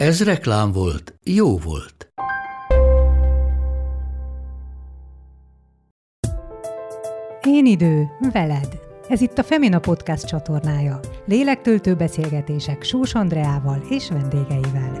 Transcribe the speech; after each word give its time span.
Ez 0.00 0.24
reklám 0.24 0.72
volt, 0.72 1.18
jó 1.24 1.58
volt. 1.58 2.12
Én 7.46 7.66
idő, 7.66 8.08
veled. 8.32 8.80
Ez 9.08 9.20
itt 9.20 9.38
a 9.38 9.42
Femina 9.42 9.78
Podcast 9.78 10.26
csatornája. 10.26 11.00
Lélektöltő 11.24 11.94
beszélgetések 11.94 12.82
Sós 12.82 13.14
Andreával 13.14 13.82
és 13.88 14.08
vendégeivel. 14.08 15.00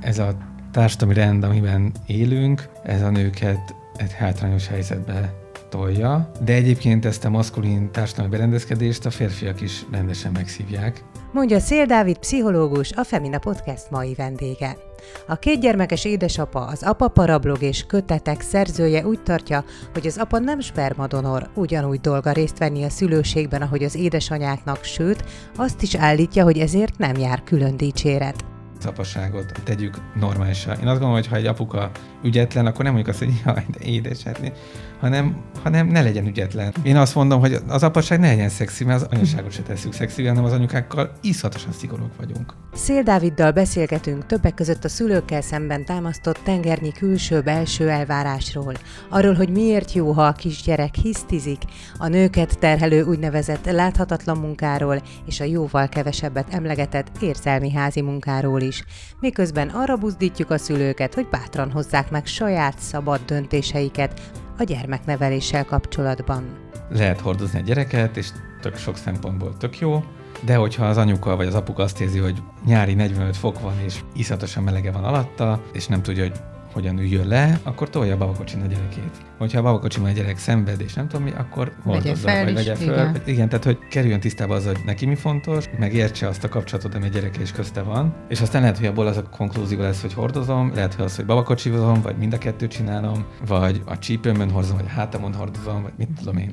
Ez 0.00 0.18
a 0.18 0.36
társadalmi 0.70 1.14
rend, 1.14 1.44
amiben 1.44 1.92
élünk, 2.06 2.68
ez 2.82 3.02
a 3.02 3.10
nőket 3.10 3.74
egy 3.96 4.12
hátrányos 4.12 4.66
helyzetbe 4.66 5.34
tolja, 5.68 6.30
de 6.44 6.52
egyébként 6.52 7.04
ezt 7.04 7.24
a 7.24 7.30
maszkulin 7.30 7.90
társadalmi 7.92 8.30
berendezkedést 8.30 9.06
a 9.06 9.10
férfiak 9.10 9.60
is 9.60 9.84
rendesen 9.90 10.32
megszívják. 10.32 11.04
Mondja 11.36 11.60
Szél 11.60 11.86
Dávid, 11.86 12.18
pszichológus, 12.18 12.92
a 12.92 13.04
Femina 13.04 13.38
Podcast 13.38 13.90
mai 13.90 14.14
vendége. 14.14 14.76
A 15.26 15.36
kétgyermekes 15.36 16.04
édesapa, 16.04 16.60
az 16.60 16.82
apa 16.82 17.08
parablog 17.08 17.62
és 17.62 17.86
kötetek 17.86 18.40
szerzője 18.40 19.06
úgy 19.06 19.22
tartja, 19.22 19.64
hogy 19.92 20.06
az 20.06 20.18
apa 20.18 20.38
nem 20.38 20.60
spermadonor, 20.60 21.50
ugyanúgy 21.54 22.00
dolga 22.00 22.32
részt 22.32 22.58
venni 22.58 22.84
a 22.84 22.90
szülőségben, 22.90 23.62
ahogy 23.62 23.82
az 23.82 23.94
édesanyáknak, 23.94 24.84
sőt, 24.84 25.24
azt 25.56 25.82
is 25.82 25.94
állítja, 25.94 26.44
hogy 26.44 26.58
ezért 26.58 26.98
nem 26.98 27.16
jár 27.16 27.42
külön 27.44 27.76
dicséret 27.76 28.44
az 28.78 28.86
apaságot 28.86 29.52
tegyük 29.64 29.96
normálisra. 30.14 30.72
Én 30.72 30.78
azt 30.78 30.86
gondolom, 30.86 31.14
hogy 31.14 31.26
ha 31.26 31.36
egy 31.36 31.46
apuka 31.46 31.90
ügyetlen, 32.26 32.66
akkor 32.66 32.84
nem 32.84 32.92
mondjuk 32.94 33.14
azt, 33.14 33.24
hogy 33.24 33.40
jaj, 33.44 33.64
de 33.78 33.84
édes, 33.84 34.22
hát 34.22 34.52
hanem, 35.00 35.36
hanem 35.62 35.86
ne 35.86 36.02
legyen 36.02 36.26
ügyetlen. 36.26 36.74
Én 36.82 36.96
azt 36.96 37.14
mondom, 37.14 37.40
hogy 37.40 37.58
az 37.68 37.82
apaság 37.82 38.20
ne 38.20 38.26
legyen 38.26 38.48
szexi, 38.48 38.84
mert 38.84 39.02
az 39.02 39.08
anyaságot 39.10 39.52
se 39.52 39.62
tesszük 39.62 39.92
szexi, 39.92 40.26
hanem 40.26 40.44
az 40.44 40.52
anyukákkal 40.52 41.12
iszatosan 41.20 41.72
szigorúak 41.72 42.16
vagyunk. 42.16 42.54
Szél 42.74 43.02
Dáviddal 43.02 43.52
beszélgetünk 43.52 44.26
többek 44.26 44.54
között 44.54 44.84
a 44.84 44.88
szülőkkel 44.88 45.40
szemben 45.40 45.84
támasztott 45.84 46.40
tengernyi 46.44 46.92
külső-belső 46.92 47.88
elvárásról, 47.88 48.74
arról, 49.08 49.34
hogy 49.34 49.50
miért 49.50 49.92
jó, 49.92 50.12
ha 50.12 50.26
a 50.26 50.32
kisgyerek 50.32 50.94
hisztizik, 50.94 51.62
a 51.98 52.08
nőket 52.08 52.58
terhelő 52.58 53.02
úgynevezett 53.02 53.70
láthatatlan 53.70 54.38
munkáról 54.38 55.02
és 55.26 55.40
a 55.40 55.44
jóval 55.44 55.88
kevesebbet 55.88 56.54
emlegetett 56.54 57.10
érzelmi 57.20 57.72
házi 57.72 58.02
munkáról 58.02 58.60
is, 58.60 58.84
miközben 59.20 59.68
arra 59.68 59.96
buzdítjuk 59.96 60.50
a 60.50 60.58
szülőket, 60.58 61.14
hogy 61.14 61.28
bátran 61.28 61.70
hozzák 61.70 62.10
meg 62.16 62.26
saját 62.26 62.78
szabad 62.78 63.20
döntéseiket, 63.26 64.20
a 64.58 64.62
gyermekneveléssel 64.62 65.64
kapcsolatban. 65.64 66.42
Lehet 66.88 67.20
hordozni 67.20 67.58
a 67.58 67.62
gyereket, 67.62 68.16
és 68.16 68.28
tök 68.60 68.76
sok 68.76 68.96
szempontból 68.96 69.56
tök 69.56 69.78
jó, 69.78 70.04
de 70.44 70.56
hogyha 70.56 70.84
az 70.84 70.96
anyuka 70.96 71.36
vagy 71.36 71.46
az 71.46 71.54
apuka 71.54 71.82
azt 71.82 72.00
érzi, 72.00 72.18
hogy 72.18 72.42
nyári 72.66 72.94
45 72.94 73.36
fok 73.36 73.60
van, 73.60 73.80
és 73.84 74.00
iszatosan 74.14 74.62
melege 74.62 74.90
van 74.90 75.04
alatta, 75.04 75.62
és 75.72 75.86
nem 75.86 76.02
tudja, 76.02 76.22
hogy 76.22 76.36
hogyan 76.76 76.98
üljön 76.98 77.26
le, 77.26 77.60
akkor 77.62 77.90
tolja 77.90 78.14
a 78.14 78.16
babakocsin 78.16 78.60
a 78.60 78.66
gyerekét. 78.66 79.10
Hogyha 79.38 79.58
a 79.58 79.62
babakocsin 79.62 80.04
a 80.04 80.10
gyerek 80.10 80.38
szenved, 80.38 80.80
és 80.80 80.94
nem 80.94 81.08
tudom 81.08 81.24
mi, 81.24 81.32
akkor 81.36 81.72
hordozza, 81.82 82.44
vagy 82.44 82.54
vegye 82.54 82.74
föl. 82.74 82.84
Igen. 82.84 83.22
igen, 83.24 83.48
tehát 83.48 83.64
hogy 83.64 83.78
kerüljön 83.90 84.20
tisztába 84.20 84.54
az, 84.54 84.66
hogy 84.66 84.78
neki 84.84 85.06
mi 85.06 85.14
fontos, 85.14 85.64
megértse 85.78 86.28
azt 86.28 86.44
a 86.44 86.48
kapcsolatot, 86.48 86.94
ami 86.94 87.04
a 87.04 87.08
gyereke 87.08 87.40
és 87.40 87.52
közte 87.52 87.82
van, 87.82 88.14
és 88.28 88.40
aztán 88.40 88.60
lehet, 88.60 88.78
hogy 88.78 88.86
abból 88.86 89.06
az 89.06 89.16
a 89.16 89.22
konklúzió 89.22 89.80
lesz, 89.80 90.00
hogy 90.00 90.12
hordozom, 90.12 90.72
lehet, 90.74 90.94
hogy 90.94 91.04
az, 91.04 91.16
hogy 91.16 91.26
babakocsivozom, 91.26 92.02
vagy 92.02 92.16
mind 92.16 92.32
a 92.32 92.38
kettőt 92.38 92.70
csinálom, 92.70 93.26
vagy 93.46 93.82
a 93.84 93.98
csípőmön 93.98 94.50
hordozom, 94.50 94.76
vagy 94.76 94.86
a 94.88 94.94
hátamon 94.94 95.34
hordozom, 95.34 95.82
vagy 95.82 95.92
mit 95.98 96.08
tudom 96.18 96.36
én. 96.36 96.52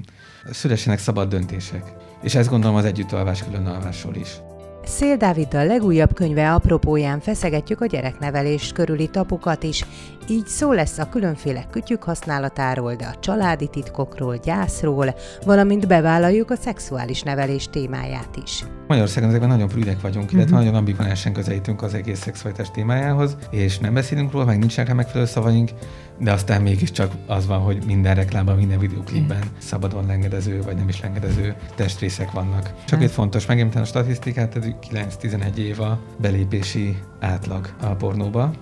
Szülessenek 0.52 1.00
szabad 1.00 1.30
döntések. 1.30 1.94
És 2.22 2.36
ezt 2.36 2.50
gondolom 2.50 2.76
az 2.76 2.86
együttalvás 2.86 3.44
külön 3.44 3.66
alvásról 3.66 4.16
is. 4.16 4.30
Szél 4.86 5.18
Dáviddal 5.18 5.66
legújabb 5.66 6.14
könyve 6.14 6.54
apropóján 6.54 7.20
feszegetjük 7.20 7.82
a 7.82 7.86
gyereknevelés 7.86 8.72
körüli 8.72 9.08
tapukat 9.08 9.64
is, 9.64 9.86
így 10.30 10.48
szó 10.48 10.72
lesz 10.72 10.98
a 10.98 11.10
különféle 11.10 11.66
kütyük 11.72 12.04
használatáról, 12.04 12.96
de 12.96 13.06
a 13.06 13.20
családi 13.20 13.68
titkokról, 13.68 14.38
gyászról, 14.38 15.16
valamint 15.46 15.88
bevállaljuk 15.88 16.52
a 16.52 16.56
szexuális 16.56 17.22
nevelés 17.22 17.68
témáját 17.68 18.36
is. 18.44 18.64
Magyarországon 18.94 19.30
ezekben 19.30 19.50
nagyon 19.50 19.68
prűdek 19.68 20.02
vagyunk, 20.02 20.32
illetve 20.32 20.50
uh-huh. 20.50 20.60
nagyon 20.60 20.76
ambivalensen 20.76 21.34
közelítünk 21.34 21.82
az 21.82 21.94
egész 21.94 22.20
szexualitás 22.20 22.72
témájához, 22.72 23.38
és 23.50 23.80
nem 23.80 23.94
beszélünk 23.94 24.32
róla, 24.32 24.46
meg 24.46 24.60
nincsenek 24.60 24.88
rá 24.88 24.96
megfelelő 24.96 25.26
szavaink, 25.26 25.70
de 26.20 26.32
aztán 26.32 26.62
mégiscsak 26.62 27.12
az 27.28 27.48
van, 27.48 27.60
hogy 27.60 27.84
minden 27.86 28.16
reklámban, 28.16 28.56
minden 28.56 28.80
videóklipben 28.80 29.38
uh-huh. 29.38 29.54
szabadon 29.58 30.06
lengedező, 30.06 30.62
vagy 30.62 30.76
nem 30.76 30.90
is 30.90 31.02
lengedező 31.02 31.56
testrészek 31.76 32.32
vannak. 32.32 32.64
Csak 32.64 32.84
uh-huh. 32.86 33.04
itt 33.04 33.12
fontos 33.12 33.46
megemlíteni 33.46 33.84
a 33.84 33.88
statisztikát, 33.88 34.60
9-11 34.92 35.56
év 35.56 35.82
a 35.82 36.00
belépési 36.22 36.98
átlag 37.20 37.74
a 37.82 37.88
pornóba. 37.88 38.54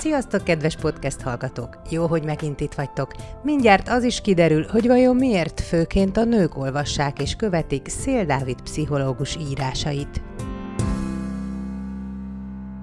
Sziasztok, 0.00 0.44
kedves 0.44 0.76
podcast 0.76 1.20
hallgatók! 1.20 1.78
Jó, 1.90 2.06
hogy 2.06 2.24
megint 2.24 2.60
itt 2.60 2.74
vagytok. 2.74 3.12
Mindjárt 3.42 3.88
az 3.88 4.02
is 4.02 4.20
kiderül, 4.20 4.66
hogy 4.70 4.86
vajon 4.86 5.16
miért 5.16 5.60
főként 5.60 6.16
a 6.16 6.24
nők 6.24 6.56
olvassák 6.56 7.20
és 7.20 7.34
követik 7.34 7.88
Szél 7.88 8.24
Dávid 8.24 8.62
pszichológus 8.62 9.36
írásait. 9.50 10.22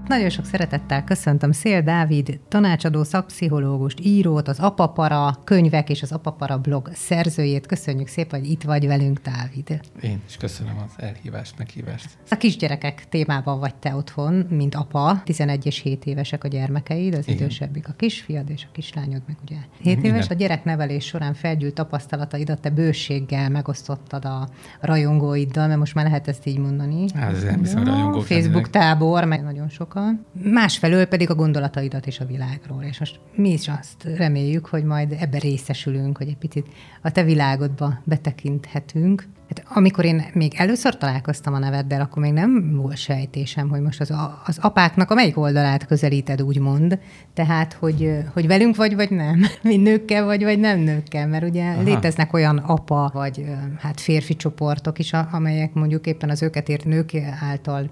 Nagyon 0.08 0.30
sok 0.30 0.46
szeretettel 0.46 1.04
köszöntöm 1.04 1.52
Szél 1.52 1.82
Dávid, 1.82 2.40
tanácsadó 2.48 3.04
szakpszichológust, 3.04 4.00
írót, 4.02 4.48
az 4.48 4.60
Apapara 4.60 5.38
könyvek 5.44 5.90
és 5.90 6.02
az 6.02 6.12
Apapara 6.12 6.58
blog 6.58 6.90
szerzőjét. 6.94 7.66
Köszönjük 7.66 8.08
szépen, 8.08 8.40
hogy 8.40 8.50
itt 8.50 8.64
vagy 8.64 8.88
velünk, 8.88 9.20
Dávid. 9.20 9.80
Én 10.02 10.22
is 10.28 10.38
köszönöm 10.38 10.78
az 10.86 11.04
elhívást, 11.04 11.58
meghívást. 11.58 12.10
A 12.30 12.36
kisgyerekek 12.36 13.10
témában 13.10 13.60
vagy 13.60 13.76
te 13.76 13.96
otthon, 13.96 14.34
mint 14.34 14.76
apa. 14.76 15.22
11 15.24 15.66
és 15.66 15.80
7 15.80 16.06
évesek 16.06 16.44
a 16.44 16.48
gyermekeid, 16.48 17.14
az 17.14 17.28
Igen. 17.28 17.40
idősebbik 17.40 17.88
a 17.88 17.94
kisfiad 17.98 18.50
és 18.50 18.64
a 18.64 18.72
kislányod 18.72 19.22
meg 19.28 19.38
ugye 19.44 19.58
7 19.82 20.04
éves. 20.04 20.30
A 20.30 20.34
gyereknevelés 20.34 21.06
során 21.06 21.34
felgyűlt 21.34 21.74
tapasztalataidat 21.74 22.62
te 22.62 22.70
bőséggel 22.70 23.50
megosztottad 23.50 24.26
a 24.26 24.48
rajongóiddal, 24.80 25.68
mert 25.68 25.80
most 25.80 25.96
már 25.96 26.06
lehet 26.06 26.28
ezt 26.28 26.46
így 26.46 26.58
mondani. 26.58 27.06
Hát 27.14 27.34
ez 27.34 27.44
nem 27.44 27.60
hiszem, 27.60 27.84
rajongók 27.84 28.24
Facebook 28.24 28.70
tábor, 28.70 29.24
meg 29.24 29.44
nagyon 29.44 29.70
sok 29.70 29.96
sokan. 29.98 30.26
Másfelől 30.44 31.06
pedig 31.06 31.30
a 31.30 31.36
gondolataidat 31.36 32.08
és 32.08 32.20
a 32.20 32.26
világról. 32.26 32.84
És 32.84 33.00
most 33.00 33.20
mi 33.36 33.52
is 33.52 33.68
azt 33.68 34.04
reméljük, 34.18 34.66
hogy 34.66 34.84
majd 34.84 35.16
ebbe 35.20 35.38
részesülünk, 35.38 36.18
hogy 36.18 36.28
egy 36.28 36.38
picit 36.38 36.68
a 37.02 37.12
te 37.12 37.24
világodba 37.24 38.02
betekinthetünk. 38.04 39.28
Hát, 39.48 39.64
amikor 39.78 40.06
én 40.06 40.24
még 40.34 40.54
először 40.56 40.98
találkoztam 40.98 41.54
a 41.54 41.60
neveddel, 41.60 42.02
akkor 42.02 42.22
még 42.22 42.34
nem 42.34 42.76
volt 42.76 42.98
sejtésem, 42.98 43.70
hogy 43.70 43.82
most 43.82 44.02
az, 44.02 44.14
az 44.46 44.58
apáknak 44.62 45.12
a 45.12 45.14
melyik 45.14 45.38
oldalát 45.38 45.86
közelíted, 45.86 46.42
úgymond. 46.42 47.00
Tehát, 47.34 47.74
hogy, 47.74 48.18
hogy 48.34 48.48
velünk 48.48 48.76
vagy, 48.76 48.96
vagy 48.96 49.10
nem. 49.10 49.46
Mi 49.64 49.78
nőkkel 49.78 50.26
vagy, 50.26 50.44
vagy 50.44 50.60
nem 50.60 50.80
nőkkel. 50.80 51.28
Mert 51.28 51.44
ugye 51.44 51.70
Aha. 51.70 51.82
léteznek 51.82 52.34
olyan 52.34 52.58
apa, 52.58 53.10
vagy 53.14 53.46
hát 53.80 54.02
férfi 54.02 54.36
csoportok 54.36 55.00
is, 55.00 55.14
amelyek 55.14 55.74
mondjuk 55.74 56.08
éppen 56.08 56.30
az 56.30 56.42
őket 56.42 56.70
ért 56.70 56.86
nők 56.86 57.12
által 57.42 57.90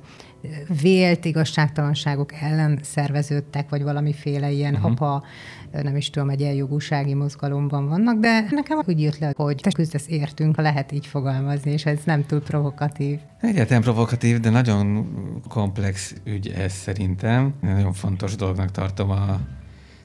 vélt 0.81 1.25
igazságtalanságok 1.25 2.33
ellen 2.33 2.79
szerveződtek, 2.81 3.69
vagy 3.69 3.83
valamiféle 3.83 4.51
ilyen 4.51 4.73
uh-huh. 4.73 4.91
apa, 4.91 5.23
nem 5.71 5.95
is 5.95 6.09
tudom, 6.09 6.29
egy 6.29 6.41
eljogúsági 6.41 7.13
mozgalomban 7.13 7.87
vannak, 7.87 8.19
de 8.19 8.45
nekem 8.49 8.81
úgy 8.85 9.01
jött 9.01 9.17
le, 9.17 9.33
hogy 9.35 9.55
te 9.55 9.71
küzdesz 9.71 10.07
értünk, 10.07 10.55
ha 10.55 10.61
lehet 10.61 10.91
így 10.91 11.05
fogalmazni, 11.05 11.71
és 11.71 11.85
ez 11.85 11.99
nem 12.05 12.25
túl 12.25 12.41
provokatív. 12.41 13.19
Egyáltalán 13.41 13.81
provokatív, 13.81 14.39
de 14.39 14.49
nagyon 14.49 15.07
komplex 15.47 16.15
ügy 16.23 16.47
ez 16.47 16.73
szerintem. 16.73 17.53
Nagyon 17.61 17.93
fontos 17.93 18.35
dolognak 18.35 18.71
tartom 18.71 19.09
a, 19.09 19.31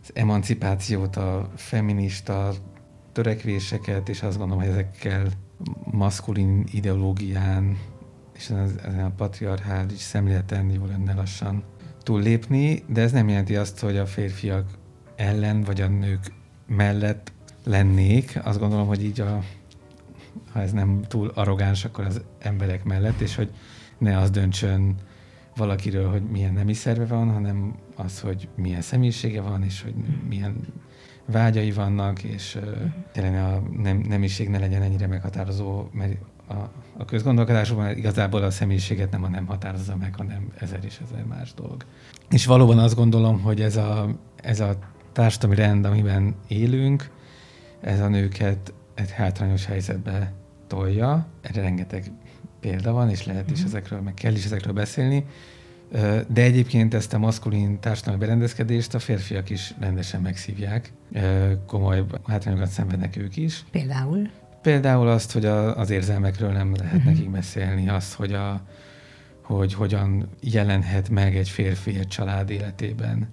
az 0.02 0.10
emancipációt, 0.14 1.16
a 1.16 1.50
feminista 1.56 2.52
törekvéseket, 3.12 4.08
és 4.08 4.22
azt 4.22 4.38
gondolom, 4.38 4.62
hogy 4.62 4.72
ezekkel 4.72 5.26
maszkulin 5.90 6.64
ideológián 6.72 7.76
és 8.40 8.50
ezen 8.50 9.04
a 9.04 9.10
patriarchális 9.16 9.98
szemléleten 9.98 10.70
jó 10.70 10.86
lenne 10.86 11.14
lassan 11.14 11.62
túllépni, 12.02 12.82
de 12.86 13.00
ez 13.00 13.12
nem 13.12 13.28
jelenti 13.28 13.56
azt, 13.56 13.80
hogy 13.80 13.96
a 13.96 14.06
férfiak 14.06 14.70
ellen 15.16 15.62
vagy 15.62 15.80
a 15.80 15.88
nők 15.88 16.32
mellett 16.66 17.32
lennék. 17.64 18.38
Azt 18.42 18.58
gondolom, 18.58 18.86
hogy 18.86 19.04
így 19.04 19.20
a, 19.20 19.42
ha 20.52 20.60
ez 20.60 20.72
nem 20.72 21.02
túl 21.08 21.30
arrogáns, 21.34 21.84
akkor 21.84 22.04
az 22.04 22.22
emberek 22.38 22.84
mellett, 22.84 23.20
és 23.20 23.34
hogy 23.34 23.50
ne 23.98 24.18
az 24.18 24.30
döntsön 24.30 24.94
valakiről, 25.56 26.10
hogy 26.10 26.22
milyen 26.22 26.52
nemi 26.52 26.72
szerve 26.74 27.06
van, 27.06 27.32
hanem 27.32 27.74
az, 27.96 28.20
hogy 28.20 28.48
milyen 28.54 28.80
személyisége 28.80 29.40
van, 29.40 29.62
és 29.62 29.82
hogy 29.82 29.94
milyen 30.28 30.56
vágyai 31.26 31.72
vannak, 31.72 32.22
és 32.22 32.54
uh, 32.54 32.62
tényleg 33.12 33.34
a 33.34 33.62
nem, 33.76 33.98
nemiség 34.08 34.48
ne 34.48 34.58
legyen 34.58 34.82
ennyire 34.82 35.06
meghatározó, 35.06 35.88
mert 35.92 36.18
a, 36.50 36.70
a 36.96 37.04
közgondolkodásokban 37.04 37.96
igazából 37.96 38.42
a 38.42 38.50
személyiséget 38.50 39.10
nem 39.10 39.24
a 39.24 39.28
nem 39.28 39.46
határozza 39.46 39.96
meg, 39.96 40.14
hanem 40.14 40.52
ezer 40.58 40.78
és 40.84 41.00
ezer 41.04 41.24
más 41.24 41.54
dolog. 41.54 41.84
És 42.30 42.46
valóban 42.46 42.78
azt 42.78 42.94
gondolom, 42.94 43.40
hogy 43.40 43.60
ez 43.60 43.76
a, 43.76 44.08
ez 44.36 44.60
a 44.60 44.78
társadalmi 45.12 45.56
rend, 45.56 45.84
amiben 45.84 46.34
élünk, 46.48 47.10
ez 47.80 48.00
a 48.00 48.08
nőket 48.08 48.72
egy 48.94 49.10
hátrányos 49.10 49.66
helyzetbe 49.66 50.32
tolja. 50.66 51.26
Erre 51.40 51.60
rengeteg 51.60 52.12
példa 52.60 52.92
van, 52.92 53.10
és 53.10 53.26
lehet 53.26 53.50
is 53.50 53.58
mhm. 53.58 53.66
ezekről, 53.66 54.00
meg 54.00 54.14
kell 54.14 54.32
is 54.32 54.44
ezekről 54.44 54.72
beszélni. 54.72 55.24
De 56.28 56.42
egyébként 56.42 56.94
ezt 56.94 57.14
a 57.14 57.18
maszkulin 57.18 57.80
társadalmi 57.80 58.20
berendezkedést 58.20 58.94
a 58.94 58.98
férfiak 58.98 59.50
is 59.50 59.74
rendesen 59.80 60.20
megszívják. 60.20 60.92
Komoly 61.66 62.04
hátrányokat 62.26 62.68
szenvednek 62.68 63.16
ők 63.16 63.36
is. 63.36 63.64
Például? 63.70 64.30
Például 64.62 65.08
azt, 65.08 65.32
hogy 65.32 65.44
a, 65.44 65.76
az 65.76 65.90
érzelmekről 65.90 66.50
nem 66.50 66.74
lehet 66.74 66.94
uh-huh. 66.94 67.12
nekik 67.12 67.30
beszélni, 67.30 67.88
azt, 67.88 68.14
hogy, 68.14 68.32
a, 68.32 68.62
hogy 69.42 69.74
hogyan 69.74 70.28
jelenhet 70.40 71.08
meg 71.08 71.36
egy 71.36 71.48
férfi 71.48 71.98
egy 71.98 72.08
család 72.08 72.50
életében, 72.50 73.28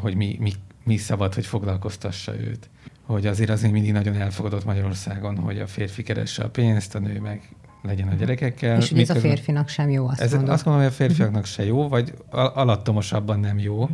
hogy 0.00 0.14
mi, 0.14 0.36
mi, 0.40 0.52
mi 0.84 0.96
szabad, 0.96 1.34
hogy 1.34 1.46
foglalkoztassa 1.46 2.40
őt. 2.40 2.68
Hogy 3.02 3.26
azért 3.26 3.50
az 3.50 3.62
mindig 3.62 3.92
nagyon 3.92 4.14
elfogadott 4.14 4.64
Magyarországon, 4.64 5.38
hogy 5.38 5.58
a 5.58 5.66
férfi 5.66 6.02
keresse 6.02 6.42
a 6.42 6.48
pénzt, 6.48 6.94
a 6.94 6.98
nő 6.98 7.20
meg 7.20 7.42
legyen 7.82 8.08
a 8.08 8.14
gyerekekkel. 8.14 8.78
És 8.78 8.90
ez 8.90 9.10
a 9.10 9.14
férfinak 9.14 9.68
sem 9.68 9.90
jó, 9.90 10.08
azt 10.08 10.20
ez, 10.20 10.32
mondod. 10.32 10.50
Azt 10.50 10.64
mondom, 10.64 10.82
hogy 10.82 10.92
a 10.92 10.96
férfiaknak 10.96 11.44
se 11.44 11.64
jó, 11.64 11.88
vagy 11.88 12.14
alattomosabban 12.30 13.40
nem 13.40 13.58
jó. 13.58 13.88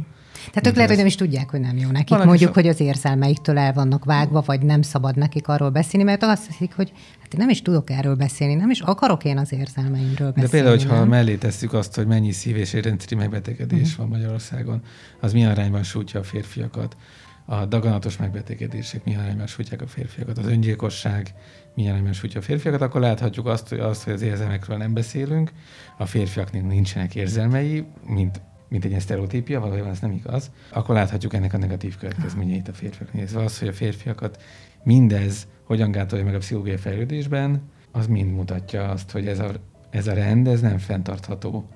Tehát 0.50 0.66
ők 0.66 0.74
lehet, 0.74 0.88
hogy 0.88 0.98
nem 0.98 1.06
is 1.06 1.14
tudják, 1.14 1.50
hogy 1.50 1.60
nem 1.60 1.76
jó 1.76 1.90
nekik. 1.90 2.08
Valaki 2.08 2.28
Mondjuk, 2.28 2.54
so... 2.54 2.60
hogy 2.60 2.68
az 2.68 2.80
érzelmeiktől 2.80 3.58
el 3.58 3.72
vannak 3.72 4.04
vágva, 4.04 4.42
vagy 4.46 4.62
nem 4.62 4.82
szabad 4.82 5.16
nekik 5.16 5.48
arról 5.48 5.70
beszélni, 5.70 6.06
mert 6.06 6.22
azt 6.22 6.46
hiszik, 6.46 6.74
hogy 6.74 6.92
hát 7.22 7.34
én 7.34 7.40
nem 7.40 7.48
is 7.48 7.62
tudok 7.62 7.90
erről 7.90 8.14
beszélni, 8.14 8.54
nem 8.54 8.70
is 8.70 8.80
akarok 8.80 9.24
én 9.24 9.38
az 9.38 9.52
érzelmeimről 9.52 10.32
beszélni. 10.32 10.40
De 10.40 10.48
például, 10.48 10.76
hogyha 10.76 10.94
nem? 10.94 11.08
mellé 11.08 11.34
tesszük 11.34 11.72
azt, 11.72 11.94
hogy 11.94 12.06
mennyi 12.06 12.32
szív- 12.32 12.56
és 12.56 12.72
érrendszeri 12.72 13.14
megbetegedés 13.14 13.80
uh-huh. 13.80 13.96
van 13.96 14.08
Magyarországon, 14.08 14.82
az 15.20 15.32
milyen 15.32 15.50
arányban 15.50 15.82
sújtja 15.82 16.20
a 16.20 16.22
férfiakat 16.22 16.96
a 17.44 17.64
daganatos 17.64 18.16
megbetegedések 18.16 19.04
milyen 19.04 19.20
arányban 19.20 19.46
sújtják 19.46 19.82
a 19.82 19.86
férfiakat, 19.86 20.38
az 20.38 20.46
öngyilkosság 20.46 21.34
milyen 21.74 21.90
arányban 21.90 22.12
sújtja 22.12 22.40
a 22.40 22.42
férfiakat, 22.42 22.80
akkor 22.80 23.00
láthatjuk 23.00 23.46
azt, 23.46 23.68
hogy, 23.68 23.78
azt, 23.78 24.02
hogy 24.04 24.12
az 24.12 24.22
érzelmekről 24.22 24.76
nem 24.76 24.94
beszélünk, 24.94 25.52
a 25.98 26.06
férfiaknak 26.06 26.62
nincsenek 26.62 27.14
érzelmei, 27.14 27.84
mint 28.06 28.40
mint 28.72 28.84
egy 28.84 29.00
sztereotípia, 29.00 29.60
valójában 29.60 29.90
ez 29.90 30.00
nem 30.00 30.12
igaz, 30.12 30.50
akkor 30.70 30.94
láthatjuk 30.94 31.34
ennek 31.34 31.52
a 31.52 31.58
negatív 31.58 31.96
következményeit 31.96 32.68
a 32.68 32.72
férfiak 32.72 33.12
nézve. 33.12 33.42
Az, 33.42 33.58
hogy 33.58 33.68
a 33.68 33.72
férfiakat 33.72 34.42
mindez 34.82 35.46
hogyan 35.64 35.90
gátolja 35.90 36.24
meg 36.24 36.34
a 36.34 36.38
pszichológiai 36.38 36.76
fejlődésben, 36.76 37.62
az 37.90 38.06
mind 38.06 38.32
mutatja 38.32 38.88
azt, 38.88 39.10
hogy 39.10 39.26
ez 39.26 39.38
a, 39.38 39.50
ez 39.90 40.06
a 40.06 40.12
rend, 40.14 40.46
ez 40.46 40.60
nem 40.60 40.78
fenntartható. 40.78 41.68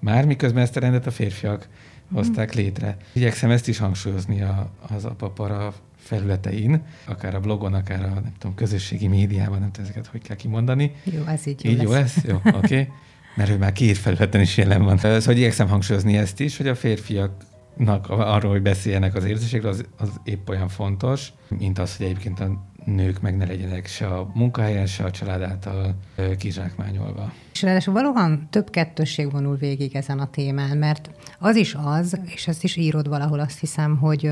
Már 0.00 0.26
miközben 0.26 0.62
ezt 0.62 0.76
a 0.76 0.80
rendet 0.80 1.06
a 1.06 1.10
férfiak 1.10 1.68
hozták 2.12 2.54
létre. 2.54 2.96
Igyekszem 3.12 3.50
ezt 3.50 3.68
is 3.68 3.78
hangsúlyozni 3.78 4.42
a, 4.42 4.70
az 4.88 5.04
apapara 5.04 5.74
felületein, 5.96 6.82
akár 7.04 7.34
a 7.34 7.40
blogon, 7.40 7.74
akár 7.74 8.04
a 8.04 8.08
nem 8.08 8.32
tudom, 8.38 8.54
közösségi 8.54 9.06
médiában, 9.06 9.60
nem 9.60 9.70
tudom, 9.70 9.90
ezeket 9.90 10.06
hogy 10.10 10.22
kell 10.22 10.36
kimondani. 10.36 10.92
Jó, 11.04 11.24
ez 11.24 11.46
így 11.46 11.64
jó 11.64 11.70
Így 11.70 11.76
lesz. 11.76 11.86
jó 11.86 11.92
lesz? 11.92 12.24
Jó, 12.24 12.36
oké. 12.36 12.56
Okay. 12.56 12.88
Mert 13.38 13.50
ő 13.50 13.56
már 13.56 13.72
két 13.72 13.98
felületen 13.98 14.40
is 14.40 14.56
jelen 14.56 14.82
van. 14.82 14.96
Szóval 14.96 15.20
hogy 15.24 15.36
igyekszem 15.36 15.68
hangsúlyozni 15.68 16.16
ezt 16.16 16.40
is, 16.40 16.56
hogy 16.56 16.68
a 16.68 16.74
férfiaknak 16.74 18.08
arról, 18.08 18.50
hogy 18.50 18.62
beszéljenek 18.62 19.14
az 19.14 19.24
érzésekről, 19.24 19.70
az, 19.70 19.84
az 19.98 20.10
épp 20.24 20.48
olyan 20.48 20.68
fontos, 20.68 21.32
mint 21.48 21.78
az, 21.78 21.96
hogy 21.96 22.06
egyébként 22.06 22.40
a 22.40 22.64
nők 22.84 23.20
meg 23.20 23.36
ne 23.36 23.46
legyenek 23.46 23.86
se 23.86 24.06
a 24.06 24.30
munkahelyen, 24.34 24.86
se 24.86 25.04
a 25.04 25.10
család 25.10 25.42
által 25.42 25.94
kizsákmányolva. 26.38 27.32
És 27.58 27.64
ráadásul 27.64 27.94
valóban 27.94 28.46
több 28.50 28.70
kettősség 28.70 29.32
vonul 29.32 29.56
végig 29.56 29.96
ezen 29.96 30.18
a 30.18 30.30
témán, 30.30 30.76
mert 30.76 31.10
az 31.38 31.56
is 31.56 31.76
az, 31.84 32.20
és 32.34 32.48
ezt 32.48 32.64
is 32.64 32.76
írod 32.76 33.08
valahol 33.08 33.40
azt 33.40 33.58
hiszem, 33.60 33.96
hogy, 33.96 34.30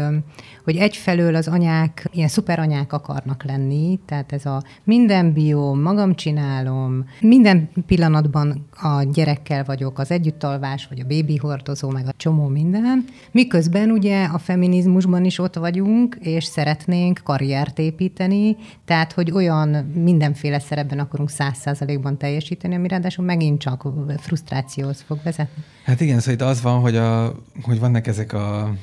hogy 0.64 0.76
egyfelől 0.76 1.34
az 1.34 1.49
anyák 1.49 2.08
ilyen 2.12 2.28
szuperanyák 2.28 2.93
akarnak 2.93 3.44
lenni, 3.44 3.99
tehát 4.05 4.32
ez 4.32 4.46
a 4.46 4.62
minden 4.84 5.32
bió, 5.32 5.75
magam 5.75 6.14
csinálom, 6.14 7.05
minden 7.20 7.69
pillanatban 7.87 8.67
a 8.82 9.02
gyerekkel 9.02 9.64
vagyok, 9.64 9.99
az 9.99 10.11
együttalvás, 10.11 10.87
vagy 10.87 11.00
a 11.00 11.06
bébi 11.06 11.37
hordozó, 11.37 11.90
meg 11.90 12.06
a 12.06 12.14
csomó 12.17 12.46
minden, 12.46 13.05
miközben 13.31 13.90
ugye 13.90 14.25
a 14.25 14.38
feminizmusban 14.38 15.25
is 15.25 15.38
ott 15.38 15.55
vagyunk, 15.55 16.17
és 16.20 16.44
szeretnénk 16.44 17.20
karriert 17.25 17.78
építeni, 17.78 18.56
tehát 18.84 19.12
hogy 19.12 19.31
olyan 19.31 19.69
mindenféle 19.94 20.58
szerepben 20.58 20.99
akarunk 20.99 21.31
száz 21.31 21.58
százalékban 21.58 22.19
teljesíteni, 22.19 22.75
ami 22.75 22.88
ráadásul 22.88 23.15
ráadásul 23.16 23.24
megint 23.24 23.60
csak 23.60 23.82
frusztrációhoz 24.20 25.00
fog 25.06 25.18
vezetni. 25.22 25.62
Hát 25.84 26.00
igen, 26.00 26.18
szóval 26.18 26.34
itt 26.34 26.40
az 26.40 26.62
van, 26.62 26.80
hogy, 26.80 26.96
a, 26.96 27.34
hogy 27.62 27.78
vannak 27.78 28.06
ezek 28.06 28.32
a 28.32 28.74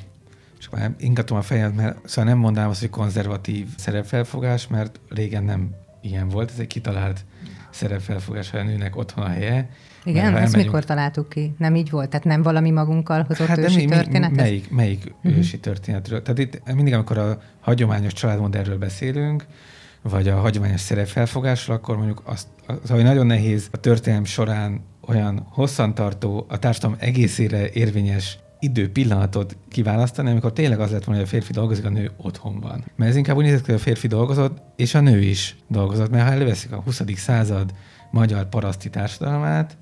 csak 0.58 0.72
már 0.72 0.94
ingatom 0.98 1.38
a 1.38 1.42
fejem, 1.42 1.72
mert 1.72 2.08
szóval 2.08 2.30
nem 2.30 2.38
mondanám 2.38 2.68
azt, 2.70 2.80
hogy 2.80 2.90
konzervatív 2.90 3.66
szerepfelfogás, 3.76 4.66
mert 4.66 5.00
régen 5.08 5.44
nem 5.44 5.70
ilyen 6.00 6.28
volt, 6.28 6.50
ez 6.50 6.58
egy 6.58 6.66
kitalált 6.66 7.24
szerepfelfogás, 7.70 8.50
hogy 8.50 8.60
a 8.60 8.62
nőnek 8.62 8.96
otthon 8.96 9.24
a 9.24 9.28
helye. 9.28 9.68
Igen, 10.04 10.24
ezt 10.24 10.34
elmegyünk... 10.34 10.64
mikor 10.64 10.84
találtuk 10.84 11.28
ki? 11.28 11.54
Nem 11.58 11.74
így 11.74 11.90
volt? 11.90 12.08
Tehát 12.10 12.26
nem 12.26 12.42
valami 12.42 12.70
magunkkal 12.70 13.22
hozott 13.22 13.46
hát 13.46 13.58
ősi 13.58 13.84
mi, 13.84 13.84
történet? 13.84 14.30
Mi, 14.30 14.36
melyik, 14.36 14.70
melyik 14.70 15.12
uh-huh. 15.16 15.36
ősi 15.36 15.58
történetről? 15.58 16.22
Tehát 16.22 16.38
itt 16.38 16.74
mindig, 16.74 16.94
amikor 16.94 17.18
a 17.18 17.38
hagyományos 17.60 18.12
családmodellről 18.12 18.78
beszélünk, 18.78 19.46
vagy 20.10 20.28
a 20.28 20.40
hagyományos 20.40 20.80
szerepfelfogásról, 20.80 21.76
akkor 21.76 21.96
mondjuk 21.96 22.22
azt, 22.24 22.46
az, 22.66 22.90
hogy 22.90 23.02
nagyon 23.02 23.26
nehéz 23.26 23.68
a 23.72 23.76
történelem 23.76 24.24
során 24.24 24.80
olyan 25.06 25.46
hosszantartó, 25.50 26.46
a 26.48 26.58
társadalom 26.58 26.96
egészére 27.00 27.70
érvényes 27.70 28.38
idő 28.58 28.92
pillanatot 28.92 29.56
kiválasztani, 29.68 30.30
amikor 30.30 30.52
tényleg 30.52 30.80
az 30.80 30.90
lett 30.90 31.04
volna, 31.04 31.20
hogy 31.20 31.28
a 31.28 31.32
férfi 31.32 31.52
dolgozik, 31.52 31.84
a 31.84 31.88
nő 31.88 32.10
otthon 32.16 32.60
van. 32.60 32.84
Mert 32.96 33.10
ez 33.10 33.16
inkább 33.16 33.36
úgy 33.36 33.44
nézett, 33.44 33.66
hogy 33.66 33.74
a 33.74 33.78
férfi 33.78 34.06
dolgozott, 34.06 34.62
és 34.76 34.94
a 34.94 35.00
nő 35.00 35.20
is 35.20 35.56
dolgozott. 35.68 36.10
Mert 36.10 36.26
ha 36.26 36.32
előveszik 36.32 36.72
a 36.72 36.80
20. 36.80 37.02
század 37.14 37.74
magyar 38.10 38.48
paraszti 38.48 38.90
társadalmát, 38.90 39.76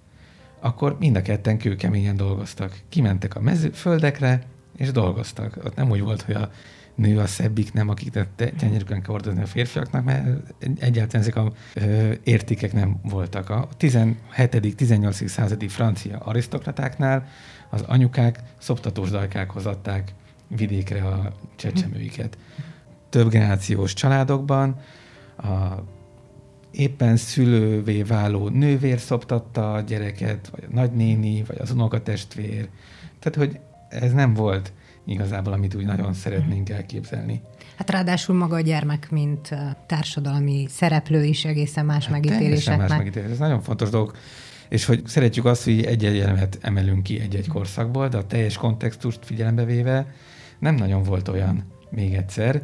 akkor 0.61 0.97
mind 0.99 1.17
a 1.17 1.23
ketten 1.23 1.59
kőkeményen 1.59 2.17
dolgoztak. 2.17 2.81
Kimentek 2.89 3.37
a 3.37 3.41
mezőföldekre, 3.41 4.43
és 4.77 4.91
dolgoztak. 4.91 5.59
Ott 5.65 5.75
nem 5.75 5.91
úgy 5.91 6.01
volt, 6.01 6.23
hogy 6.23 6.35
a 6.35 6.51
nő 6.95 7.19
a 7.19 7.27
szebbik, 7.27 7.73
nem 7.73 7.89
akik 7.89 8.19
tenyerükön 8.37 9.03
kell 9.03 9.15
ordozni 9.15 9.43
a 9.43 9.47
férfiaknak, 9.47 10.05
mert 10.05 10.27
egyáltalán 10.79 11.27
ezek 11.27 11.37
a 11.37 11.53
ö, 11.75 12.13
értékek 12.25 12.73
nem 12.73 13.01
voltak. 13.03 13.51
A 13.51 13.69
17.-18. 13.81 15.27
századi 15.27 15.69
francia 15.69 16.19
arisztokratáknál 16.19 17.27
az 17.71 17.83
anyukák 17.83 18.39
szoptatós 18.59 19.11
dajkákhoz 19.11 19.67
adták 19.67 20.15
vidékre 20.49 21.03
a 21.03 21.33
csecsemőiket. 21.57 22.39
Több 23.09 23.29
generációs 23.29 23.95
családokban 23.95 24.77
a 25.37 25.83
éppen 26.71 27.17
szülővé 27.17 28.03
váló 28.03 28.49
nővér 28.49 28.99
szoptatta 28.99 29.73
a 29.73 29.81
gyereket, 29.81 30.49
vagy 30.49 30.65
a 30.71 30.75
nagynéni, 30.75 31.45
vagy 31.47 31.59
az 31.61 31.71
unokatestvér. 31.71 32.69
Tehát, 33.19 33.39
hogy 33.39 33.61
ez 33.89 34.13
nem 34.13 34.35
volt 34.35 34.73
igazából, 35.07 35.53
amit 35.53 35.75
úgy 35.75 35.85
nagyon 35.85 36.13
szeretnénk 36.13 36.69
elképzelni. 36.69 37.43
Hát 37.77 37.91
ráadásul 37.91 38.37
maga 38.37 38.57
a 38.57 38.61
gyermek, 38.61 39.11
mint 39.11 39.55
társadalmi 39.87 40.67
szereplő 40.69 41.25
is 41.25 41.45
egészen 41.45 41.87
más 41.87 42.05
hát 42.05 42.13
megítélések. 42.13 42.79
más 42.79 42.91
megítélés. 42.91 43.31
Ez 43.31 43.39
nagyon 43.39 43.61
fontos 43.61 43.91
dolog. 43.91 44.17
És 44.69 44.85
hogy 44.85 45.07
szeretjük 45.07 45.45
azt, 45.45 45.65
hogy 45.65 45.85
egy-egy 45.85 46.19
elemet 46.19 46.59
emelünk 46.61 47.03
ki 47.03 47.21
egy-egy 47.21 47.49
korszakból, 47.49 48.09
de 48.09 48.17
a 48.17 48.27
teljes 48.27 48.57
kontextust 48.57 49.25
figyelembe 49.25 49.65
véve 49.65 50.07
nem 50.59 50.75
nagyon 50.75 51.03
volt 51.03 51.29
olyan, 51.29 51.65
még 51.91 52.15
egyszer, 52.15 52.63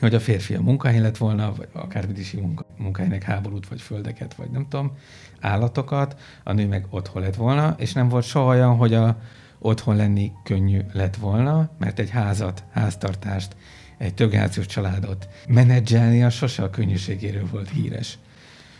hogy 0.00 0.14
a 0.14 0.20
férfi 0.20 0.54
a 0.54 0.60
munkahely 0.60 1.00
lett 1.00 1.16
volna, 1.16 1.52
vagy 1.56 1.68
akár 1.72 2.06
vidési 2.06 2.40
munka, 2.40 2.66
munkahelynek 2.78 3.22
háborút, 3.22 3.68
vagy 3.68 3.80
földeket, 3.80 4.34
vagy 4.34 4.50
nem 4.50 4.66
tudom, 4.68 4.92
állatokat, 5.40 6.20
a 6.44 6.52
nő 6.52 6.66
meg 6.66 6.86
otthon 6.90 7.22
lett 7.22 7.34
volna, 7.34 7.74
és 7.78 7.92
nem 7.92 8.08
volt 8.08 8.24
soha 8.24 8.46
olyan, 8.46 8.76
hogy 8.76 8.94
a, 8.94 9.18
otthon 9.64 9.96
lenni 9.96 10.32
könnyű 10.42 10.80
lett 10.92 11.16
volna, 11.16 11.70
mert 11.78 11.98
egy 11.98 12.10
házat, 12.10 12.64
háztartást, 12.72 13.56
egy 13.98 14.14
többgenerációs 14.14 14.66
családot 14.66 15.28
menedzselni, 15.48 16.22
az 16.22 16.34
sose 16.34 16.62
a 16.62 16.70
könnyűségéről 16.70 17.46
volt 17.50 17.68
híres. 17.70 18.18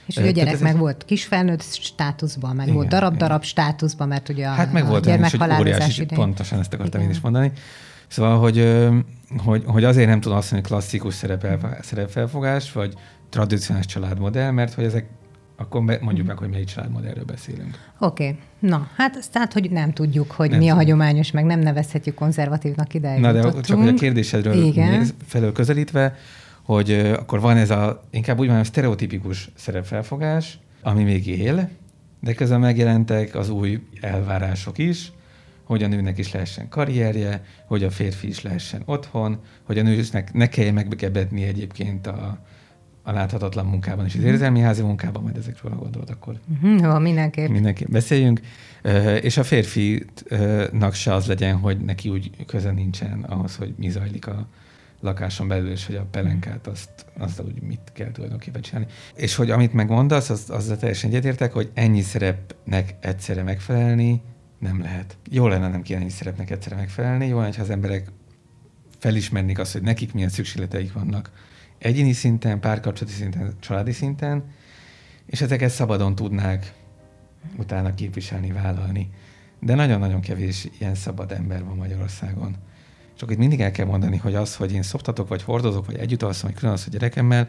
És 0.07 0.17
hogy 0.17 0.27
a 0.27 0.31
gyerek 0.31 0.61
meg 0.61 0.73
egy... 0.73 0.79
volt 0.79 1.05
kisfelnőtt 1.05 1.63
státuszban, 1.63 2.57
meg 2.57 2.65
igen, 2.65 2.77
volt 2.77 2.89
darab-darab 2.89 3.43
státuszban, 3.43 4.09
mert 4.09 4.29
ugye 4.29 4.47
a, 4.47 4.51
hát 4.51 4.73
meg 4.73 4.87
volt 4.87 5.05
gyermek 5.05 5.33
is, 5.33 5.41
óriási, 5.59 6.03
idején. 6.03 6.25
pontosan 6.25 6.59
ezt 6.59 6.73
akartam 6.75 7.01
igen. 7.01 7.13
én 7.13 7.17
is 7.17 7.23
mondani. 7.23 7.53
Szóval, 8.09 8.39
hogy, 8.39 8.79
hogy, 9.45 9.63
hogy 9.67 9.85
azért 9.85 10.09
nem 10.09 10.21
tudom 10.21 10.39
azt 10.39 10.51
mondani, 10.53 10.75
klasszikus 10.75 11.15
szerepel, 11.15 11.79
szerepfelfogás, 11.83 12.73
vagy 12.73 12.95
tradicionális 13.29 13.87
családmodell, 13.87 14.51
mert 14.51 14.75
hogy 14.75 14.85
ezek 14.85 15.07
akkor 15.57 15.99
mondjuk 16.01 16.27
meg, 16.27 16.37
hogy 16.37 16.49
melyik 16.49 16.67
családmodellről 16.67 17.25
beszélünk. 17.25 17.79
Oké. 17.99 18.25
Okay. 18.25 18.39
Na, 18.59 18.89
hát 18.97 19.17
azt 19.17 19.33
tehát, 19.33 19.53
hogy 19.53 19.71
nem 19.71 19.93
tudjuk, 19.93 20.31
hogy 20.31 20.51
nem 20.51 20.59
mi 20.59 20.65
tudom. 20.65 20.79
a 20.79 20.83
hagyományos, 20.83 21.31
meg 21.31 21.45
nem 21.45 21.59
nevezhetjük 21.59 22.15
konzervatívnak 22.15 22.95
ide. 22.95 23.19
Na, 23.19 23.33
de 23.33 23.61
csak 23.61 23.79
hogy 23.79 23.89
a 23.89 23.95
kérdésedről 23.95 24.65
Igen. 24.65 25.07
felől 25.27 25.53
közelítve, 25.53 26.17
hogy 26.63 26.91
akkor 26.93 27.41
van 27.41 27.57
ez 27.57 27.71
a, 27.71 28.03
inkább 28.11 28.39
úgy 28.39 28.47
mondjam, 28.47 28.67
sztereotipikus 28.67 29.51
szerepfelfogás, 29.55 30.59
ami 30.83 31.03
még 31.03 31.27
él, 31.27 31.69
de 32.21 32.33
közben 32.33 32.61
megjelentek 32.61 33.35
az 33.35 33.49
új 33.49 33.83
elvárások 34.01 34.79
is, 34.79 35.13
hogy 35.65 35.83
a 35.83 35.87
nőnek 35.87 36.19
is 36.19 36.33
lehessen 36.33 36.69
karrierje, 36.69 37.45
hogy 37.67 37.85
a 37.85 37.91
férfi 37.91 38.29
is 38.29 38.43
lehessen 38.43 38.83
otthon, 38.85 39.39
hogy 39.63 39.79
a 39.79 39.83
nőnek 39.83 40.33
ne 40.33 40.49
kelljen 40.49 40.75
meggebedni 40.75 41.43
egyébként 41.43 42.07
a, 42.07 42.39
a 43.07 43.13
láthatatlan 43.13 43.67
munkában 43.67 44.05
és 44.05 44.15
az 44.15 44.21
mhm. 44.21 44.29
érzelmi 44.29 44.61
házi 44.61 44.83
munkában, 44.83 45.23
majd 45.23 45.37
ezekről 45.37 45.73
a 45.73 45.77
gondolat 45.77 46.11
akkor 46.11 46.39
uh-huh, 46.63 47.01
mindenképp. 47.01 47.49
mindenképp 47.49 47.89
beszéljünk. 47.89 48.41
És 49.21 49.37
a 49.37 49.45
férfinak 49.45 50.95
se 50.95 51.15
az 51.15 51.27
legyen, 51.27 51.57
hogy 51.57 51.79
neki 51.79 52.09
úgy 52.09 52.31
köze 52.47 52.71
nincsen 52.71 53.23
ahhoz, 53.29 53.57
hogy 53.57 53.75
mi 53.77 53.89
zajlik 53.89 54.27
a 54.27 54.47
lakáson 55.01 55.49
belül, 55.49 55.71
és 55.71 55.87
hogy 55.87 55.95
a 55.95 56.07
pelenkát 56.11 56.67
azt, 56.67 56.91
azt 57.19 57.41
úgy 57.41 57.63
mit 57.63 57.81
kell 57.93 58.11
tulajdonképpen 58.11 58.63
csinálni. 58.63 58.87
És 59.15 59.35
hogy 59.35 59.51
amit 59.51 59.73
megmondasz, 59.73 60.31
az, 60.31 60.45
azzal 60.49 60.77
teljesen 60.77 61.11
egyetértek, 61.11 61.53
hogy 61.53 61.71
ennyi 61.75 62.01
szerepnek 62.01 62.95
egyszerre 63.01 63.43
megfelelni 63.43 64.23
nem 64.59 64.81
lehet. 64.81 65.17
Jó 65.31 65.49
lenne 65.49 65.69
nem 65.69 65.83
kéne 65.83 66.01
ennyi 66.01 66.11
szerepnek 66.11 66.51
egyszerre 66.51 66.77
megfelelni, 66.77 67.27
jó 67.27 67.41
lenne, 67.41 67.55
ha 67.57 67.63
az 67.63 67.71
emberek 67.71 68.09
felismernék 68.99 69.59
azt, 69.59 69.73
hogy 69.73 69.83
nekik 69.83 70.13
milyen 70.13 70.29
szükségleteik 70.29 70.93
vannak 70.93 71.31
egyéni 71.85 72.13
szinten, 72.13 72.61
párkapcsolati 72.61 73.17
szinten, 73.17 73.55
családi 73.61 73.93
szinten, 73.93 74.45
és 75.27 75.41
ezeket 75.41 75.71
szabadon 75.71 76.15
tudnák 76.15 76.73
utána 77.57 77.95
képviselni, 77.95 78.53
vállalni. 78.53 79.11
De 79.61 79.75
nagyon-nagyon 79.75 80.21
kevés 80.21 80.69
ilyen 80.79 80.95
szabad 80.95 81.33
ember 81.33 81.65
van 81.65 81.77
Magyarországon. 81.77 82.57
Csak 83.17 83.31
itt 83.31 83.39
mindig 83.39 83.61
el 83.61 83.71
kell 83.71 83.87
mondani, 83.87 84.17
hogy 84.17 84.35
az, 84.35 84.57
hogy 84.57 84.73
én 84.73 84.83
szoptatok, 84.83 85.29
vagy 85.29 85.43
hordozok, 85.43 85.87
vagy 85.87 85.97
együtt 85.97 86.23
alszom, 86.23 86.51
vagy 86.51 86.59
külön 86.59 86.75
a 86.75 86.91
gyerekemmel, 86.91 87.49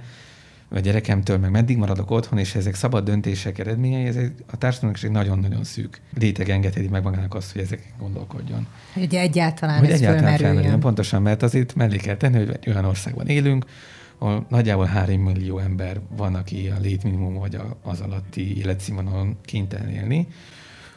vagy 0.69 0.81
gyerekemtől, 0.81 1.37
meg 1.37 1.51
meddig 1.51 1.77
maradok 1.77 2.11
otthon, 2.11 2.39
és 2.39 2.55
ezek 2.55 2.75
szabad 2.75 3.05
döntések 3.05 3.59
eredményei, 3.59 4.05
ez 4.05 4.15
a 4.51 4.57
társadalomnak 4.57 5.03
egy 5.03 5.11
nagyon-nagyon 5.11 5.63
szűk 5.63 6.01
réteg 6.13 6.49
engedheti 6.49 6.87
meg 6.87 7.03
magának 7.03 7.35
azt, 7.35 7.51
hogy 7.51 7.61
ezek 7.61 7.93
gondolkodjon. 7.99 8.67
Hogy 8.93 9.15
egyáltalán 9.15 9.79
hogy 9.79 9.89
ez 9.89 9.99
egyáltalán 9.99 10.37
felmerüljön. 10.37 10.79
Pontosan, 10.79 11.21
mert 11.21 11.43
azért 11.43 11.75
mellé 11.75 11.97
kell 11.97 12.15
tenni, 12.17 12.37
hogy 12.37 12.59
olyan 12.67 12.85
országban 12.85 13.27
élünk, 13.27 13.65
ahol 14.25 14.45
nagyjából 14.49 14.85
3 14.85 15.21
millió 15.21 15.59
ember 15.59 15.99
van, 16.17 16.35
aki 16.35 16.69
a 16.69 16.79
létminimum 16.81 17.33
vagy 17.33 17.57
az 17.83 18.01
alatti 18.01 18.57
életszínvonalon 18.57 19.37
kénytelen 19.41 19.89
élni. 19.89 20.27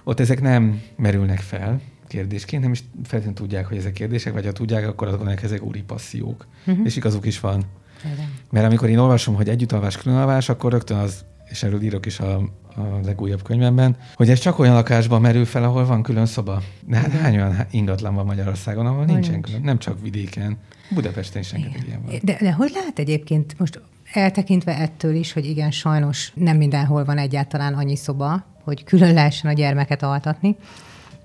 Ott 0.04 0.20
ezek 0.20 0.40
nem 0.40 0.82
merülnek 0.96 1.40
fel 1.40 1.80
kérdésként, 2.06 2.62
nem 2.62 2.72
is 2.72 2.84
feltétlenül 3.02 3.34
tudják, 3.34 3.66
hogy 3.66 3.76
ezek 3.76 3.92
kérdések, 3.92 4.32
vagy 4.32 4.44
ha 4.44 4.52
tudják, 4.52 4.86
akkor 4.86 5.06
azok 5.06 5.18
gondolják, 5.18 5.44
ezek 5.44 5.62
úri 5.62 5.82
passziók. 5.82 6.46
Uh-huh. 6.66 6.86
És 6.86 6.96
igazuk 6.96 7.26
is 7.26 7.40
van. 7.40 7.64
Igen. 8.04 8.32
Mert 8.50 8.66
amikor 8.66 8.88
én 8.88 8.98
olvasom, 8.98 9.34
hogy 9.34 9.48
együttalvás, 9.48 9.96
különalvás, 9.96 10.48
akkor 10.48 10.72
rögtön 10.72 10.96
az, 10.96 11.24
és 11.50 11.62
erről 11.62 11.82
írok 11.82 12.06
is 12.06 12.20
a, 12.20 12.36
a 12.74 13.00
legújabb 13.04 13.42
könyvemben, 13.42 13.96
hogy 14.14 14.30
ez 14.30 14.38
csak 14.38 14.58
olyan 14.58 14.74
lakásban 14.74 15.20
merül 15.20 15.44
fel, 15.44 15.64
ahol 15.64 15.86
van 15.86 16.02
külön 16.02 16.26
szoba. 16.26 16.62
De 16.86 16.96
hát 16.96 17.12
hány 17.12 17.34
olyan 17.34 17.66
ingatlan 17.70 18.14
van 18.14 18.24
Magyarországon, 18.26 18.86
ahol 18.86 19.04
nincsen 19.04 19.32
nincs. 19.32 19.46
külön, 19.46 19.60
nem 19.62 19.78
csak 19.78 20.02
vidéken. 20.02 20.58
Budapesten 20.90 21.40
is 21.40 21.52
rengeteg 21.52 21.82
ilyen 21.86 22.02
van. 22.02 22.14
De, 22.22 22.36
de 22.40 22.52
hogy 22.52 22.70
lehet 22.74 22.98
egyébként 22.98 23.58
most 23.58 23.80
eltekintve 24.12 24.78
ettől 24.78 25.14
is, 25.14 25.32
hogy 25.32 25.46
igen, 25.46 25.70
sajnos 25.70 26.32
nem 26.34 26.56
mindenhol 26.56 27.04
van 27.04 27.18
egyáltalán 27.18 27.74
annyi 27.74 27.96
szoba, 27.96 28.44
hogy 28.62 28.84
külön 28.84 29.14
lehessen 29.14 29.50
a 29.50 29.54
gyermeket 29.54 30.02
altatni, 30.02 30.56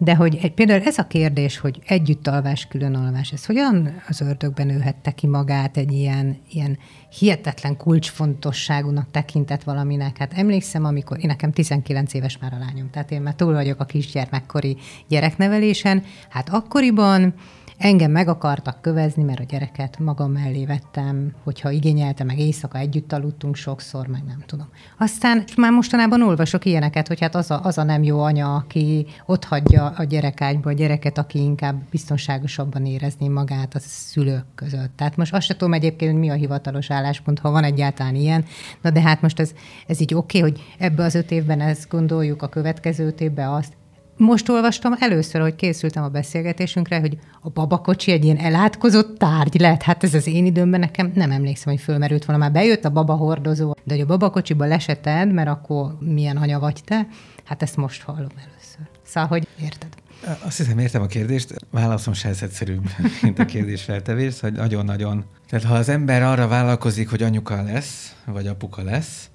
de 0.04 0.16
hogy 0.16 0.40
egy, 0.42 0.54
például 0.54 0.82
ez 0.82 0.98
a 0.98 1.08
kérdés, 1.08 1.58
hogy 1.58 1.80
együtt 1.86 2.28
alvás, 2.28 2.68
külön 2.68 2.96
alvás, 2.96 3.32
ez 3.32 3.46
hogyan 3.46 4.02
az 4.08 4.22
ördögben 4.22 4.68
nőhette 4.68 5.12
ki 5.12 5.28
magát 5.28 5.78
egy 5.78 5.92
ilyen, 5.92 6.38
ilyen 6.50 6.78
hihetetlen 7.18 7.78
kulcsfontosságúnak 7.78 9.12
tekintett 9.12 9.64
valaminek? 9.64 10.18
Hát 10.18 10.34
emlékszem, 10.34 10.86
amikor 10.86 11.18
én 11.20 11.28
nekem 11.28 11.52
19 11.52 12.14
éves 12.14 12.38
már 12.38 12.54
a 12.54 12.58
lányom, 12.58 12.90
tehát 12.90 13.12
én 13.12 13.22
már 13.22 13.34
túl 13.34 13.54
vagyok 13.54 13.80
a 13.80 13.86
kisgyermekkori 13.86 14.78
gyereknevelésen, 15.08 16.04
hát 16.30 16.50
akkoriban 16.50 17.34
Engem 17.84 18.12
meg 18.12 18.28
akartak 18.28 18.82
kövezni, 18.82 19.24
mert 19.24 19.40
a 19.40 19.44
gyereket 19.44 20.00
magam 20.00 20.32
mellé 20.32 20.66
vettem, 20.66 21.34
hogyha 21.44 21.72
igényelte, 21.72 22.24
meg 22.24 22.40
éjszaka 22.40 22.78
együtt 22.78 23.14
aludtunk 23.14 23.56
sokszor, 23.56 24.08
meg 24.08 24.24
nem 24.28 24.44
tudom. 24.46 24.68
Aztán 24.98 25.44
már 25.58 25.72
mostanában 25.72 26.22
olvasok 26.22 26.66
ilyeneket, 26.66 27.08
hogy 27.08 27.20
hát 27.20 27.36
az 27.36 27.52
a, 27.52 27.60
az 27.64 27.78
a 27.78 27.84
nem 27.84 28.04
jó 28.04 28.20
anya, 28.20 28.56
aki 28.56 29.06
ott 29.26 29.44
hagyja 29.44 29.94
a 29.98 30.04
gyerekágyba 30.04 30.70
a 30.70 30.74
gyereket, 30.74 31.18
aki 31.18 31.40
inkább 31.40 31.76
biztonságosabban 31.90 32.86
érezni 32.86 33.28
magát 33.28 33.76
a 33.76 33.80
szülők 33.80 34.46
között. 34.56 34.92
Tehát 34.96 35.18
most 35.18 35.34
azt 35.34 35.46
sem 35.46 35.58
tudom 35.58 35.74
egyébként, 35.74 36.12
hogy 36.12 36.20
mi 36.20 36.30
a 36.30 36.34
hivatalos 36.34 36.92
álláspont, 36.92 37.40
ha 37.40 37.52
van 37.52 37.64
egyáltalán 37.64 38.16
ilyen. 38.16 38.46
Na 38.82 38.90
de 38.90 39.02
hát 39.02 39.22
most 39.22 39.40
ez, 39.40 39.52
ez 39.88 40.00
így 40.00 40.14
oké, 40.14 40.38
okay, 40.38 40.52
hogy 40.52 40.62
ebbe 40.78 41.04
az 41.04 41.16
öt 41.16 41.32
évben 41.32 41.62
ezt 41.62 41.90
gondoljuk, 41.90 42.42
a 42.42 42.50
következő 42.50 43.06
öt 43.06 43.22
évben 43.22 43.50
azt, 43.50 43.74
most 44.18 44.50
olvastam 44.50 44.94
először, 45.00 45.42
hogy 45.42 45.56
készültem 45.56 46.04
a 46.04 46.10
beszélgetésünkre, 46.10 47.00
hogy 47.00 47.18
a 47.42 47.50
babakocsi 47.50 48.12
egy 48.12 48.24
ilyen 48.24 48.38
elátkozott 48.38 49.18
tárgy 49.18 49.60
lehet. 49.60 49.84
Hát 49.84 50.04
ez 50.04 50.14
az 50.14 50.28
én 50.28 50.46
időmben 50.46 50.80
nekem 50.80 51.12
nem 51.16 51.32
emlékszem, 51.32 51.74
hogy 51.74 51.82
fölmerült 51.82 52.26
volna. 52.26 52.42
Már 52.42 52.52
bejött 52.52 52.86
a 52.86 52.90
baba 52.90 53.14
hordozó, 53.14 53.76
de 53.84 53.94
hogy 53.94 54.04
a 54.04 54.06
babakocsiba 54.06 54.66
leseted, 54.66 55.34
mert 55.34 55.50
akkor 55.50 55.98
milyen 56.00 56.38
anya 56.38 56.60
vagy 56.60 56.82
te, 56.86 57.08
hát 57.44 57.62
ezt 57.62 57.78
most 57.78 58.02
hallom 58.02 58.32
először. 58.38 58.88
Szóval, 59.06 59.30
hogy 59.30 59.48
érted? 59.62 59.88
Azt 60.46 60.58
hiszem, 60.58 60.80
értem 60.80 61.02
a 61.02 61.06
kérdést. 61.06 61.54
Válaszom 61.72 62.14
se 62.14 62.30
egyszerűbb, 62.42 62.90
mint 63.22 63.40
a 63.40 63.46
kérdés 63.46 63.84
feltevés, 63.84 64.40
hogy 64.40 64.54
nagyon-nagyon. 64.54 65.26
Tehát 65.50 65.66
ha 65.66 65.74
az 65.74 65.90
ember 65.90 66.24
arra 66.24 66.48
vállalkozik, 66.48 67.10
hogy 67.10 67.24
anyuka 67.24 67.64
lesz, 67.64 68.16
vagy 68.26 68.48
apuka 68.48 68.84
lesz, 68.84 69.30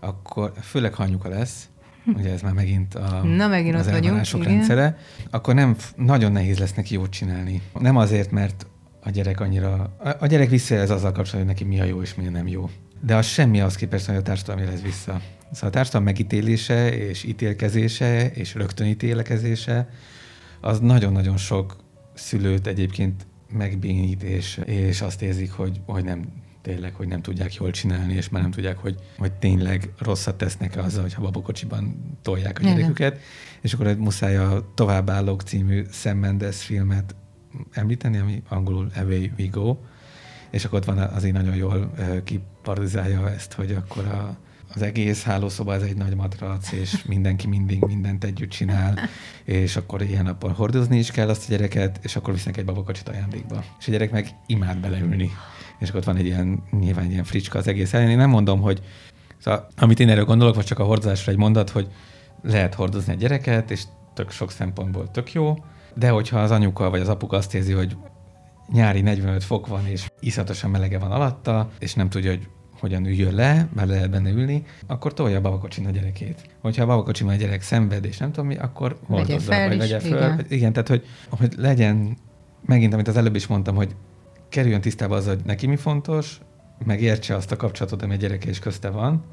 akkor 0.00 0.52
főleg 0.62 0.94
ha 0.94 1.02
anyuka 1.02 1.28
lesz, 1.28 1.68
ugye 2.06 2.32
ez 2.32 2.42
már 2.42 2.52
megint 2.52 2.94
a, 2.94 3.22
Na, 3.22 3.48
megint 3.48 3.74
az 3.74 3.86
elvárások 3.86 4.44
rendszere, 4.44 4.98
akkor 5.30 5.54
nem 5.54 5.76
nagyon 5.96 6.32
nehéz 6.32 6.58
lesz 6.58 6.74
neki 6.74 6.94
jót 6.94 7.10
csinálni. 7.10 7.62
Nem 7.78 7.96
azért, 7.96 8.30
mert 8.30 8.66
a 9.02 9.10
gyerek 9.10 9.40
annyira... 9.40 9.96
A 10.20 10.26
gyerek 10.26 10.48
visszajelez 10.48 10.90
azzal 10.90 11.12
kapcsolatban, 11.12 11.54
hogy 11.54 11.64
neki 11.64 11.64
mi 11.64 11.80
a 11.80 11.84
jó 11.84 12.02
és 12.02 12.14
mi 12.14 12.24
nem 12.24 12.48
jó. 12.48 12.70
De 13.00 13.16
az 13.16 13.26
semmi 13.26 13.60
az 13.60 13.74
képest, 13.74 14.06
hogy 14.06 14.16
a 14.16 14.22
társadalom 14.22 14.62
jelez 14.62 14.82
vissza. 14.82 15.20
Szóval 15.52 15.68
a 15.68 15.72
társadalom 15.72 16.06
megítélése 16.06 16.96
és 16.96 17.24
ítélkezése 17.24 18.30
és 18.30 18.54
rögtönítélkezése 18.54 19.88
az 20.60 20.80
nagyon-nagyon 20.80 21.36
sok 21.36 21.76
szülőt 22.14 22.66
egyébként 22.66 23.26
megbénít, 23.52 24.22
és, 24.22 24.60
és 24.64 25.00
azt 25.00 25.22
érzik, 25.22 25.52
hogy, 25.52 25.80
hogy 25.86 26.04
nem 26.04 26.24
tényleg, 26.62 26.94
hogy 26.94 27.08
nem 27.08 27.22
tudják 27.22 27.54
jól 27.54 27.70
csinálni, 27.70 28.14
és 28.14 28.28
már 28.28 28.42
nem 28.42 28.50
tudják, 28.50 28.78
hogy, 28.78 28.96
hogy 29.18 29.32
tényleg 29.32 29.92
rosszat 29.98 30.34
tesznek 30.38 30.76
azzal, 30.76 31.02
hogyha 31.02 31.22
babakocsiban 31.22 32.16
tolják 32.22 32.58
a 32.58 32.62
gyereküket. 32.62 33.12
Igen. 33.12 33.24
És 33.60 33.72
akkor 33.72 33.96
muszáj 33.96 34.36
a 34.36 34.72
Továbbállók 34.74 35.42
című 35.42 35.84
Sam 35.90 36.18
Mendes 36.18 36.64
filmet 36.64 37.14
említeni, 37.70 38.18
ami 38.18 38.42
angolul 38.48 38.90
Away 38.96 39.30
We 39.38 39.46
Go, 39.46 39.76
és 40.50 40.64
akkor 40.64 40.78
ott 40.78 40.84
van 40.84 40.98
az 40.98 41.24
én 41.24 41.32
nagyon 41.32 41.56
jól 41.56 41.92
kiparodizálja 42.24 43.30
ezt, 43.30 43.52
hogy 43.52 43.72
akkor 43.72 44.06
a, 44.06 44.36
az 44.74 44.82
egész 44.82 45.22
hálószoba 45.22 45.74
ez 45.74 45.82
egy 45.82 45.96
nagy 45.96 46.14
matrac, 46.14 46.72
és 46.72 47.02
mindenki 47.14 47.46
mindig 47.46 47.84
mindent 47.84 48.24
együtt 48.24 48.50
csinál, 48.50 48.98
és 49.44 49.76
akkor 49.76 50.02
ilyen 50.02 50.24
napon 50.24 50.52
hordozni 50.52 50.98
is 50.98 51.10
kell 51.10 51.28
azt 51.28 51.48
a 51.48 51.50
gyereket, 51.50 51.98
és 52.02 52.16
akkor 52.16 52.34
visznek 52.34 52.56
egy 52.56 52.64
babakocsit 52.64 53.08
ajándékba. 53.08 53.64
És 53.78 53.88
a 53.88 53.90
gyerek 53.90 54.10
meg 54.10 54.28
imád 54.46 54.78
beleülni 54.78 55.30
és 55.82 55.88
akkor 55.88 56.00
ott 56.00 56.06
van 56.06 56.16
egy 56.16 56.26
ilyen, 56.26 56.62
nyilván 56.70 57.10
ilyen 57.10 57.24
fricska 57.24 57.58
az 57.58 57.66
egész 57.66 57.92
ellen. 57.94 58.10
Én 58.10 58.16
nem 58.16 58.30
mondom, 58.30 58.60
hogy 58.60 58.82
szóval, 59.38 59.66
amit 59.76 60.00
én 60.00 60.08
erről 60.08 60.24
gondolok, 60.24 60.54
vagy 60.54 60.64
csak 60.64 60.78
a 60.78 60.84
hordozásra 60.84 61.32
egy 61.32 61.38
mondat, 61.38 61.70
hogy 61.70 61.88
lehet 62.42 62.74
hordozni 62.74 63.12
egy 63.12 63.18
gyereket, 63.18 63.70
és 63.70 63.82
tök 64.14 64.30
sok 64.30 64.50
szempontból 64.50 65.10
tök 65.10 65.32
jó, 65.32 65.56
de 65.94 66.10
hogyha 66.10 66.40
az 66.40 66.50
anyuka 66.50 66.90
vagy 66.90 67.00
az 67.00 67.08
apuka 67.08 67.36
azt 67.36 67.54
érzi, 67.54 67.72
hogy 67.72 67.96
nyári 68.72 69.00
45 69.00 69.44
fok 69.44 69.66
van, 69.66 69.86
és 69.86 70.10
iszatosan 70.20 70.70
melege 70.70 70.98
van 70.98 71.10
alatta, 71.10 71.70
és 71.78 71.94
nem 71.94 72.08
tudja, 72.08 72.30
hogy 72.30 72.48
hogyan 72.80 73.06
üljön 73.06 73.34
le, 73.34 73.68
bár 73.74 73.86
lehet 73.86 74.10
benne 74.10 74.30
ülni, 74.30 74.64
akkor 74.86 75.14
tolja 75.14 75.36
a 75.36 75.40
babakocsin 75.40 75.86
a 75.86 75.90
gyerekét. 75.90 76.40
Hogyha 76.60 76.82
a 76.82 76.86
babakocsin 76.86 77.28
a 77.28 77.34
gyerek 77.34 77.62
szenved, 77.62 78.04
és 78.04 78.18
nem 78.18 78.32
tudom 78.32 78.46
mi, 78.46 78.56
akkor 78.56 78.98
hordozza, 79.06 79.68
vagy 79.68 79.78
vegye 79.78 80.00
föl. 80.00 80.18
Igen. 80.18 80.44
igen, 80.48 80.72
tehát 80.72 80.88
hogy, 80.88 81.04
hogy 81.28 81.54
legyen, 81.56 82.16
megint, 82.66 82.92
amit 82.92 83.08
az 83.08 83.16
előbb 83.16 83.34
is 83.34 83.46
mondtam, 83.46 83.74
hogy 83.74 83.94
kerüljön 84.52 84.80
tisztába 84.80 85.16
az, 85.16 85.26
hogy 85.26 85.40
neki 85.44 85.66
mi 85.66 85.76
fontos, 85.76 86.40
megértse 86.84 87.34
azt 87.34 87.52
a 87.52 87.56
kapcsolatot, 87.56 88.02
ami 88.02 88.12
a 88.12 88.16
gyereke 88.16 88.48
és 88.48 88.58
közte 88.58 88.90
van, 88.90 89.24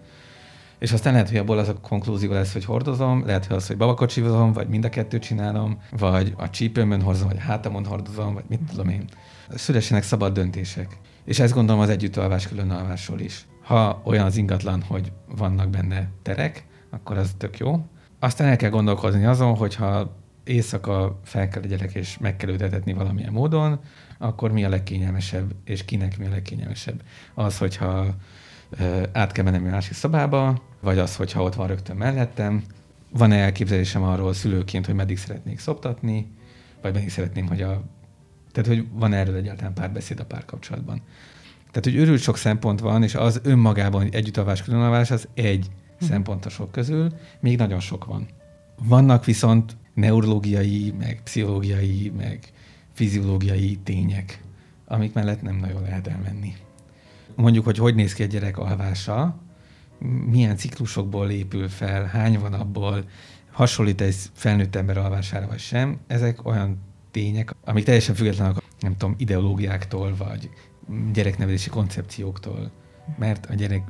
és 0.77 0.91
aztán 0.91 1.13
lehet, 1.13 1.29
hogy 1.29 1.37
abból 1.37 1.57
az 1.57 1.67
a 1.67 1.73
konklúzió 1.73 2.31
lesz, 2.31 2.53
hogy 2.53 2.65
hordozom, 2.65 3.25
lehet, 3.25 3.45
hogy 3.45 3.55
az, 3.55 3.67
hogy 3.67 3.77
babakocsivom, 3.77 4.53
vagy 4.53 4.67
mind 4.67 4.85
a 4.85 4.89
kettőt 4.89 5.21
csinálom, 5.21 5.81
vagy 5.97 6.33
a 6.37 6.49
csípőmön 6.49 7.01
hordozom, 7.01 7.27
vagy 7.27 7.37
a 7.37 7.41
hátamon 7.41 7.85
hordozom, 7.85 8.33
vagy 8.33 8.43
mit 8.47 8.59
tudom 8.69 8.89
én. 8.89 9.05
Szülessenek 9.49 10.03
szabad 10.03 10.33
döntések. 10.33 10.97
És 11.25 11.39
ezt 11.39 11.53
gondolom 11.53 11.81
az 11.81 11.89
együttalvás 11.89 12.47
különalvásról 12.47 13.19
is. 13.19 13.47
Ha 13.63 14.01
olyan 14.03 14.25
az 14.25 14.37
ingatlan, 14.37 14.81
hogy 14.81 15.11
vannak 15.37 15.69
benne 15.69 16.09
terek, 16.21 16.65
akkor 16.89 17.17
az 17.17 17.33
tök 17.37 17.57
jó. 17.57 17.85
Aztán 18.19 18.47
el 18.47 18.55
kell 18.55 18.69
gondolkozni 18.69 19.25
azon, 19.25 19.55
hogyha 19.55 20.15
éjszaka 20.43 21.19
fel 21.23 21.47
kell 21.47 21.61
a 21.61 21.65
gyerek, 21.65 21.93
és 21.93 22.17
meg 22.17 22.35
kell 22.35 22.49
őt 22.49 22.93
valamilyen 22.95 23.33
módon, 23.33 23.79
akkor 24.21 24.51
mi 24.51 24.63
a 24.63 24.69
legkényelmesebb, 24.69 25.51
és 25.63 25.85
kinek 25.85 26.17
mi 26.17 26.25
a 26.25 26.29
legkényelmesebb. 26.29 27.01
Az, 27.33 27.57
hogyha 27.57 28.15
át 29.11 29.31
kell 29.31 29.43
mennem 29.43 29.65
a 29.65 29.69
másik 29.69 29.93
szobába, 29.93 30.61
vagy 30.79 30.97
az, 30.97 31.15
hogyha 31.15 31.43
ott 31.43 31.55
van 31.55 31.67
rögtön 31.67 31.95
mellettem. 31.95 32.63
Van-e 33.11 33.37
elképzelésem 33.37 34.03
arról 34.03 34.33
szülőként, 34.33 34.85
hogy 34.85 34.95
meddig 34.95 35.17
szeretnék 35.17 35.59
szoptatni, 35.59 36.31
vagy 36.81 36.93
meddig 36.93 37.09
szeretném, 37.09 37.47
hogy 37.47 37.61
a... 37.61 37.83
Tehát, 38.51 38.69
hogy 38.69 38.87
van 38.91 39.13
erről 39.13 39.35
egyáltalán 39.35 39.73
párbeszéd 39.73 40.19
a 40.19 40.25
párkapcsolatban. 40.25 41.01
Tehát, 41.57 41.83
hogy 41.83 41.95
őrült 41.95 42.21
sok 42.21 42.37
szempont 42.37 42.79
van, 42.79 43.03
és 43.03 43.15
az 43.15 43.39
önmagában, 43.43 44.01
hogy 44.01 44.15
együttalvás, 44.15 44.63
különalvás, 44.63 45.11
az 45.11 45.27
egy 45.33 45.67
hm. 45.99 46.05
szempontosok 46.05 46.71
közül, 46.71 47.13
még 47.39 47.57
nagyon 47.57 47.79
sok 47.79 48.05
van. 48.05 48.27
Vannak 48.83 49.25
viszont 49.25 49.77
neurológiai, 49.93 50.93
meg 50.99 51.21
pszichológiai, 51.23 52.13
meg 52.17 52.39
fiziológiai 52.99 53.79
tények, 53.83 54.41
amik 54.85 55.13
mellett 55.13 55.41
nem 55.41 55.55
nagyon 55.55 55.81
lehet 55.81 56.07
elmenni. 56.07 56.53
Mondjuk, 57.35 57.65
hogy 57.65 57.77
hogy 57.77 57.95
néz 57.95 58.13
ki 58.13 58.23
egy 58.23 58.29
gyerek 58.29 58.57
alvása, 58.57 59.39
milyen 60.29 60.57
ciklusokból 60.57 61.29
épül 61.29 61.69
fel, 61.69 62.05
hány 62.05 62.39
van 62.39 62.53
abból, 62.53 63.05
hasonlít 63.51 64.01
egy 64.01 64.15
felnőtt 64.33 64.75
ember 64.75 64.97
alvására 64.97 65.47
vagy 65.47 65.59
sem, 65.59 65.99
ezek 66.07 66.45
olyan 66.45 66.79
tények, 67.11 67.55
amik 67.63 67.83
teljesen 67.83 68.15
függetlenek, 68.15 68.55
nem 68.79 68.97
tudom, 68.97 69.15
ideológiáktól, 69.17 70.15
vagy 70.15 70.49
gyereknevelési 71.13 71.69
koncepcióktól, 71.69 72.71
mert 73.17 73.45
a 73.45 73.53
gyerek 73.53 73.83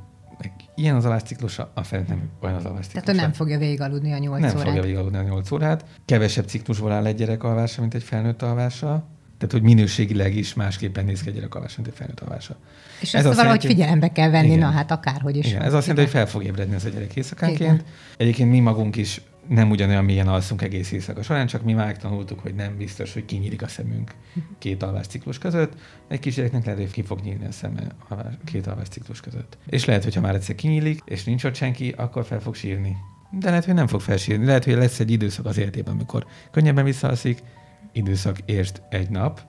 ilyen 0.75 0.96
az 0.96 1.05
alvásciklusa, 1.05 1.72
a 1.74 1.84
felnőtt 1.84 2.08
nem 2.08 2.29
olyan 2.41 2.55
az 2.55 2.65
alvásciklusa. 2.65 3.05
Tehát 3.05 3.19
ő 3.19 3.24
nem 3.24 3.34
fogja 3.34 3.58
végigaludni 3.58 4.13
a 4.13 4.17
nyolc 4.17 4.41
nem 4.41 4.50
órát. 4.50 4.55
Nem 4.55 4.65
fogja 4.65 4.81
végigaludni 4.81 5.17
a 5.17 5.22
nyolc 5.22 5.51
órát. 5.51 5.86
Kevesebb 6.05 6.48
ciklusból 6.48 6.91
áll 6.91 7.05
egy 7.05 7.15
gyerek 7.15 7.43
alvása, 7.43 7.81
mint 7.81 7.93
egy 7.93 8.03
felnőtt 8.03 8.41
alvása. 8.41 9.08
Tehát, 9.38 9.53
hogy 9.53 9.62
minőségileg 9.63 10.36
is 10.36 10.53
másképpen 10.53 11.05
néz 11.05 11.22
ki 11.22 11.27
egy 11.29 11.36
gyerek 11.36 11.55
alvása, 11.55 11.74
mint 11.75 11.88
egy 11.88 11.98
felnőtt 11.98 12.19
alvása. 12.19 12.55
És 13.01 13.13
ez 13.13 13.25
ezt 13.25 13.36
valahogy 13.36 13.63
jelenti, 13.63 13.67
figyelembe 13.67 14.12
kell 14.12 14.29
venni, 14.29 14.48
igen. 14.48 14.60
na 14.60 14.69
hát 14.69 14.91
akárhogy 14.91 15.36
is. 15.36 15.46
Igen, 15.46 15.62
ez 15.62 15.74
azt 15.74 15.88
jelenti, 15.88 16.12
hogy 16.12 16.19
fel 16.19 16.27
fog 16.27 16.43
ébredni 16.43 16.75
az 16.75 16.86
a 16.86 16.89
gyerek 16.89 17.15
éjszakánként. 17.15 17.60
Igen. 17.60 17.84
Egyébként 18.17 18.50
mi 18.50 18.60
magunk 18.60 18.96
is 18.96 19.22
nem 19.50 19.70
ugyanolyan 19.70 20.06
mélyen 20.06 20.27
alszunk 20.27 20.62
egész 20.62 20.91
éjszaka 20.91 21.22
során, 21.22 21.48
csak 21.48 21.63
mi 21.63 21.74
már 21.74 21.98
tanultuk, 21.98 22.39
hogy 22.39 22.56
nem 22.56 22.77
biztos, 22.77 23.13
hogy 23.13 23.25
kinyílik 23.25 23.62
a 23.62 23.68
szemünk 23.68 24.12
két 24.58 24.84
alvás 24.84 25.08
ciklus 25.08 25.38
között. 25.38 25.74
Egy 26.08 26.20
kis 26.20 26.36
gyereknek 26.36 26.65
lehet, 26.65 26.79
hogy 26.79 26.91
ki 26.91 27.01
fog 27.01 27.20
nyílni 27.20 27.46
a 27.46 27.51
szeme 27.51 27.88
két 28.46 28.68
alvás 28.68 28.88
ciklus 28.88 29.20
között. 29.20 29.58
És 29.65 29.86
lehet, 29.86 30.03
hogy 30.03 30.15
ha 30.15 30.22
már 30.22 30.36
egyszer 30.36 30.56
kinyílik, 30.56 31.01
és 31.06 31.24
nincs 31.24 31.44
ott 31.44 31.56
senki, 31.56 31.94
akkor 31.98 32.25
fel 32.25 32.39
fog 32.39 32.56
sírni. 32.56 32.96
De 33.32 33.50
lehet, 33.50 33.65
hogy 33.65 33.74
nem 33.74 33.88
fog 33.88 34.01
felsírni. 34.01 34.46
Lehet, 34.46 34.63
hogy 34.63 34.74
lesz 34.74 35.00
egy 35.00 35.12
időszak 35.12 35.46
az 35.46 35.58
életében, 35.58 35.94
amikor 35.94 36.25
könnyebben 36.51 36.84
visszaalszik, 36.84 37.44
időszak 37.91 38.38
érst 38.46 38.82
egy 38.89 39.10
nap, 39.10 39.41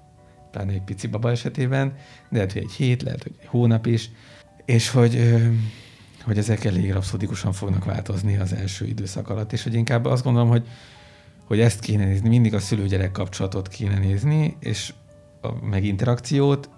pláne 0.50 0.72
egy 0.72 0.82
pici 0.82 1.06
baba 1.06 1.30
esetében, 1.30 1.88
de 2.28 2.36
lehet, 2.36 2.52
hogy 2.52 2.62
egy 2.62 2.72
hét, 2.72 3.02
lehet, 3.02 3.22
hogy 3.22 3.34
egy 3.40 3.46
hónap 3.46 3.86
is, 3.86 4.10
és 4.64 4.90
hogy 4.90 5.40
hogy 6.24 6.38
ezek 6.38 6.64
elég 6.64 6.92
rapszódikusan 6.92 7.52
fognak 7.52 7.84
változni 7.84 8.36
az 8.36 8.52
első 8.52 8.86
időszak 8.86 9.28
alatt, 9.28 9.52
és 9.52 9.62
hogy 9.62 9.74
inkább 9.74 10.04
azt 10.04 10.24
gondolom, 10.24 10.48
hogy, 10.48 10.66
hogy 11.44 11.60
ezt 11.60 11.80
kéne 11.80 12.04
nézni, 12.04 12.28
mindig 12.28 12.54
a 12.54 12.58
szülő-gyerek 12.58 13.12
kapcsolatot 13.12 13.68
kéne 13.68 13.98
nézni, 13.98 14.56
és 14.60 14.94
a, 15.40 15.64
meg 15.64 15.84
interakciót, 15.84 16.70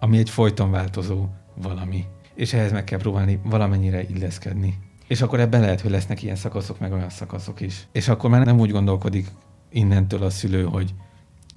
ami 0.00 0.18
egy 0.18 0.30
folyton 0.30 0.70
változó 0.70 1.28
valami. 1.54 2.04
És 2.34 2.52
ehhez 2.52 2.72
meg 2.72 2.84
kell 2.84 2.98
próbálni 2.98 3.40
valamennyire 3.44 4.02
illeszkedni. 4.02 4.78
És 5.08 5.22
akkor 5.22 5.40
ebben 5.40 5.60
lehet, 5.60 5.80
hogy 5.80 5.90
lesznek 5.90 6.22
ilyen 6.22 6.36
szakaszok, 6.36 6.78
meg 6.78 6.92
olyan 6.92 7.10
szakaszok 7.10 7.60
is. 7.60 7.86
És 7.92 8.08
akkor 8.08 8.30
már 8.30 8.44
nem 8.44 8.60
úgy 8.60 8.70
gondolkodik 8.70 9.28
innentől 9.70 10.22
a 10.22 10.30
szülő, 10.30 10.64
hogy 10.64 10.94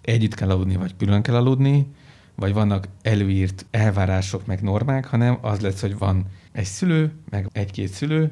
együtt 0.02 0.34
kell 0.34 0.50
aludni, 0.50 0.76
vagy 0.76 0.96
külön 0.98 1.22
kell 1.22 1.36
aludni, 1.36 1.92
vagy 2.36 2.54
vannak 2.54 2.88
előírt 3.02 3.66
elvárások, 3.72 4.46
meg 4.46 4.62
normák, 4.62 5.06
hanem 5.06 5.38
az 5.42 5.60
lesz, 5.60 5.82
hogy 5.82 5.98
van 5.98 6.26
egy 6.54 6.66
szülő, 6.66 7.12
meg 7.30 7.50
egy-két 7.52 7.90
szülő, 7.90 8.32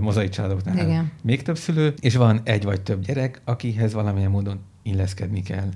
mozaik 0.00 0.30
családoknál 0.30 0.76
Igen. 0.76 1.12
még 1.22 1.42
több 1.42 1.56
szülő, 1.56 1.94
és 2.00 2.16
van 2.16 2.40
egy 2.44 2.64
vagy 2.64 2.80
több 2.80 3.02
gyerek, 3.02 3.40
akihez 3.44 3.92
valamilyen 3.92 4.30
módon 4.30 4.60
illeszkedni 4.82 5.42
kell. 5.42 5.68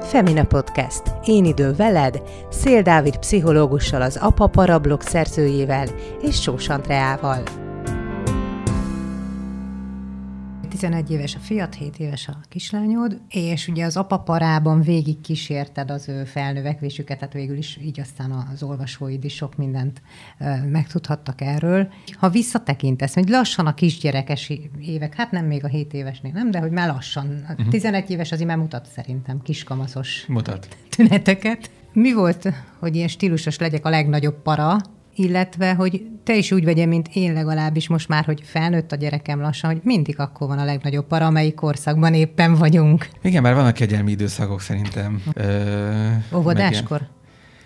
Femina 0.00 0.44
Podcast. 0.44 1.02
Én 1.24 1.44
idő 1.44 1.72
veled, 1.72 2.22
Szél 2.50 2.82
Dávid 2.82 3.16
pszichológussal, 3.16 4.02
az 4.02 4.16
Apa 4.16 4.46
Parablog 4.46 5.00
szerzőjével 5.00 5.88
és 6.22 6.40
Sós 6.42 6.68
Andreával. 6.68 7.65
11 10.76 11.10
éves 11.10 11.34
a 11.34 11.38
fiat, 11.38 11.74
7 11.74 11.98
éves 11.98 12.28
a 12.28 12.36
kislányod, 12.48 13.20
és 13.28 13.68
ugye 13.68 13.84
az 13.84 13.96
apaparában 13.96 14.80
végig 14.80 15.20
kísérted 15.20 15.90
az 15.90 16.08
ő 16.08 16.24
felnövekvésüket, 16.24 17.18
tehát 17.18 17.34
végül 17.34 17.56
is 17.56 17.78
így 17.82 18.00
aztán 18.00 18.30
az 18.52 18.62
olvasóid 18.62 19.24
is 19.24 19.34
sok 19.34 19.56
mindent 19.56 20.02
megtudhattak 20.70 21.40
erről. 21.40 21.88
Ha 22.12 22.28
visszatekintesz, 22.28 23.14
hogy 23.14 23.28
lassan 23.28 23.66
a 23.66 23.74
kisgyerekes 23.74 24.52
évek, 24.80 25.14
hát 25.14 25.30
nem 25.30 25.44
még 25.44 25.64
a 25.64 25.68
7 25.68 25.92
évesnél, 25.92 26.32
nem, 26.32 26.50
de 26.50 26.58
hogy 26.58 26.70
már 26.70 26.88
lassan, 26.88 27.44
a 27.48 27.52
uh-huh. 27.52 27.68
11 27.68 28.10
éves 28.10 28.32
az 28.32 28.40
már 28.40 28.56
mutat 28.56 28.86
szerintem 28.94 29.42
kiskamaszos 29.42 30.24
mutat. 30.26 30.68
tüneteket. 30.90 31.70
Mi 31.92 32.12
volt, 32.12 32.52
hogy 32.78 32.96
ilyen 32.96 33.08
stílusos 33.08 33.58
legyek 33.58 33.86
a 33.86 33.88
legnagyobb 33.88 34.42
para, 34.42 34.76
illetve 35.16 35.74
hogy 35.74 36.06
te 36.24 36.36
is 36.36 36.52
úgy 36.52 36.64
vegyél, 36.64 36.86
mint 36.86 37.08
én 37.12 37.32
legalábbis 37.32 37.88
most 37.88 38.08
már, 38.08 38.24
hogy 38.24 38.40
felnőtt 38.44 38.92
a 38.92 38.96
gyerekem 38.96 39.40
lassan, 39.40 39.70
hogy 39.70 39.80
mindig 39.84 40.20
akkor 40.20 40.48
van 40.48 40.58
a 40.58 40.64
legnagyobb 40.64 41.06
para, 41.06 41.26
amelyik 41.26 41.54
korszakban 41.54 42.14
éppen 42.14 42.54
vagyunk. 42.54 43.08
Igen, 43.22 43.42
már 43.42 43.54
vannak 43.54 43.74
kegyelmi 43.74 44.10
időszakok 44.10 44.60
szerintem. 44.60 45.22
Ö, 45.32 46.08
Óvodáskor? 46.34 47.00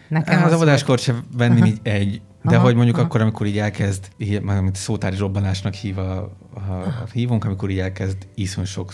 Nekem 0.08 0.42
az, 0.42 0.50
az 0.50 0.56
óvodáskor 0.56 0.98
sem 0.98 1.24
venni 1.36 1.66
így 1.66 1.78
egy, 1.82 2.20
de 2.42 2.56
aha, 2.56 2.64
hogy 2.64 2.74
mondjuk 2.74 2.96
aha. 2.96 3.04
akkor, 3.04 3.20
amikor 3.20 3.46
így 3.46 3.58
elkezd, 3.58 4.08
mint 4.18 4.76
szótári 4.76 5.16
robbanásnak 5.16 5.74
hív 5.74 5.98
a, 5.98 6.18
a, 6.54 6.58
a 6.82 7.08
hívunk, 7.12 7.44
amikor 7.44 7.70
így 7.70 7.78
elkezd 7.78 8.16
iszony 8.34 8.64
sok 8.64 8.92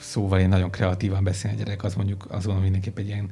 szóval 0.00 0.40
én 0.40 0.48
nagyon 0.48 0.70
kreatívan 0.70 1.24
beszélni 1.24 1.60
a 1.60 1.64
gyerek, 1.64 1.84
az 1.84 1.94
mondjuk 1.94 2.22
azt 2.22 2.44
gondolom 2.44 2.62
mindenképp 2.62 2.98
egy 2.98 3.06
ilyen 3.06 3.30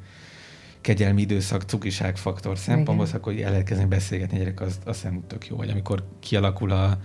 kegyelmi 0.87 1.21
időszak, 1.21 1.63
cukiság 1.63 2.17
faktor 2.17 2.59
szempontból, 2.59 3.07
akkor 3.13 3.33
el 3.33 3.51
lehet 3.51 3.67
kezdeni 3.67 3.89
beszélgetni 3.89 4.39
gyerek, 4.39 4.61
az, 4.61 4.79
az 4.85 5.01
nem 5.03 5.23
tök 5.27 5.47
jó, 5.47 5.57
vagy 5.57 5.71
amikor 5.71 6.05
kialakul 6.21 6.71
a 6.71 6.99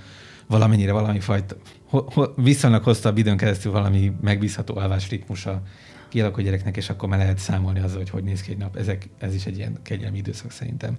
valamennyire 0.48 0.92
valami 0.92 1.20
fajta, 1.20 1.56
ho, 1.86 2.02
ho, 2.14 2.24
viszonylag 2.36 2.84
hosszabb 2.84 3.18
időn 3.18 3.38
keresztül 3.38 3.72
valami 3.72 4.12
megbízható 4.22 4.76
alvás 4.76 5.10
ritmusa 5.10 5.62
kialakul 6.10 6.44
gyereknek, 6.44 6.78
és 6.78 6.90
akkor 6.90 7.10
már 7.10 7.20
lehet 7.20 7.38
számolni 7.38 7.80
azzal, 7.80 7.98
hogy 7.98 8.10
hogy 8.10 8.24
néz 8.24 8.42
ki 8.42 8.52
egy 8.52 8.58
nap. 8.58 8.76
Ezek, 8.76 9.10
ez 9.18 9.34
is 9.34 9.46
egy 9.46 9.58
ilyen 9.58 9.78
kegyelmi 9.82 10.18
időszak 10.18 10.52
szerintem. 10.52 10.98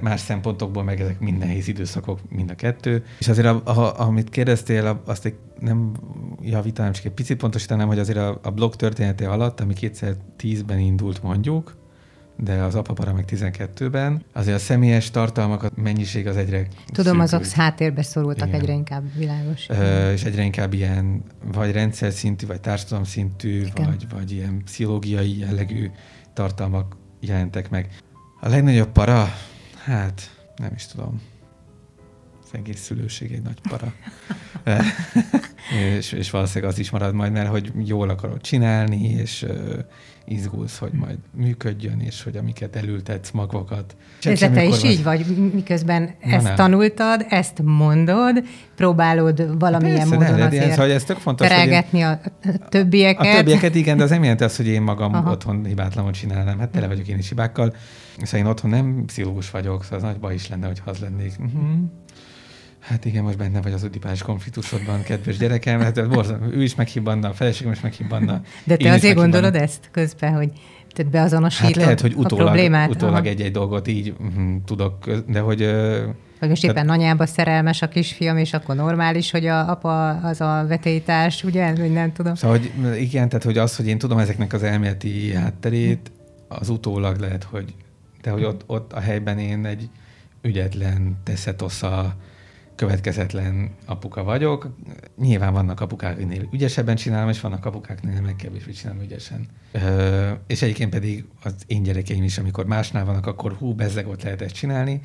Más 0.00 0.20
szempontokból 0.20 0.82
meg 0.82 1.00
ezek 1.00 1.20
mind 1.20 1.38
nehéz 1.38 1.68
időszakok, 1.68 2.20
mind 2.30 2.50
a 2.50 2.54
kettő. 2.54 3.04
És 3.18 3.28
azért, 3.28 3.46
a, 3.46 3.62
a, 3.64 4.00
amit 4.00 4.28
kérdeztél, 4.28 5.02
azt 5.04 5.24
egy 5.24 5.34
nem 5.60 5.92
javítanám, 6.42 6.92
csak 6.92 7.04
egy 7.04 7.12
picit 7.12 7.38
pontosítanám, 7.38 7.86
hogy 7.86 7.98
azért 7.98 8.18
a, 8.18 8.40
a 8.42 8.50
blog 8.50 8.76
története 8.76 9.28
alatt, 9.28 9.60
ami 9.60 9.74
2010-ben 9.80 10.78
indult 10.78 11.22
mondjuk, 11.22 11.82
de 12.36 12.62
az 12.62 12.74
apapara 12.74 13.12
meg 13.12 13.24
12-ben. 13.28 14.24
Azért 14.32 14.56
a 14.56 14.58
személyes 14.58 15.10
tartalmakat 15.10 15.76
mennyiség 15.76 16.26
az 16.26 16.36
egyre 16.36 16.66
Tudom, 16.92 17.20
azok 17.20 17.46
háttérbe 17.46 18.02
szorultak 18.02 18.48
Igen. 18.48 18.60
egyre 18.60 18.72
inkább 18.72 19.02
világos. 19.16 19.68
Ö, 19.68 20.12
és 20.12 20.24
egyre 20.24 20.42
inkább 20.42 20.72
ilyen 20.72 21.22
vagy 21.52 21.72
rendszer 21.72 22.12
szintű, 22.12 22.46
vagy 22.46 22.60
társadalom 22.60 23.04
szintű, 23.04 23.64
vagy, 23.74 24.06
vagy 24.10 24.32
ilyen 24.32 24.62
pszichológiai 24.64 25.38
jellegű 25.38 25.90
tartalmak 26.32 26.96
jelentek 27.20 27.70
meg. 27.70 27.88
A 28.40 28.48
legnagyobb 28.48 28.92
para, 28.92 29.28
hát 29.84 30.30
nem 30.56 30.72
is 30.74 30.86
tudom. 30.86 31.20
Az 32.54 32.60
egész 32.60 32.80
szülőség 32.80 33.32
egy 33.32 33.42
nagy 33.42 33.60
para. 33.68 33.92
és, 35.96 36.12
és 36.12 36.30
valószínűleg 36.30 36.72
az 36.72 36.78
is 36.78 36.90
marad 36.90 37.14
majd, 37.14 37.32
mert 37.32 37.48
hogy 37.48 37.72
jól 37.84 38.08
akarod 38.08 38.40
csinálni, 38.40 39.10
és 39.10 39.46
izgulsz, 40.26 40.78
hogy 40.78 40.92
majd 40.92 41.18
működjön, 41.36 42.00
és 42.00 42.22
hogy 42.22 42.36
amiket 42.36 42.76
elültetsz 42.76 43.30
magvakat. 43.30 43.96
Ez 44.22 44.38
te 44.38 44.64
is 44.64 44.80
vagy... 44.80 44.90
így 44.90 45.02
vagy, 45.02 45.50
miközben 45.52 46.02
Na, 46.02 46.34
ezt 46.34 46.44
nem. 46.44 46.54
tanultad, 46.54 47.26
ezt 47.28 47.62
mondod, 47.62 48.44
próbálod 48.76 49.58
valamilyen 49.58 50.08
Persze, 50.08 50.14
módon 50.14 50.36
de, 50.36 50.44
azért 50.44 50.70
szóval 50.70 50.90
ez 50.90 51.04
tök 51.04 51.18
fontos, 51.18 51.48
én... 51.50 52.04
a 52.04 52.18
többieket. 52.68 53.26
A 53.26 53.36
többieket 53.36 53.74
igen, 53.74 53.96
de 53.96 54.02
az 54.02 54.10
nem 54.10 54.22
jelenti 54.22 54.44
azt, 54.44 54.56
hogy 54.56 54.66
én 54.66 54.82
magam 54.82 55.14
Aha. 55.14 55.30
otthon 55.30 55.64
hibátlanul 55.64 56.12
csinálnám. 56.12 56.58
Hát 56.58 56.68
tele 56.68 56.86
vagyok 56.86 57.08
én 57.08 57.18
is 57.18 57.28
hibákkal. 57.28 57.74
Szóval 58.22 58.40
én 58.40 58.46
otthon 58.46 58.70
nem 58.70 59.02
pszichológus 59.06 59.50
vagyok, 59.50 59.84
szóval 59.84 59.98
az 59.98 60.04
nagy 60.04 60.18
baj 60.18 60.34
is 60.34 60.48
lenne, 60.48 60.66
hogy 60.66 60.82
az 60.84 60.98
lennék. 60.98 61.32
Uh-huh. 61.38 61.62
Hát 62.84 63.04
igen, 63.04 63.22
most 63.22 63.36
benne 63.36 63.60
vagy 63.62 63.72
az 63.72 63.82
ödipás 63.82 64.22
konfliktusodban, 64.22 65.02
kedves 65.02 65.36
gyerekem, 65.36 65.80
hát 65.80 66.08
borzan, 66.08 66.42
ő 66.52 66.62
is 66.62 66.74
meghibbanna, 66.74 67.28
a 67.28 67.32
feleségem 67.32 67.72
is 67.72 67.80
meghibbanna. 67.80 68.40
De 68.64 68.76
te 68.76 68.92
azért 68.92 69.16
gondolod 69.16 69.54
ezt 69.54 69.88
közben, 69.90 70.34
hogy 70.34 70.50
Tehát 70.92 71.12
beazonosítod 71.12 71.74
Hát 71.74 71.82
lehet, 71.82 72.00
hogy 72.00 72.12
a 72.16 72.18
utólag, 72.18 72.44
problémát. 72.44 72.90
utólag 72.90 73.14
Aha. 73.14 73.24
egy-egy 73.24 73.52
dolgot 73.52 73.88
így 73.88 74.14
mm, 74.38 74.56
tudok, 74.64 75.10
de 75.28 75.40
hogy 75.40 75.70
Vagy 76.40 76.48
most 76.48 76.64
éppen 76.64 76.88
anyába 76.88 77.26
szerelmes 77.26 77.82
a 77.82 77.88
kisfiam, 77.88 78.36
és 78.36 78.52
akkor 78.52 78.74
normális, 78.74 79.30
hogy 79.30 79.46
a 79.46 79.70
apa 79.70 80.08
az 80.08 80.40
a 80.40 80.64
vetélytárs, 80.68 81.44
ugye? 81.44 81.74
Vagy 81.74 81.92
nem 81.92 82.12
tudom. 82.12 82.34
Szóval, 82.34 82.58
hogy 82.58 83.00
igen, 83.00 83.28
tehát 83.28 83.44
hogy 83.44 83.58
az, 83.58 83.76
hogy 83.76 83.86
én 83.86 83.98
tudom 83.98 84.18
ezeknek 84.18 84.52
az 84.52 84.62
elméleti 84.62 85.34
hátterét, 85.34 86.12
az 86.48 86.68
utólag 86.68 87.18
lehet, 87.18 87.44
hogy 87.44 87.74
de 88.22 88.30
hogy 88.30 88.44
ott, 88.44 88.62
ott 88.66 88.92
a 88.92 89.00
helyben 89.00 89.38
én 89.38 89.66
egy 89.66 89.88
ügyetlen, 90.42 91.16
teszetosza, 91.22 92.16
következetlen 92.74 93.70
apuka 93.86 94.22
vagyok. 94.22 94.76
Nyilván 95.16 95.52
vannak 95.52 95.80
apukák, 95.80 96.14
akiknél 96.14 96.48
ügyesebben 96.52 96.96
csinálom, 96.96 97.28
és 97.28 97.40
vannak 97.40 97.64
apukák, 97.64 98.02
meg 98.02 98.36
kevésbé 98.36 98.72
csinálom 98.72 99.02
ügyesen. 99.02 99.46
Ö, 99.72 100.30
és 100.46 100.62
egyébként 100.62 100.90
pedig 100.90 101.24
az 101.42 101.54
én 101.66 101.82
gyerekeim 101.82 102.22
is, 102.22 102.38
amikor 102.38 102.66
másnál 102.66 103.04
vannak, 103.04 103.26
akkor 103.26 103.52
hú, 103.52 103.74
bezzeg 103.74 104.08
ott 104.08 104.22
lehet 104.22 104.42
ezt 104.42 104.54
csinálni. 104.54 105.00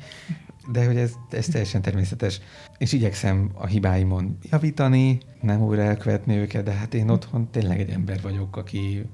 De 0.72 0.86
hogy 0.86 0.96
ez, 0.96 1.12
ez 1.30 1.46
teljesen 1.46 1.82
természetes. 1.82 2.40
És 2.78 2.92
igyekszem 2.92 3.50
a 3.54 3.66
hibáimon 3.66 4.38
javítani, 4.50 5.20
nem 5.40 5.62
újra 5.62 5.82
elkövetni 5.82 6.36
őket, 6.36 6.64
de 6.64 6.72
hát 6.72 6.94
én 6.94 7.08
otthon 7.08 7.50
tényleg 7.50 7.80
egy 7.80 7.90
ember 7.90 8.20
vagyok, 8.22 8.56
aki 8.56 9.06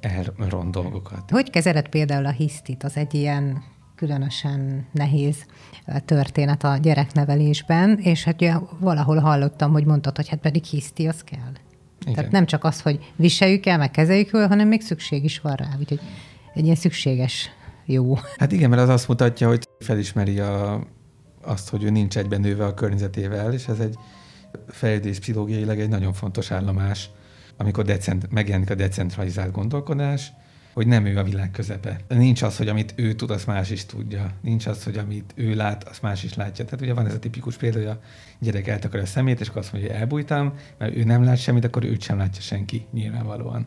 elront 0.00 0.70
dolgokat. 0.70 1.30
Hogy 1.30 1.50
kezeled 1.50 1.88
például 1.88 2.26
a 2.26 2.30
hisztit? 2.30 2.84
Az 2.84 2.96
egy 2.96 3.14
ilyen 3.14 3.62
különösen 3.94 4.86
nehéz 4.92 5.46
történet 6.04 6.64
a 6.64 6.76
gyereknevelésben, 6.76 7.98
és 7.98 8.24
hát 8.24 8.34
ugye 8.34 8.54
valahol 8.78 9.18
hallottam, 9.18 9.72
hogy 9.72 9.84
mondtad, 9.84 10.16
hogy 10.16 10.28
hát 10.28 10.40
pedig 10.40 10.64
hiszti, 10.64 11.06
az 11.06 11.22
kell. 11.24 11.52
Igen. 12.00 12.14
Tehát 12.14 12.30
nem 12.30 12.46
csak 12.46 12.64
az, 12.64 12.80
hogy 12.80 13.12
viseljük 13.16 13.66
el, 13.66 13.78
meg 13.78 13.90
kezeljük 13.90 14.30
jól, 14.32 14.46
hanem 14.46 14.68
még 14.68 14.80
szükség 14.80 15.24
is 15.24 15.40
van 15.40 15.54
rá. 15.54 15.68
Úgyhogy 15.78 16.00
egy 16.54 16.64
ilyen 16.64 16.76
szükséges 16.76 17.50
jó. 17.84 18.14
Hát 18.36 18.52
igen, 18.52 18.70
mert 18.70 18.82
az 18.82 18.88
azt 18.88 19.08
mutatja, 19.08 19.48
hogy 19.48 19.68
felismeri 19.78 20.38
a, 20.38 20.80
azt, 21.42 21.68
hogy 21.68 21.82
ő 21.82 21.90
nincs 21.90 22.18
egyben 22.18 22.40
nőve 22.40 22.64
a 22.64 22.74
környezetével, 22.74 23.52
és 23.52 23.66
ez 23.66 23.78
egy 23.78 23.98
fejlődés 24.68 25.18
pszichológiailag 25.18 25.78
egy 25.78 25.88
nagyon 25.88 26.12
fontos 26.12 26.50
állomás, 26.50 27.10
amikor 27.56 27.84
decent, 27.84 28.30
megjelenik 28.30 28.70
a 28.70 28.74
decentralizált 28.74 29.52
gondolkodás, 29.52 30.32
hogy 30.72 30.86
nem 30.86 31.06
ő 31.06 31.18
a 31.18 31.22
világ 31.22 31.50
közepe. 31.50 32.00
Nincs 32.08 32.42
az, 32.42 32.56
hogy 32.56 32.68
amit 32.68 32.92
ő 32.96 33.12
tud, 33.12 33.30
azt 33.30 33.46
más 33.46 33.70
is 33.70 33.86
tudja. 33.86 34.30
Nincs 34.40 34.66
az, 34.66 34.84
hogy 34.84 34.98
amit 34.98 35.32
ő 35.34 35.54
lát, 35.54 35.88
azt 35.88 36.02
más 36.02 36.24
is 36.24 36.34
látja. 36.34 36.64
Tehát 36.64 36.80
ugye 36.80 36.94
van 36.94 37.06
ez 37.06 37.14
a 37.14 37.18
tipikus 37.18 37.56
példa, 37.56 37.78
hogy 37.78 37.86
a 37.86 38.00
gyerek 38.38 38.68
eltakarja 38.68 39.04
a 39.04 39.08
szemét, 39.08 39.40
és 39.40 39.48
akkor 39.48 39.60
azt 39.60 39.72
mondja, 39.72 39.90
hogy 39.90 40.00
elbújtam, 40.00 40.54
mert 40.78 40.96
ő 40.96 41.04
nem 41.04 41.24
lát 41.24 41.38
semmit, 41.38 41.64
akkor 41.64 41.84
őt 41.84 42.02
sem 42.02 42.18
látja 42.18 42.42
senki, 42.42 42.86
nyilvánvalóan. 42.92 43.66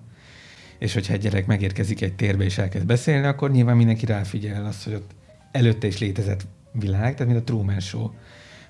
És 0.80 0.94
hogyha 0.94 1.14
egy 1.14 1.22
gyerek 1.22 1.46
megérkezik 1.46 2.02
egy 2.02 2.14
térbe 2.14 2.44
és 2.44 2.58
elkezd 2.58 2.86
beszélni, 2.86 3.28
akkor 3.28 3.52
nyilván 3.52 3.78
mindenki 3.78 4.06
ráfigyel 4.06 4.66
az, 4.66 4.84
hogy 4.84 4.94
ott 4.94 5.12
előtte 5.52 5.88
is 5.88 6.00
létezett 6.00 6.46
világ, 6.72 7.14
tehát 7.16 7.34
mint 7.34 7.40
a 7.40 7.44
Truman 7.44 7.80
Show 7.80 8.10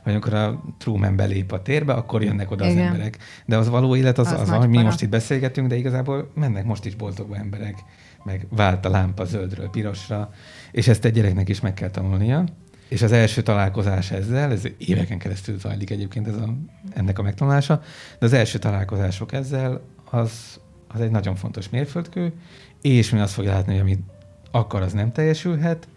vagy 0.03 0.13
amikor 0.13 0.33
a 0.33 0.63
Truman 0.77 1.15
belép 1.15 1.51
a 1.51 1.61
térbe, 1.61 1.93
akkor 1.93 2.23
jönnek 2.23 2.51
oda 2.51 2.65
Igen. 2.65 2.77
az 2.77 2.83
emberek. 2.83 3.17
De 3.45 3.57
az 3.57 3.69
való 3.69 3.95
élet 3.95 4.17
az 4.17 4.27
az, 4.27 4.39
az, 4.39 4.49
az 4.49 4.57
hogy 4.57 4.69
mi 4.69 4.81
most 4.81 5.01
itt 5.01 5.09
beszélgetünk, 5.09 5.67
de 5.67 5.75
igazából 5.75 6.31
mennek 6.35 6.65
most 6.65 6.85
is 6.85 6.95
boldogba 6.95 7.35
emberek, 7.35 7.75
meg 8.23 8.47
vált 8.49 8.85
a 8.85 8.89
lámpa 8.89 9.25
zöldről 9.25 9.69
pirosra, 9.69 10.33
és 10.71 10.87
ezt 10.87 11.05
egy 11.05 11.13
gyereknek 11.13 11.49
is 11.49 11.59
meg 11.59 11.73
kell 11.73 11.89
tanulnia. 11.89 12.43
És 12.87 13.01
az 13.01 13.11
első 13.11 13.41
találkozás 13.41 14.11
ezzel, 14.11 14.51
ez 14.51 14.63
éveken 14.77 15.17
keresztül 15.17 15.59
zajlik 15.59 15.89
egyébként 15.89 16.27
ez 16.27 16.35
a, 16.35 16.53
ennek 16.93 17.19
a 17.19 17.21
megtanulása, 17.21 17.81
de 18.19 18.25
az 18.25 18.33
első 18.33 18.59
találkozások 18.59 19.33
ezzel, 19.33 19.81
az, 20.09 20.59
az 20.87 21.01
egy 21.01 21.11
nagyon 21.11 21.35
fontos 21.35 21.69
mérföldkő, 21.69 22.33
és 22.81 23.09
mi 23.09 23.19
azt 23.19 23.33
fogja 23.33 23.51
látni, 23.51 23.71
hogy 23.71 23.81
amit 23.81 24.03
akar, 24.51 24.81
az 24.81 24.93
nem 24.93 25.11
teljesülhet, 25.11 25.87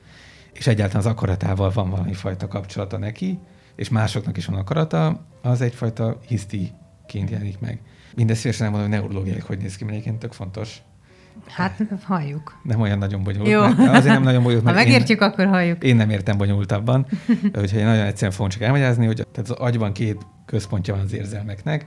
és 0.53 0.67
egyáltalán 0.67 1.07
az 1.07 1.13
akaratával 1.13 1.71
van 1.71 1.91
valami 1.91 2.13
fajta 2.13 2.49
kapcsolata 2.49 2.99
neki, 2.99 3.39
és 3.75 3.89
másoknak 3.89 4.37
is 4.37 4.47
van 4.47 4.59
akarata, 4.59 5.27
az 5.43 5.61
egyfajta 5.61 6.19
hisztiként 6.27 7.31
jelenik 7.31 7.59
meg. 7.59 7.81
Mindezt 8.15 8.41
szívesen 8.41 8.71
mondom, 8.71 8.91
hogy 8.91 8.99
neurológiai, 8.99 9.39
hogy 9.39 9.59
néz 9.59 9.77
ki, 9.77 9.85
mert 9.85 9.97
egyébként 9.97 10.19
tök 10.19 10.33
fontos. 10.33 10.83
Hát 11.49 11.83
halljuk. 12.03 12.61
Nem 12.63 12.81
olyan 12.81 12.99
nagyon 12.99 13.23
bonyolult. 13.23 13.51
Jó. 13.51 13.61
Mert 13.61 13.97
azért 13.97 14.15
nem 14.15 14.23
nagyon 14.23 14.43
bonyolult. 14.43 14.67
Ha 14.67 14.75
megértjük, 14.75 15.21
én, 15.21 15.29
akkor 15.29 15.47
halljuk. 15.47 15.85
Én 15.85 15.97
nem 15.97 16.11
értem 16.11 16.37
bonyolultabban. 16.37 17.07
Úgyhogy 17.63 17.83
nagyon 17.83 18.05
egyszerűen 18.07 18.33
fogom 18.33 18.51
csak 18.51 18.63
elmagyarázni, 18.63 19.07
hogy 19.07 19.27
tehát 19.33 19.51
az 19.51 19.57
agyban 19.59 19.93
két 19.93 20.27
központja 20.47 20.95
van 20.95 21.03
az 21.05 21.13
érzelmeknek. 21.13 21.87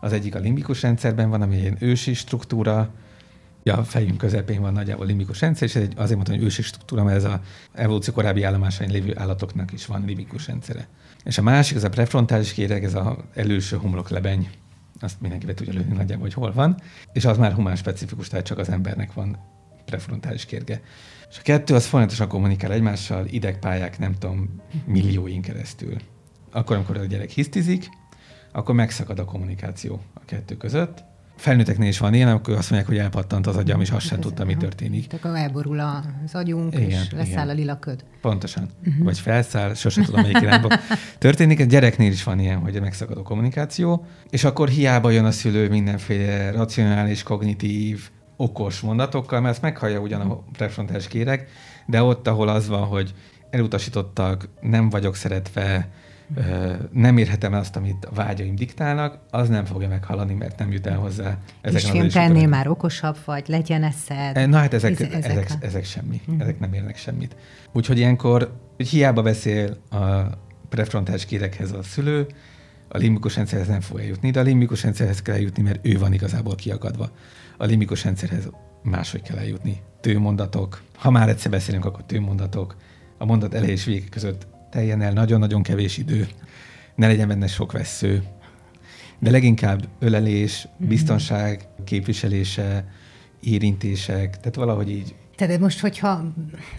Az 0.00 0.12
egyik 0.12 0.34
a 0.34 0.38
limbikus 0.38 0.82
rendszerben 0.82 1.30
van, 1.30 1.42
ami 1.42 1.66
egy 1.66 1.76
ősi 1.78 2.14
struktúra, 2.14 2.90
a 3.64 3.82
fejünk 3.82 4.18
közepén 4.18 4.60
van 4.60 4.72
nagyjából 4.72 5.06
limbikus 5.06 5.40
rendszer, 5.40 5.68
és 5.68 5.74
egy, 5.74 5.92
azért 5.96 6.14
mondtam, 6.14 6.36
hogy 6.36 6.44
ősi 6.44 6.62
struktúra, 6.62 7.04
mert 7.04 7.16
ez 7.16 7.24
az 7.24 7.38
evolúció 7.72 8.14
korábbi 8.14 8.42
állomásain 8.42 8.90
lévő 8.90 9.12
állatoknak 9.16 9.72
is 9.72 9.86
van 9.86 10.04
limbikus 10.06 10.46
rendszere. 10.46 10.88
És 11.24 11.38
a 11.38 11.42
másik, 11.42 11.76
az 11.76 11.84
a 11.84 11.88
prefrontális 11.88 12.52
kéreg, 12.52 12.84
ez 12.84 12.94
az 12.94 13.06
előső 13.34 13.76
homloklebeny, 13.76 14.48
azt 15.00 15.20
mindenki 15.20 15.46
be 15.46 15.54
tudja 15.54 15.72
lőni 15.72 15.92
nagyjából, 15.92 16.24
hogy 16.24 16.34
hol 16.34 16.52
van, 16.52 16.80
és 17.12 17.24
az 17.24 17.38
már 17.38 17.52
humán 17.52 17.76
specifikus, 17.76 18.28
tehát 18.28 18.46
csak 18.46 18.58
az 18.58 18.68
embernek 18.68 19.12
van 19.12 19.38
prefrontális 19.84 20.44
kérge. 20.44 20.80
És 21.30 21.38
a 21.38 21.42
kettő 21.42 21.74
az 21.74 21.86
folyamatosan 21.86 22.28
kommunikál 22.28 22.72
egymással, 22.72 23.26
idegpályák, 23.26 23.98
nem 23.98 24.12
tudom, 24.12 24.62
millióin 24.84 25.42
keresztül. 25.42 25.96
Akkor, 26.50 26.76
amikor 26.76 26.96
a 26.96 27.04
gyerek 27.04 27.30
hisztizik, 27.30 27.88
akkor 28.52 28.74
megszakad 28.74 29.18
a 29.18 29.24
kommunikáció 29.24 30.00
a 30.14 30.24
kettő 30.24 30.56
között, 30.56 31.04
felnőtteknél 31.38 31.88
is 31.88 31.98
van 31.98 32.14
ilyen, 32.14 32.28
akkor 32.28 32.54
azt 32.54 32.70
mondják, 32.70 32.90
hogy 32.90 32.98
elpattant 32.98 33.46
az 33.46 33.56
agyam, 33.56 33.80
és 33.80 33.90
azt 33.90 34.06
sem 34.06 34.20
tudta, 34.20 34.44
mi 34.44 34.56
történik. 34.56 35.06
Tehát 35.06 35.24
akkor 35.24 35.38
elborul 35.38 35.80
az 35.80 36.34
agyunk, 36.34 36.74
igen, 36.74 36.88
és 36.88 37.10
leszáll 37.10 37.26
igen. 37.26 37.48
a 37.48 37.52
lila 37.52 37.78
köd. 37.78 38.04
Pontosan. 38.20 38.70
Uh-huh. 38.86 39.04
Vagy 39.04 39.18
felszáll, 39.18 39.74
sose 39.74 40.02
tudom, 40.02 40.20
melyik 40.20 40.40
irányba 40.40 40.78
történik. 41.18 41.60
Egy 41.60 41.66
gyereknél 41.66 42.10
is 42.10 42.24
van 42.24 42.38
ilyen, 42.38 42.58
hogy 42.58 42.80
megszakad 42.80 43.16
a 43.16 43.22
kommunikáció, 43.22 44.06
és 44.30 44.44
akkor 44.44 44.68
hiába 44.68 45.10
jön 45.10 45.24
a 45.24 45.30
szülő 45.30 45.68
mindenféle 45.68 46.50
racionális, 46.50 47.22
kognitív, 47.22 48.10
okos 48.36 48.80
mondatokkal, 48.80 49.40
mert 49.40 49.52
ezt 49.52 49.62
meghallja 49.62 50.00
ugyan 50.00 50.20
a 50.20 50.42
prefrontális 50.52 51.08
kérek, 51.08 51.48
de 51.86 52.02
ott, 52.02 52.28
ahol 52.28 52.48
az 52.48 52.68
van, 52.68 52.84
hogy 52.86 53.14
elutasítottak, 53.50 54.48
nem 54.60 54.88
vagyok 54.88 55.16
szeretve, 55.16 55.88
nem 56.92 57.18
érhetem 57.18 57.52
azt, 57.52 57.76
amit 57.76 58.04
a 58.04 58.14
vágyaim 58.14 58.54
diktálnak, 58.54 59.18
az 59.30 59.48
nem 59.48 59.64
fogja 59.64 59.88
meghallani, 59.88 60.34
mert 60.34 60.58
nem 60.58 60.72
jut 60.72 60.86
el 60.86 60.96
hozzá. 60.96 61.38
Ezeken 61.60 62.08
te 62.08 62.20
ennél 62.20 62.48
már 62.48 62.68
okosabb 62.68 63.16
vagy, 63.24 63.48
legyen 63.48 63.82
eszed. 63.82 64.48
Na 64.48 64.56
hát 64.56 64.74
ezek, 64.74 65.00
ezek, 65.00 65.24
ezek, 65.24 65.50
ezek 65.60 65.84
semmi, 65.84 66.20
uh-huh. 66.20 66.40
ezek 66.40 66.58
nem 66.58 66.72
érnek 66.72 66.96
semmit. 66.96 67.36
Úgyhogy 67.72 67.98
ilyenkor 67.98 68.52
hogy 68.76 68.88
hiába 68.88 69.22
beszél 69.22 69.76
a 69.90 69.96
prefrontális 70.68 71.24
kérekhez 71.24 71.72
a 71.72 71.82
szülő, 71.82 72.26
a 72.88 72.96
limbikus 72.96 73.36
rendszerhez 73.36 73.68
nem 73.68 73.80
fog 73.80 73.98
eljutni, 73.98 74.30
de 74.30 74.40
a 74.40 74.42
limbikus 74.42 74.82
rendszerhez 74.82 75.22
kell 75.22 75.34
eljutni, 75.34 75.62
mert 75.62 75.86
ő 75.86 75.98
van 75.98 76.12
igazából 76.12 76.54
kiakadva. 76.54 77.10
A 77.56 77.64
limbikus 77.64 78.04
rendszerhez 78.04 78.50
máshogy 78.82 79.22
kell 79.22 79.36
eljutni. 79.36 79.80
Tőmondatok. 80.00 80.82
Ha 80.96 81.10
már 81.10 81.28
egyszer 81.28 81.50
beszélünk, 81.50 81.84
akkor 81.84 82.04
tőmondatok. 82.04 82.76
A 83.18 83.24
mondat 83.24 83.54
elejé 83.54 83.72
és 83.72 83.84
vége 83.84 84.08
között 84.10 84.46
teljen 84.70 85.02
el 85.02 85.12
nagyon-nagyon 85.12 85.62
kevés 85.62 85.98
idő, 85.98 86.28
ne 86.94 87.06
legyen 87.06 87.28
benne 87.28 87.46
sok 87.46 87.72
vesző, 87.72 88.22
de 89.18 89.30
leginkább 89.30 89.88
ölelés, 89.98 90.68
mhm. 90.76 90.88
biztonság 90.88 91.68
képviselése, 91.84 92.84
érintések, 93.40 94.36
tehát 94.36 94.54
valahogy 94.54 94.90
így. 94.90 95.14
Tehát 95.36 95.60
most, 95.60 95.80
hogyha 95.80 96.24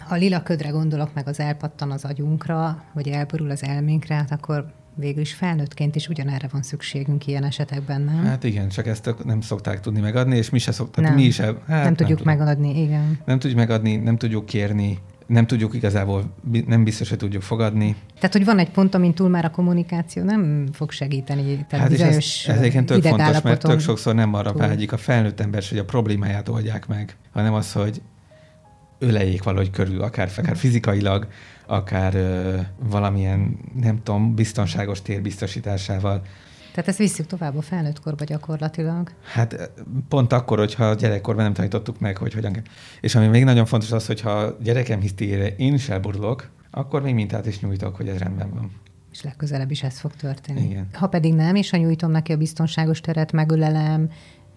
a 0.08 0.14
lila 0.14 0.42
ködre 0.42 0.68
gondolok, 0.68 1.14
meg 1.14 1.28
az 1.28 1.40
elpattan 1.40 1.90
az 1.90 2.04
agyunkra, 2.04 2.84
vagy 2.92 3.08
elborul 3.08 3.50
az 3.50 3.62
elménkre, 3.62 4.14
hát 4.14 4.30
akkor 4.30 4.72
végül 4.94 5.20
is 5.20 5.34
felnőttként 5.34 5.96
is 5.96 6.08
ugyanerre 6.08 6.48
van 6.50 6.62
szükségünk 6.62 7.26
ilyen 7.26 7.44
esetekben, 7.44 8.00
nem? 8.00 8.24
Hát 8.24 8.44
igen, 8.44 8.68
csak 8.68 8.86
ezt 8.86 9.14
nem 9.24 9.40
szokták 9.40 9.80
tudni 9.80 10.00
megadni, 10.00 10.36
és 10.36 10.50
mi 10.50 10.58
se 10.58 10.72
szokták, 10.72 11.04
nem. 11.04 11.14
mi 11.14 11.22
is. 11.22 11.40
Hát 11.40 11.66
nem, 11.66 11.82
nem 11.82 11.94
tudjuk 11.94 12.24
nem 12.24 12.36
megadni, 12.36 12.82
igen. 12.82 13.18
Nem 13.24 13.38
tudjuk 13.38 13.58
megadni, 13.58 13.96
nem 13.96 14.16
tudjuk 14.16 14.46
kérni, 14.46 14.98
nem 15.30 15.46
tudjuk 15.46 15.74
igazából, 15.74 16.34
nem 16.66 16.84
biztos, 16.84 17.08
hogy 17.08 17.18
tudjuk 17.18 17.42
fogadni. 17.42 17.96
Tehát, 18.14 18.32
hogy 18.32 18.44
van 18.44 18.58
egy 18.58 18.70
pont, 18.70 18.94
amin 18.94 19.14
túl 19.14 19.28
már 19.28 19.44
a 19.44 19.50
kommunikáció 19.50 20.22
nem 20.22 20.68
fog 20.72 20.90
segíteni. 20.90 21.66
Tehát 21.68 21.88
hát 21.88 21.90
és 21.90 22.00
ez, 22.00 22.16
ez 22.54 22.58
egyébként 22.58 22.86
tök 22.86 23.02
fontos, 23.02 23.40
mert 23.40 23.60
tök 23.60 23.80
sokszor 23.80 24.14
nem 24.14 24.34
arra 24.34 24.50
túl. 24.52 24.60
vágyik 24.60 24.92
a 24.92 24.96
felnőtt 24.96 25.40
ember, 25.40 25.62
hogy 25.68 25.78
a 25.78 25.84
problémáját 25.84 26.48
oldják 26.48 26.86
meg, 26.86 27.16
hanem 27.32 27.52
az, 27.54 27.72
hogy 27.72 28.02
öleljék 28.98 29.42
valahogy 29.42 29.70
körül, 29.70 30.02
akár, 30.02 30.30
akár 30.36 30.56
fizikailag, 30.56 31.26
akár 31.66 32.14
ö, 32.14 32.56
valamilyen, 32.90 33.58
nem 33.80 34.00
tudom, 34.02 34.34
biztonságos 34.34 35.02
tér 35.02 35.22
biztosításával. 35.22 36.22
Tehát 36.72 36.88
ezt 36.88 36.98
visszük 36.98 37.26
tovább 37.26 37.56
a 37.56 37.62
felnőtt 37.62 38.00
korba 38.00 38.24
gyakorlatilag. 38.24 39.12
Hát 39.32 39.70
pont 40.08 40.32
akkor, 40.32 40.58
hogyha 40.58 40.84
a 40.84 40.94
gyerekkorban 40.94 41.44
nem 41.44 41.52
tanítottuk 41.52 42.00
meg, 42.00 42.16
hogy 42.16 42.34
hogyan 42.34 42.52
kell. 42.52 42.62
És 43.00 43.14
ami 43.14 43.26
még 43.26 43.44
nagyon 43.44 43.66
fontos 43.66 43.92
az, 43.92 44.06
hogyha 44.06 44.30
a 44.30 44.56
gyerekem 44.62 45.00
hisztére 45.00 45.46
én 45.46 45.74
is 45.74 45.88
elborulok, 45.88 46.50
akkor 46.70 47.02
még 47.02 47.14
mintát 47.14 47.46
is 47.46 47.60
nyújtok, 47.60 47.96
hogy 47.96 48.08
ez 48.08 48.18
rendben 48.18 48.50
van. 48.54 48.70
És 49.12 49.22
legközelebb 49.22 49.70
is 49.70 49.82
ez 49.82 49.98
fog 49.98 50.12
történni. 50.16 50.60
Igen. 50.60 50.88
Ha 50.92 51.06
pedig 51.06 51.34
nem, 51.34 51.54
és 51.54 51.70
ha 51.70 51.76
nyújtom 51.76 52.10
neki 52.10 52.32
a 52.32 52.36
biztonságos 52.36 53.00
teret, 53.00 53.32
megölelem, 53.32 54.10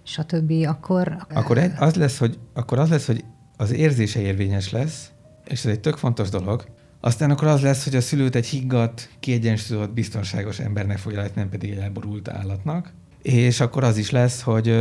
stb., 0.04 0.52
akkor... 0.68 1.26
Akkor 1.34 1.72
az 1.78 1.96
lesz, 1.96 2.18
hogy, 2.18 2.40
akkor 2.54 2.80
az 2.80 2.90
lesz, 2.90 3.06
hogy 3.06 3.24
az 3.58 3.72
érzése 3.72 4.20
érvényes 4.20 4.72
lesz, 4.72 5.12
és 5.48 5.66
ez 5.66 5.72
egy 5.72 5.80
tök 5.80 5.98
fontos 5.98 6.30
dolog, 6.30 6.66
aztán 7.06 7.32
akkor 7.32 7.48
az 7.48 7.62
lesz, 7.62 7.84
hogy 7.84 7.96
a 7.96 8.02
szülőt 8.02 8.36
egy 8.36 8.46
higgadt, 8.46 9.10
kiegyensúlyozott, 9.20 9.94
biztonságos 9.94 10.60
embernek 10.60 10.98
fogja 10.98 11.20
látni, 11.20 11.42
nem 11.42 11.50
pedig 11.50 11.72
egy 11.72 11.78
elborult 11.78 12.28
állatnak. 12.28 12.94
És 13.22 13.60
akkor 13.60 13.84
az 13.84 13.98
is 13.98 14.10
lesz, 14.12 14.42
hogy, 14.42 14.78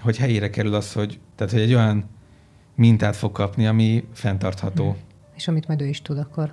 hogy 0.00 0.16
helyére 0.16 0.50
kerül 0.50 0.74
az, 0.74 0.92
hogy, 0.92 1.18
tehát, 1.36 1.52
hogy 1.52 1.62
egy 1.62 1.74
olyan 1.74 2.04
mintát 2.74 3.16
fog 3.16 3.32
kapni, 3.32 3.66
ami 3.66 4.04
fenntartható. 4.12 4.84
Hmm. 4.84 5.00
És 5.36 5.48
amit 5.48 5.66
majd 5.66 5.80
ő 5.80 5.86
is 5.86 6.02
tud 6.02 6.18
akkor 6.18 6.52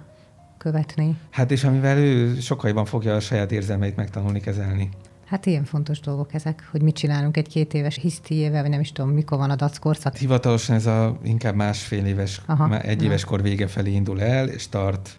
követni. 0.57 1.17
Hát 1.29 1.51
és 1.51 1.63
amivel 1.63 1.97
ő 1.97 2.39
sokkal 2.39 2.85
fogja 2.85 3.15
a 3.15 3.19
saját 3.19 3.51
érzelmeit 3.51 3.95
megtanulni 3.95 4.39
kezelni. 4.39 4.89
Hát 5.27 5.45
ilyen 5.45 5.63
fontos 5.63 5.99
dolgok 5.99 6.33
ezek, 6.33 6.67
hogy 6.71 6.81
mit 6.81 6.95
csinálunk 6.95 7.37
egy 7.37 7.47
két 7.47 7.73
éves 7.73 7.97
hisztiével, 8.01 8.61
vagy 8.61 8.71
nem 8.71 8.79
is 8.79 8.91
tudom, 8.91 9.11
mikor 9.11 9.37
van 9.37 9.49
a 9.49 9.55
dackorszak. 9.55 10.15
Hivatalosan 10.15 10.75
ez 10.75 10.85
a 10.85 11.17
inkább 11.23 11.55
másfél 11.55 12.05
éves, 12.05 12.41
Aha, 12.45 12.79
egy 12.79 13.03
éves 13.03 13.23
kor 13.23 13.41
vége 13.41 13.67
felé 13.67 13.91
indul 13.91 14.21
el, 14.21 14.47
és 14.47 14.69
tart 14.69 15.17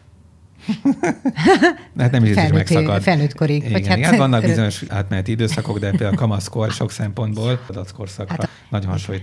hát 1.98 2.10
nem 2.10 2.24
is 2.24 2.32
felnőtt, 2.32 2.54
megszakad. 2.54 3.02
Felnőtt 3.02 3.34
korig. 3.34 3.64
Igen, 3.64 3.84
hát, 3.84 3.98
hát 3.98 4.16
vannak 4.16 4.42
bizonyos 4.50 4.84
átmeneti 4.88 5.30
időszakok, 5.30 5.78
de 5.78 5.90
például 5.90 6.12
a 6.12 6.16
kamaszkor 6.16 6.70
sok 6.70 6.90
szempontból 6.90 7.60
a 7.68 7.72
dackorszakra 7.72 8.34
hát, 8.38 8.50
nagyon 8.70 8.90
hasonlít. 8.90 9.22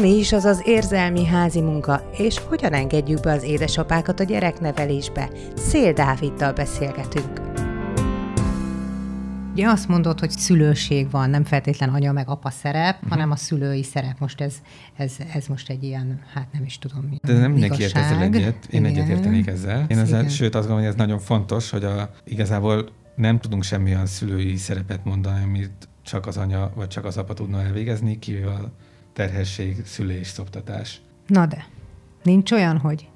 Mi 0.00 0.08
is 0.08 0.32
az 0.32 0.44
az 0.44 0.62
érzelmi 0.64 1.26
házi 1.26 1.60
munka, 1.60 2.10
és 2.16 2.38
hogyan 2.38 2.72
engedjük 2.72 3.20
be 3.20 3.32
az 3.32 3.42
édesapákat 3.42 4.20
a 4.20 4.24
gyereknevelésbe? 4.24 5.30
Szél 5.56 5.92
Dáviddal 5.92 6.52
beszélgetünk. 6.52 7.43
Ugye 9.54 9.68
azt 9.68 9.88
mondod, 9.88 10.20
hogy 10.20 10.30
szülőség 10.30 11.10
van, 11.10 11.30
nem 11.30 11.44
feltétlen 11.44 11.88
anya 11.88 12.12
meg 12.12 12.28
apa 12.28 12.50
szerep, 12.50 12.94
uh-huh. 12.94 13.10
hanem 13.10 13.30
a 13.30 13.36
szülői 13.36 13.82
szerep. 13.82 14.18
Most 14.18 14.40
ez, 14.40 14.54
ez, 14.96 15.16
ez 15.32 15.46
most 15.46 15.70
egy 15.70 15.82
ilyen, 15.82 16.20
hát 16.34 16.46
nem 16.52 16.64
is 16.64 16.78
tudom 16.78 17.04
mi. 17.10 17.18
De 17.22 17.38
nem 17.38 17.50
mindenki 17.50 17.82
ért 17.82 17.96
ezzel 17.96 18.22
egyet. 18.22 18.66
Én 18.70 18.84
egyet 18.84 19.08
értenék 19.08 19.46
ezzel. 19.46 19.84
Én 19.88 19.98
ezzel, 19.98 20.28
sőt 20.28 20.54
azt 20.54 20.66
gondolom, 20.66 20.78
hogy 20.78 20.92
ez 20.92 20.94
nagyon 20.94 21.18
fontos, 21.18 21.70
hogy 21.70 21.84
a, 21.84 22.10
igazából 22.24 22.88
nem 23.16 23.38
tudunk 23.38 23.62
semmilyen 23.62 24.06
szülői 24.06 24.56
szerepet 24.56 25.04
mondani, 25.04 25.42
amit 25.42 25.88
csak 26.02 26.26
az 26.26 26.36
anya 26.36 26.72
vagy 26.74 26.88
csak 26.88 27.04
az 27.04 27.16
apa 27.16 27.34
tudna 27.34 27.62
elvégezni, 27.62 28.18
kivéve 28.18 28.50
a 28.50 28.72
terhesség, 29.12 29.82
szülés, 29.84 30.26
szoptatás. 30.26 31.00
Na 31.26 31.46
de, 31.46 31.66
nincs 32.22 32.52
olyan, 32.52 32.78
hogy 32.78 33.08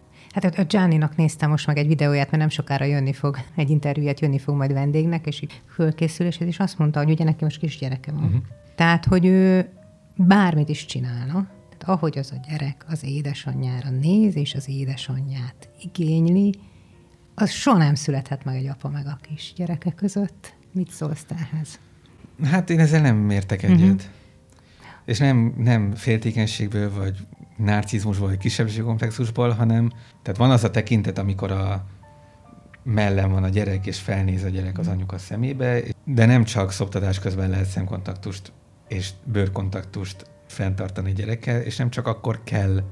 Hát 0.44 0.58
a 0.58 0.64
Gianni-nak 0.64 1.16
néztem 1.16 1.50
most 1.50 1.66
meg 1.66 1.76
egy 1.76 1.86
videóját, 1.86 2.26
mert 2.26 2.38
nem 2.38 2.48
sokára 2.48 2.84
jönni 2.84 3.12
fog, 3.12 3.38
egy 3.54 3.70
interjúját 3.70 4.20
jönni 4.20 4.38
fog 4.38 4.56
majd 4.56 4.72
vendégnek, 4.72 5.26
és 5.26 5.40
így 5.40 5.62
fölkészülés, 5.74 6.40
és 6.40 6.58
azt 6.58 6.78
mondta, 6.78 6.98
hogy 6.98 7.10
ugye 7.10 7.24
neki 7.24 7.44
most 7.44 7.58
kisgyereke 7.58 8.12
van. 8.12 8.24
Uh-huh. 8.24 8.42
Tehát, 8.74 9.04
hogy 9.04 9.26
ő 9.26 9.68
bármit 10.16 10.68
is 10.68 10.84
csinálna, 10.84 11.32
tehát 11.78 11.98
ahogy 11.98 12.18
az 12.18 12.32
a 12.32 12.40
gyerek 12.48 12.84
az 12.88 13.04
édesanyjára 13.04 13.90
néz, 13.90 14.36
és 14.36 14.54
az 14.54 14.68
édesanyját 14.68 15.68
igényli, 15.80 16.54
az 17.34 17.50
soha 17.50 17.78
nem 17.78 17.94
születhet 17.94 18.44
meg 18.44 18.56
egy 18.56 18.66
apa 18.66 18.88
meg 18.88 19.06
a 19.06 19.18
kis 19.22 19.52
gyereke 19.56 19.90
között. 19.90 20.54
Mit 20.72 20.90
szólsz 20.90 21.26
ehhez? 21.28 21.78
Hát 22.42 22.70
én 22.70 22.78
ezzel 22.78 23.00
nem 23.00 23.30
értek 23.30 23.62
egyet. 23.62 23.80
Uh-huh. 23.80 24.00
És 25.04 25.18
nem, 25.18 25.54
nem 25.56 25.94
féltékenységből, 25.94 26.92
vagy 26.94 27.26
narcizmusból, 27.58 28.28
vagy 28.28 28.38
kisebbségkomplexusból, 28.38 29.50
hanem 29.50 29.92
tehát 30.22 30.38
van 30.38 30.50
az 30.50 30.64
a 30.64 30.70
tekintet, 30.70 31.18
amikor 31.18 31.50
a 31.50 31.84
mellem 32.82 33.30
van 33.30 33.44
a 33.44 33.48
gyerek, 33.48 33.86
és 33.86 33.98
felnéz 33.98 34.44
a 34.44 34.48
gyerek 34.48 34.78
az 34.78 34.88
anyuka 34.88 35.18
szemébe, 35.18 35.80
de 36.04 36.26
nem 36.26 36.44
csak 36.44 36.72
szoptatás 36.72 37.18
közben 37.18 37.50
lehet 37.50 37.66
szemkontaktust 37.66 38.52
és 38.88 39.10
bőrkontaktust 39.24 40.24
fenntartani 40.46 41.12
gyerekkel, 41.12 41.60
és 41.60 41.76
nem 41.76 41.90
csak 41.90 42.06
akkor 42.06 42.40
kell, 42.44 42.82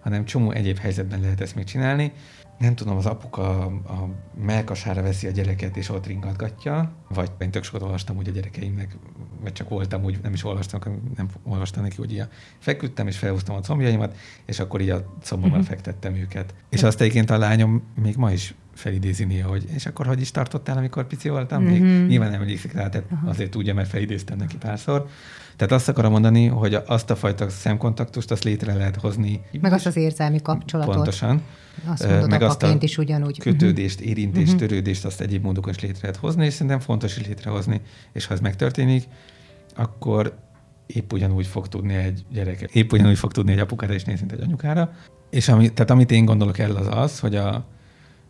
hanem 0.00 0.24
csomó 0.24 0.50
egyéb 0.50 0.78
helyzetben 0.78 1.20
lehet 1.20 1.40
ezt 1.40 1.54
még 1.54 1.64
csinálni 1.64 2.12
nem 2.58 2.74
tudom, 2.74 2.96
az 2.96 3.06
apuka 3.06 3.64
a 3.66 4.08
melkasára 4.44 5.02
veszi 5.02 5.26
a 5.26 5.30
gyereket, 5.30 5.76
és 5.76 5.88
ott 5.88 6.06
ringatgatja, 6.06 6.92
vagy 7.08 7.30
én 7.38 7.50
tök 7.50 7.62
sokat 7.62 7.82
olvastam 7.82 8.16
úgy 8.16 8.28
a 8.28 8.30
gyerekeimnek, 8.30 8.96
vagy 9.40 9.52
csak 9.52 9.68
voltam 9.68 10.04
úgy, 10.04 10.18
nem 10.22 10.32
is 10.32 10.44
olvastam, 10.44 10.80
nem 11.16 11.28
olvastam 11.42 11.82
neki, 11.82 11.96
hogy 11.96 12.12
ilyen 12.12 12.28
feküdtem, 12.58 13.06
és 13.06 13.18
felhúztam 13.18 13.56
a 13.56 13.60
combjaimat, 13.60 14.16
és 14.46 14.58
akkor 14.58 14.80
így 14.80 14.90
a 14.90 15.14
combomban 15.22 15.58
uh-huh. 15.58 15.74
fektettem 15.74 16.14
őket. 16.14 16.54
És 16.68 16.82
azt 16.82 17.00
egyébként 17.00 17.30
a 17.30 17.38
lányom 17.38 17.82
még 18.02 18.16
ma 18.16 18.32
is 18.32 18.54
felidézi 18.78 19.24
néha, 19.24 19.48
hogy 19.48 19.64
és 19.74 19.86
akkor 19.86 20.06
hogy 20.06 20.20
is 20.20 20.30
tartottál, 20.30 20.76
amikor 20.76 21.06
pici 21.06 21.28
voltam? 21.28 21.64
Uh-huh. 21.64 21.78
Még 21.78 22.06
nyilván 22.06 22.30
nem 22.30 22.40
emlékszik 22.40 22.72
rá, 22.72 22.88
tehát 22.88 23.06
uh-huh. 23.10 23.28
azért 23.28 23.50
tudja, 23.50 23.74
mert 23.74 23.88
felidéztem 23.88 24.36
neki 24.36 24.56
párszor. 24.56 25.06
Tehát 25.56 25.72
azt 25.72 25.88
akarom 25.88 26.10
mondani, 26.10 26.46
hogy 26.46 26.78
azt 26.86 27.10
a 27.10 27.16
fajta 27.16 27.48
szemkontaktust 27.48 28.30
azt 28.30 28.44
létre 28.44 28.74
lehet 28.74 28.96
hozni. 28.96 29.40
Meg 29.60 29.72
azt 29.72 29.86
az 29.86 29.96
érzelmi 29.96 30.42
kapcsolatot. 30.42 30.94
Pontosan. 30.94 31.42
Azt 31.86 32.08
mondod, 32.08 32.30
meg 32.30 32.42
azt 32.42 32.62
a 32.62 32.76
is 32.80 32.98
ugyanúgy. 32.98 33.38
kötődést, 33.38 34.00
mhm. 34.00 34.08
érintést, 34.08 34.52
uh-huh. 34.52 34.68
törődést 34.68 35.04
azt 35.04 35.20
egyéb 35.20 35.42
módokon 35.42 35.72
is 35.72 35.80
létre 35.80 35.98
lehet 36.00 36.16
hozni, 36.16 36.44
és 36.44 36.52
szerintem 36.52 36.80
fontos 36.80 37.16
is 37.16 37.26
létrehozni, 37.26 37.80
és 38.12 38.26
ha 38.26 38.34
ez 38.34 38.40
megtörténik, 38.40 39.04
akkor 39.76 40.38
épp 40.86 41.12
ugyanúgy 41.12 41.46
fog 41.46 41.68
tudni 41.68 41.94
egy 41.94 42.24
gyerek, 42.32 42.60
épp 42.72 42.92
ugyanúgy 42.92 43.18
fog 43.18 43.32
tudni 43.32 43.52
egy 43.52 43.58
apukára 43.58 43.94
is 43.94 44.04
nézni, 44.04 44.26
egy 44.30 44.40
anyukára. 44.40 44.92
És 45.30 45.48
ami, 45.48 45.72
tehát 45.72 45.90
amit 45.90 46.10
én 46.10 46.24
gondolok 46.24 46.58
el 46.58 46.76
az 46.76 46.86
az, 46.90 47.18
hogy 47.18 47.36
a, 47.36 47.66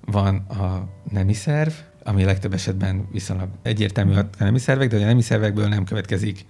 van 0.04 0.36
a 0.36 0.88
nemi 1.10 1.32
szerv, 1.32 1.72
ami 2.02 2.24
legtöbb 2.24 2.52
esetben 2.52 3.08
viszonylag 3.12 3.48
egyértelmű 3.62 4.14
a 4.14 4.28
nemi 4.38 4.58
szervek, 4.58 4.88
de 4.88 4.96
a 4.96 5.04
nemi 5.04 5.22
szervekből 5.22 5.68
nem 5.68 5.84
következik 5.84 6.46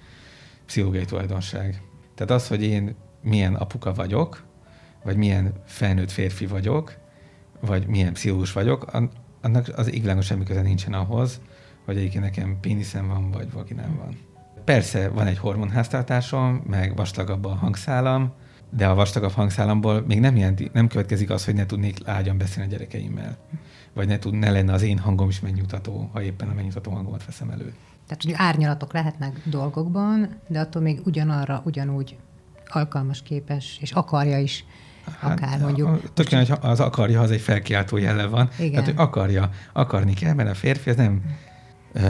pszichológiai 0.66 1.04
tulajdonság. 1.04 1.82
Tehát 2.14 2.32
az, 2.42 2.48
hogy 2.48 2.62
én 2.62 2.94
milyen 3.22 3.54
apuka 3.54 3.92
vagyok, 3.92 4.44
vagy 5.04 5.16
milyen 5.16 5.52
felnőtt 5.66 6.10
férfi 6.10 6.46
vagyok, 6.46 6.96
vagy 7.60 7.86
milyen 7.86 8.12
pszichológus 8.12 8.52
vagyok, 8.52 8.92
annak 9.42 9.68
az 9.76 9.92
égvilágon 9.92 10.22
semmi 10.22 10.44
köze 10.44 10.62
nincsen 10.62 10.92
ahhoz, 10.92 11.40
hogy 11.84 11.96
egyébként 11.96 12.24
nekem 12.24 12.58
péniszem 12.60 13.08
van, 13.08 13.30
vagy 13.30 13.52
vaginám 13.52 13.96
van. 13.96 14.18
Persze 14.64 15.08
van 15.08 15.26
egy 15.26 15.38
hormonháztartásom, 15.38 16.62
meg 16.66 16.96
vastagabb 16.96 17.44
a 17.44 17.54
hangszálam, 17.54 18.32
de 18.70 18.86
a 18.86 18.94
vastagabb 18.94 19.32
hangszálamból 19.32 20.04
még 20.06 20.20
nem, 20.20 20.36
jelenti, 20.36 20.70
nem 20.72 20.88
következik 20.88 21.30
az, 21.30 21.44
hogy 21.44 21.54
ne 21.54 21.66
tudnék 21.66 22.06
lágyan 22.06 22.38
beszélni 22.38 22.68
a 22.68 22.72
gyerekeimmel. 22.72 23.36
Vagy 23.92 24.06
ne, 24.06 24.18
tud, 24.18 24.34
ne 24.34 24.50
lenne 24.50 24.72
az 24.72 24.82
én 24.82 24.98
hangom 24.98 25.28
is 25.28 25.40
megnyugtató, 25.40 26.10
ha 26.12 26.22
éppen 26.22 26.48
a 26.48 26.54
megnyugtató 26.54 26.90
hangomat 26.90 27.24
veszem 27.24 27.50
elő. 27.50 27.74
Tehát, 28.06 28.22
hogy 28.22 28.34
árnyalatok 28.36 28.92
lehetnek 28.92 29.40
dolgokban, 29.44 30.40
de 30.46 30.60
attól 30.60 30.82
még 30.82 31.00
ugyanarra, 31.04 31.62
ugyanúgy 31.64 32.16
alkalmas, 32.66 33.22
képes, 33.22 33.78
és 33.80 33.92
akarja 33.92 34.38
is 34.38 34.64
Hát, 35.20 35.32
akár 35.32 35.60
mondjuk. 35.60 36.12
Tök 36.14 36.28
hogy 36.28 36.52
az 36.60 36.80
akarja, 36.80 37.20
az 37.20 37.30
egy 37.30 37.40
felkiáltó 37.40 37.96
jelle 37.96 38.26
van. 38.26 38.48
Igen. 38.58 38.70
Tehát, 38.70 38.84
hogy 38.84 38.94
akarja, 38.96 39.50
akarni 39.72 40.14
kell, 40.14 40.34
mert 40.34 40.50
a 40.50 40.54
férfi 40.54 40.90
az 40.90 40.96
nem 40.96 41.22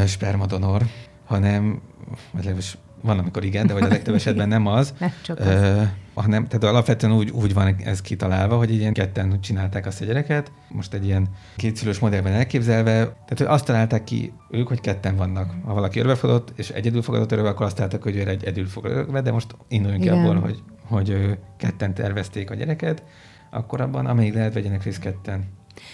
spermadonor, 0.06 0.82
hanem, 1.24 1.80
vagy 2.08 2.44
legalábbis 2.44 2.78
van, 3.02 3.18
amikor 3.18 3.44
igen, 3.44 3.66
de 3.66 3.72
vagy 3.72 3.82
a 3.82 3.88
legtöbb 3.88 4.14
esetben 4.20 4.48
nem 4.48 4.66
az. 4.66 4.94
nem, 4.98 5.12
csak 5.22 5.38
az. 5.38 5.46
Uh, 5.46 5.82
hanem, 6.20 6.46
tehát 6.46 6.64
alapvetően 6.64 7.12
úgy, 7.12 7.30
úgy 7.30 7.54
van 7.54 7.76
ez 7.84 8.00
kitalálva, 8.00 8.56
hogy 8.56 8.74
ilyen 8.74 8.92
ketten 8.92 9.40
csinálták 9.40 9.86
azt 9.86 10.00
a 10.00 10.04
gyereket, 10.04 10.52
most 10.68 10.94
egy 10.94 11.04
ilyen 11.04 11.28
kétszülős 11.56 11.98
modellben 11.98 12.32
elképzelve, 12.32 12.92
tehát 13.02 13.36
hogy 13.36 13.46
azt 13.46 13.64
találták 13.64 14.04
ki 14.04 14.32
ők, 14.50 14.68
hogy 14.68 14.80
ketten 14.80 15.16
vannak. 15.16 15.54
Ha 15.64 15.74
valaki 15.74 15.98
örökbefogadott, 15.98 16.52
és 16.56 16.70
egyedül 16.70 17.02
fogadott 17.02 17.32
örökbe, 17.32 17.50
akkor 17.50 17.66
azt 17.66 17.74
találták, 17.74 18.02
hogy 18.02 18.16
ő 18.16 18.28
egy 18.28 18.44
egyedül 18.44 18.66
fogadott 18.66 19.18
de 19.18 19.32
most 19.32 19.56
induljunk 19.68 20.02
ki 20.02 20.08
abból, 20.08 20.34
hogy, 20.34 20.62
hogy 20.82 21.38
ketten 21.56 21.94
tervezték 21.94 22.50
a 22.50 22.54
gyereket, 22.54 23.02
akkor 23.50 23.80
abban, 23.80 24.06
amelyik 24.06 24.34
lehet, 24.34 24.54
vegyenek 24.54 24.82
részt 24.82 25.00
ketten. 25.00 25.44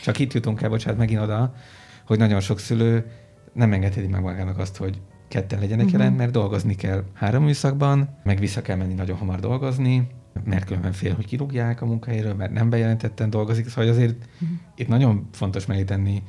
Csak 0.03 0.19
itt 0.19 0.33
jutunk 0.33 0.63
el, 0.63 0.69
bocsánat, 0.69 0.99
megint 0.99 1.21
oda, 1.21 1.55
hogy 2.07 2.19
nagyon 2.19 2.41
sok 2.41 2.59
szülő 2.59 3.07
nem 3.53 3.73
engedheti 3.73 4.07
meg 4.07 4.23
magának 4.23 4.59
azt, 4.59 4.77
hogy 4.77 5.01
ketten 5.35 5.59
legyenek 5.59 5.85
uh-huh. 5.85 6.01
jelen, 6.01 6.17
mert 6.17 6.31
dolgozni 6.31 6.75
kell 6.75 7.05
három 7.13 7.45
műszakban, 7.45 8.09
meg 8.25 8.39
vissza 8.39 8.63
kell 8.63 8.77
menni 8.77 8.95
nagyon 8.95 9.17
hamar 9.17 9.41
dolgozni, 9.41 10.07
mert 10.45 10.65
különben 10.65 10.93
fél, 10.93 11.15
hogy 11.15 11.27
kirúgják 11.27 11.83
a 11.83 11.87
munkahelyről, 11.87 12.35
mert 12.35 12.53
nem 12.53 12.71
bejelentetten 12.71 13.31
dolgozik. 13.31 13.69
Szóval 13.69 13.91
azért 13.91 14.15
uh-huh. 14.15 14.59
itt 14.77 14.89
nagyon 14.89 15.29
fontos 15.33 15.67
megtenni 15.67 16.23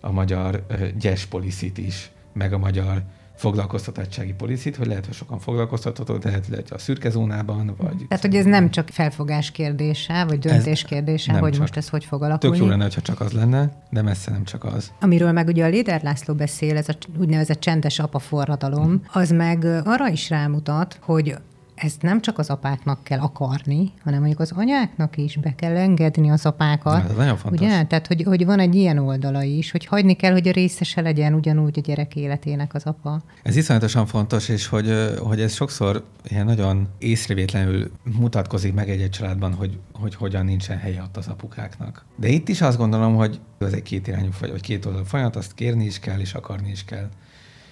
a 0.00 0.12
magyar 0.12 0.66
uh, 0.70 0.88
gyes 0.88 1.28
is, 1.74 2.10
meg 2.32 2.52
a 2.52 2.58
magyar 2.58 3.02
foglalkoztatottsági 3.36 4.32
policit, 4.32 4.76
hogy 4.76 4.86
lehet, 4.86 5.06
hogy 5.06 5.14
sokan 5.14 5.38
foglalkoztatható, 5.38 6.16
de 6.16 6.28
lehet, 6.28 6.48
lehet 6.48 6.70
a 6.70 6.78
szürke 6.78 7.10
zónában, 7.10 7.74
vagy... 7.78 8.06
Tehát, 8.08 8.24
hogy 8.24 8.34
ez 8.34 8.44
nem 8.44 8.70
csak 8.70 8.88
felfogás 8.88 9.50
kérdése, 9.50 10.24
vagy 10.24 10.38
döntés 10.38 10.82
ez 10.82 10.88
kérdése, 10.88 11.32
hogy 11.32 11.50
csak. 11.52 11.60
most 11.60 11.76
ez 11.76 11.88
hogy 11.88 12.04
fog 12.04 12.22
alakulni. 12.22 12.56
Tök 12.56 12.64
jó 12.64 12.70
lenne, 12.70 12.84
ha 12.94 13.00
csak 13.00 13.20
az 13.20 13.32
lenne, 13.32 13.82
de 13.90 14.02
messze 14.02 14.30
nem 14.30 14.44
csak 14.44 14.64
az. 14.64 14.92
Amiről 15.00 15.32
meg 15.32 15.46
ugye 15.46 15.64
a 15.64 15.68
Léder 15.68 16.02
László 16.02 16.34
beszél, 16.34 16.76
ez 16.76 16.88
a 16.88 16.94
úgynevezett 17.18 17.60
csendes 17.60 17.98
apa 17.98 18.18
forradalom, 18.18 19.02
az 19.12 19.30
meg 19.30 19.64
arra 19.84 20.08
is 20.08 20.30
rámutat, 20.30 20.98
hogy 21.00 21.34
ezt 21.74 22.02
nem 22.02 22.20
csak 22.20 22.38
az 22.38 22.50
apáknak 22.50 23.04
kell 23.04 23.18
akarni, 23.18 23.92
hanem 24.02 24.18
mondjuk 24.18 24.40
az 24.40 24.52
anyáknak 24.52 25.16
is 25.16 25.36
be 25.36 25.54
kell 25.54 25.76
engedni 25.76 26.30
az 26.30 26.46
apákat. 26.46 27.10
Ez 27.10 27.16
nagyon 27.16 27.36
fontos. 27.36 27.60
Ugye? 27.60 27.84
Tehát, 27.84 28.06
hogy, 28.06 28.22
hogy 28.22 28.44
van 28.44 28.58
egy 28.58 28.74
ilyen 28.74 28.98
oldala 28.98 29.42
is, 29.42 29.70
hogy 29.70 29.84
hagyni 29.84 30.14
kell, 30.14 30.32
hogy 30.32 30.48
a 30.48 30.52
részese 30.52 31.00
legyen 31.00 31.34
ugyanúgy 31.34 31.78
a 31.78 31.80
gyerek 31.80 32.16
életének 32.16 32.74
az 32.74 32.84
apa. 32.84 33.22
Ez 33.42 33.56
iszonyatosan 33.56 34.06
fontos, 34.06 34.48
és 34.48 34.66
hogy, 34.66 35.14
hogy 35.18 35.40
ez 35.40 35.54
sokszor 35.54 36.04
ilyen 36.28 36.44
nagyon 36.44 36.88
észrevétlenül 36.98 37.90
mutatkozik 38.18 38.74
meg 38.74 38.90
egy-egy 38.90 39.10
családban, 39.10 39.54
hogy, 39.54 39.78
hogy 39.92 40.14
hogyan 40.14 40.44
nincsen 40.44 40.78
helye 40.78 41.02
ott 41.02 41.16
az 41.16 41.28
apukáknak. 41.28 42.04
De 42.16 42.28
itt 42.28 42.48
is 42.48 42.60
azt 42.60 42.78
gondolom, 42.78 43.14
hogy 43.14 43.40
ez 43.58 43.72
egy 43.72 43.82
két 43.82 44.06
irányú, 44.06 44.28
vagy 44.40 44.60
két 44.60 44.86
oldalú 44.86 45.04
folyamat, 45.04 45.36
azt 45.36 45.54
kérni 45.54 45.84
is 45.84 45.98
kell, 45.98 46.18
és 46.18 46.34
akarni 46.34 46.70
is 46.70 46.84
kell, 46.84 47.08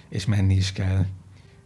és 0.09 0.25
menni 0.25 0.53
is 0.53 0.71
kell 0.71 1.05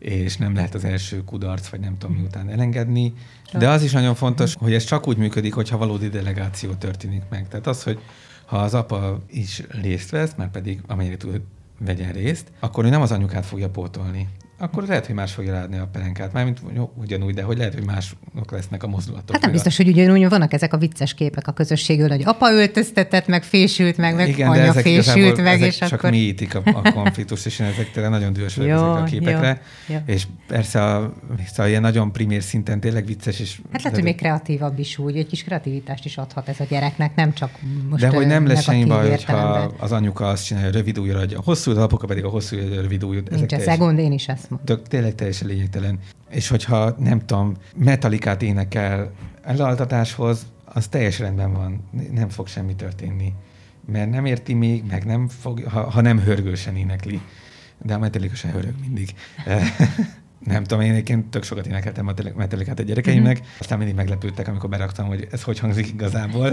és 0.07 0.37
nem 0.37 0.55
lehet 0.55 0.75
az 0.75 0.83
első 0.83 1.23
kudarc, 1.23 1.67
vagy 1.67 1.79
nem 1.79 1.97
tudom 1.97 2.15
miután 2.15 2.49
elengedni. 2.49 3.13
De 3.53 3.69
az 3.69 3.83
is 3.83 3.91
nagyon 3.91 4.15
fontos, 4.15 4.55
hogy 4.55 4.73
ez 4.73 4.83
csak 4.83 5.07
úgy 5.07 5.17
működik, 5.17 5.53
hogyha 5.53 5.77
valódi 5.77 6.09
delegáció 6.09 6.73
történik 6.73 7.21
meg. 7.29 7.47
Tehát 7.47 7.67
az, 7.67 7.83
hogy 7.83 7.99
ha 8.45 8.57
az 8.57 8.73
apa 8.73 9.23
is 9.29 9.63
részt 9.81 10.09
vesz, 10.09 10.33
már 10.37 10.51
pedig 10.51 10.81
amennyire 10.87 11.17
tud, 11.17 11.41
vegyen 11.79 12.11
részt, 12.11 12.51
akkor 12.59 12.85
ő 12.85 12.89
nem 12.89 13.01
az 13.01 13.11
anyukát 13.11 13.45
fogja 13.45 13.69
pótolni 13.69 14.27
akkor 14.59 14.83
lehet, 14.87 15.05
hogy 15.05 15.15
más 15.15 15.31
fogja 15.33 15.51
ráadni 15.51 15.77
a 15.77 15.87
pelenkát. 15.91 16.33
Mármint 16.33 16.59
jó, 16.75 16.91
ugyanúgy, 16.95 17.33
de 17.33 17.41
hogy 17.41 17.57
lehet, 17.57 17.73
hogy 17.73 17.85
mások 17.85 18.51
lesznek 18.51 18.83
a 18.83 18.87
mozdulatok. 18.87 19.31
Hát 19.31 19.41
nem 19.41 19.51
biztos, 19.51 19.79
a... 19.79 19.83
hogy 19.83 19.91
ugyanúgy 19.91 20.29
vannak 20.29 20.53
ezek 20.53 20.73
a 20.73 20.77
vicces 20.77 21.13
képek 21.13 21.47
a 21.47 21.51
közösségről, 21.51 22.09
hogy 22.09 22.21
apa 22.25 22.51
öltöztetett, 22.51 23.27
meg 23.27 23.43
fésült 23.43 23.97
meg, 23.97 24.15
meg 24.15 24.27
Igen, 24.27 24.49
anya 24.49 24.73
fésült 24.73 25.41
meg, 25.41 25.61
és 25.61 25.77
csak 25.77 25.91
akkor... 25.91 26.09
mélyítik 26.09 26.55
a, 26.55 26.61
a 26.65 26.91
konfliktus, 26.91 27.45
és 27.45 27.59
én 27.59 27.67
ezek 27.67 27.91
tényleg 27.91 28.11
nagyon 28.11 28.33
dühös 28.33 28.55
vagyok 28.55 28.71
ezekre 28.77 29.01
a 29.01 29.03
képekre. 29.03 29.61
Jó, 29.87 29.95
jó. 29.95 30.01
És 30.05 30.27
persze 30.47 30.83
a, 30.83 31.13
szóval 31.47 31.67
ilyen 31.67 31.81
nagyon 31.81 32.11
primér 32.11 32.41
szinten 32.41 32.79
tényleg 32.79 33.05
vicces. 33.05 33.39
És 33.39 33.59
hát 33.71 33.83
lehet, 33.83 33.97
hogy 33.97 34.03
még 34.03 34.15
kreatívabb 34.15 34.79
is 34.79 34.97
úgy, 34.97 35.17
egy 35.17 35.27
kis 35.27 35.43
kreativitást 35.43 36.05
is 36.05 36.17
adhat 36.17 36.47
ez 36.49 36.59
a 36.59 36.65
gyereknek, 36.69 37.15
nem 37.15 37.33
csak 37.33 37.51
most 37.89 38.01
De 38.01 38.09
hogy 38.09 38.27
nem 38.27 38.47
lesz 38.47 38.63
semmi 38.63 38.85
baj, 38.85 39.09
hogyha 39.09 39.73
az 39.77 39.91
anyuka 39.91 40.27
azt 40.27 40.45
csinálja, 40.45 40.71
rövid 40.71 40.99
újra 40.99 41.19
adja. 41.19 41.37
A 41.37 41.41
hosszú, 41.45 41.71
az 41.71 41.77
apuka 41.77 42.07
pedig 42.07 42.23
a 42.23 42.29
hosszú 42.29 42.55
rövid 42.57 43.05
újra. 43.05 43.21
Nincs 43.29 43.53
ez 43.53 43.77
gond, 43.77 43.99
én 43.99 44.11
is 44.11 44.27
ezt. 44.27 44.46
Tök, 44.63 44.87
tényleg 44.87 45.15
teljesen 45.15 45.47
lényegtelen. 45.47 45.99
És 46.29 46.47
hogyha, 46.47 46.95
nem 46.99 47.25
tudom, 47.25 47.55
metalikát 47.75 48.41
énekel 48.41 49.11
elaltatáshoz, 49.41 50.45
az 50.65 50.87
teljes 50.87 51.19
rendben 51.19 51.53
van, 51.53 51.89
nem 52.11 52.29
fog 52.29 52.47
semmi 52.47 52.75
történni. 52.75 53.33
Mert 53.85 54.09
nem 54.09 54.25
érti 54.25 54.53
még, 54.53 54.83
meg 54.89 55.05
nem 55.05 55.27
fog, 55.27 55.63
ha, 55.63 55.89
ha 55.89 56.01
nem 56.01 56.19
hörgősen 56.19 56.75
énekli. 56.75 57.21
De 57.81 57.93
a 57.93 57.99
Metallica 57.99 58.35
se 58.35 58.47
hörög 58.47 58.73
mindig. 58.81 59.13
nem 60.39 60.63
tudom, 60.63 60.83
én 60.83 60.91
egyébként 60.91 61.25
tök 61.25 61.43
sokat 61.43 61.65
énekeltem 61.67 62.07
a 62.07 62.13
metallikát 62.35 62.79
a 62.79 62.83
gyerekeimnek, 62.83 63.39
mm-hmm. 63.39 63.47
aztán 63.59 63.77
mindig 63.77 63.95
meglepődtek, 63.95 64.47
amikor 64.47 64.69
beraktam, 64.69 65.07
hogy 65.07 65.27
ez 65.31 65.43
hogy 65.43 65.59
hangzik 65.59 65.87
igazából. 65.87 66.51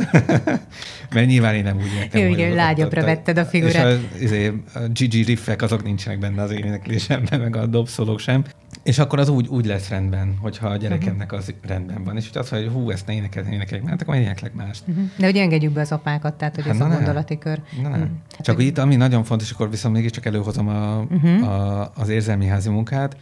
Mert 1.15 1.27
nyilván 1.27 1.55
én 1.55 1.63
nem 1.63 1.77
úgy 1.77 1.93
énekeltem. 1.95 2.21
Jó, 2.21 2.33
igen, 2.33 2.55
lágyabbra 2.55 3.05
vetted 3.05 3.39
a 3.39 3.45
figurát. 3.45 3.99
És 3.99 4.21
a, 4.21 4.23
izé, 4.23 4.53
a 4.75 4.79
Gigi 4.93 5.23
riffek 5.23 5.63
azok 5.63 5.83
nincsenek 5.83 6.19
benne 6.19 6.43
az 6.43 6.51
éneklésemben, 6.51 7.41
meg 7.41 7.57
a 7.57 7.67
dobszolók 7.67 8.19
sem. 8.19 8.45
És 8.83 8.99
akkor 8.99 9.19
az 9.19 9.29
úgy, 9.29 9.47
úgy 9.47 9.67
lesz 9.67 9.89
rendben, 9.89 10.37
hogyha 10.41 10.69
a 10.69 10.77
gyerekemnek 10.77 11.33
az 11.33 11.55
rendben 11.63 12.05
van. 12.05 12.17
És 12.17 12.31
hogy 12.33 12.47
mondja, 12.51 12.71
hogy 12.71 12.83
hú, 12.83 12.91
ezt 12.91 13.07
ne 13.07 13.13
énekelj, 13.13 13.47
énekeljek, 13.53 13.87
mert 13.87 14.03
akkor 14.03 14.15
éneklek 14.15 14.55
mást. 14.55 14.83
Uh-huh. 14.87 15.05
De 15.19 15.27
hogy 15.27 15.37
engedjük 15.37 15.73
be 15.73 15.81
az 15.81 15.93
apákat, 15.93 16.35
tehát 16.35 16.55
hogy 16.55 16.65
hát 16.65 16.75
ez 16.75 16.81
a 16.81 16.89
gondolati 16.89 17.39
kör. 17.39 17.61
Na, 17.83 17.89
nem. 17.89 18.01
Uh-huh. 18.01 18.17
Csak 18.41 18.57
hogy 18.57 18.65
itt, 18.65 18.79
ami 18.79 18.97
nagyon 18.97 19.25
fontos, 19.25 19.51
akkor 19.51 19.71
viszont 19.71 19.95
mégiscsak 19.95 20.27
előhozom 20.27 20.69
a, 20.69 21.07
uh-huh. 21.11 21.49
a, 21.49 21.91
az 21.95 22.09
érzelmi 22.09 22.47
házi 22.47 22.69
munkát, 22.69 23.17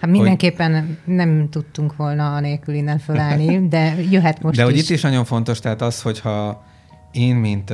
Hát 0.00 0.10
mindenképpen 0.10 0.86
hogy... 0.86 1.14
nem 1.14 1.48
tudtunk 1.50 1.96
volna 1.96 2.34
anélkül 2.34 2.74
innen 2.74 2.98
fölállni, 2.98 3.60
de 3.68 3.94
jöhet 4.10 4.42
most 4.42 4.56
De 4.56 4.62
is. 4.62 4.70
hogy 4.70 4.78
itt 4.78 4.90
is 4.90 5.00
nagyon 5.02 5.24
fontos, 5.24 5.60
tehát 5.60 5.82
az, 5.82 6.02
hogyha 6.02 6.64
én, 7.12 7.36
mint 7.36 7.72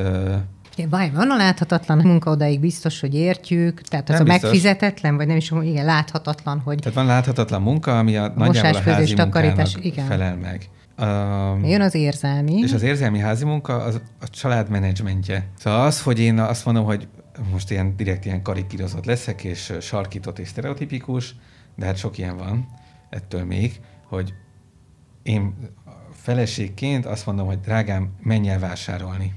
Vaj, 0.91 1.11
van 1.11 1.31
a 1.31 1.37
láthatatlan 1.37 1.99
munka 1.99 2.31
odaig 2.31 2.61
biztos, 2.61 3.01
hogy 3.01 3.15
értjük, 3.15 3.81
tehát 3.81 4.09
az 4.09 4.19
nem 4.19 4.27
a 4.27 4.31
biztos. 4.31 4.43
megfizetetlen, 4.43 5.17
vagy 5.17 5.27
nem 5.27 5.37
is, 5.37 5.53
igen, 5.63 5.85
láthatatlan, 5.85 6.59
hogy... 6.59 6.79
Tehát 6.79 6.95
van 6.95 7.07
láthatatlan 7.07 7.63
munka, 7.63 7.99
ami 7.99 8.17
a 8.17 8.33
nagyjából 8.37 8.81
a 8.81 8.91
házi 8.91 9.15
takarítás, 9.15 9.77
igen. 9.81 10.07
felel 10.07 10.37
meg. 10.37 10.69
Um, 10.99 11.65
Jön 11.65 11.81
az 11.81 11.95
érzelmi. 11.95 12.59
És 12.59 12.73
az 12.73 12.83
érzelmi 12.83 13.19
házi 13.19 13.45
munka 13.45 13.77
az 13.77 14.01
a 14.21 14.29
család 14.29 14.71
menedzsmentje. 14.71 15.47
Szóval 15.59 15.87
az, 15.87 16.03
hogy 16.03 16.21
én 16.21 16.39
azt 16.39 16.65
mondom, 16.65 16.85
hogy 16.85 17.09
most 17.53 17.71
ilyen 17.71 17.97
direkt 17.97 18.25
ilyen 18.25 18.43
karikírozott 18.43 19.05
leszek, 19.05 19.45
és 19.45 19.73
sarkított 19.81 20.39
és 20.39 20.49
sztereotipikus, 20.49 21.35
de 21.75 21.85
hát 21.85 21.97
sok 21.97 22.19
ilyen 22.19 22.37
van 22.37 22.69
ettől 23.11 23.45
még, 23.45 23.81
hogy 24.07 24.35
én 25.23 25.55
feleségként 26.13 27.07
azt 27.07 27.27
mondom, 27.27 27.47
hogy 27.47 27.61
drágám, 27.61 28.11
menj 28.23 28.49
el 28.49 28.59
vásárolni. 28.59 29.33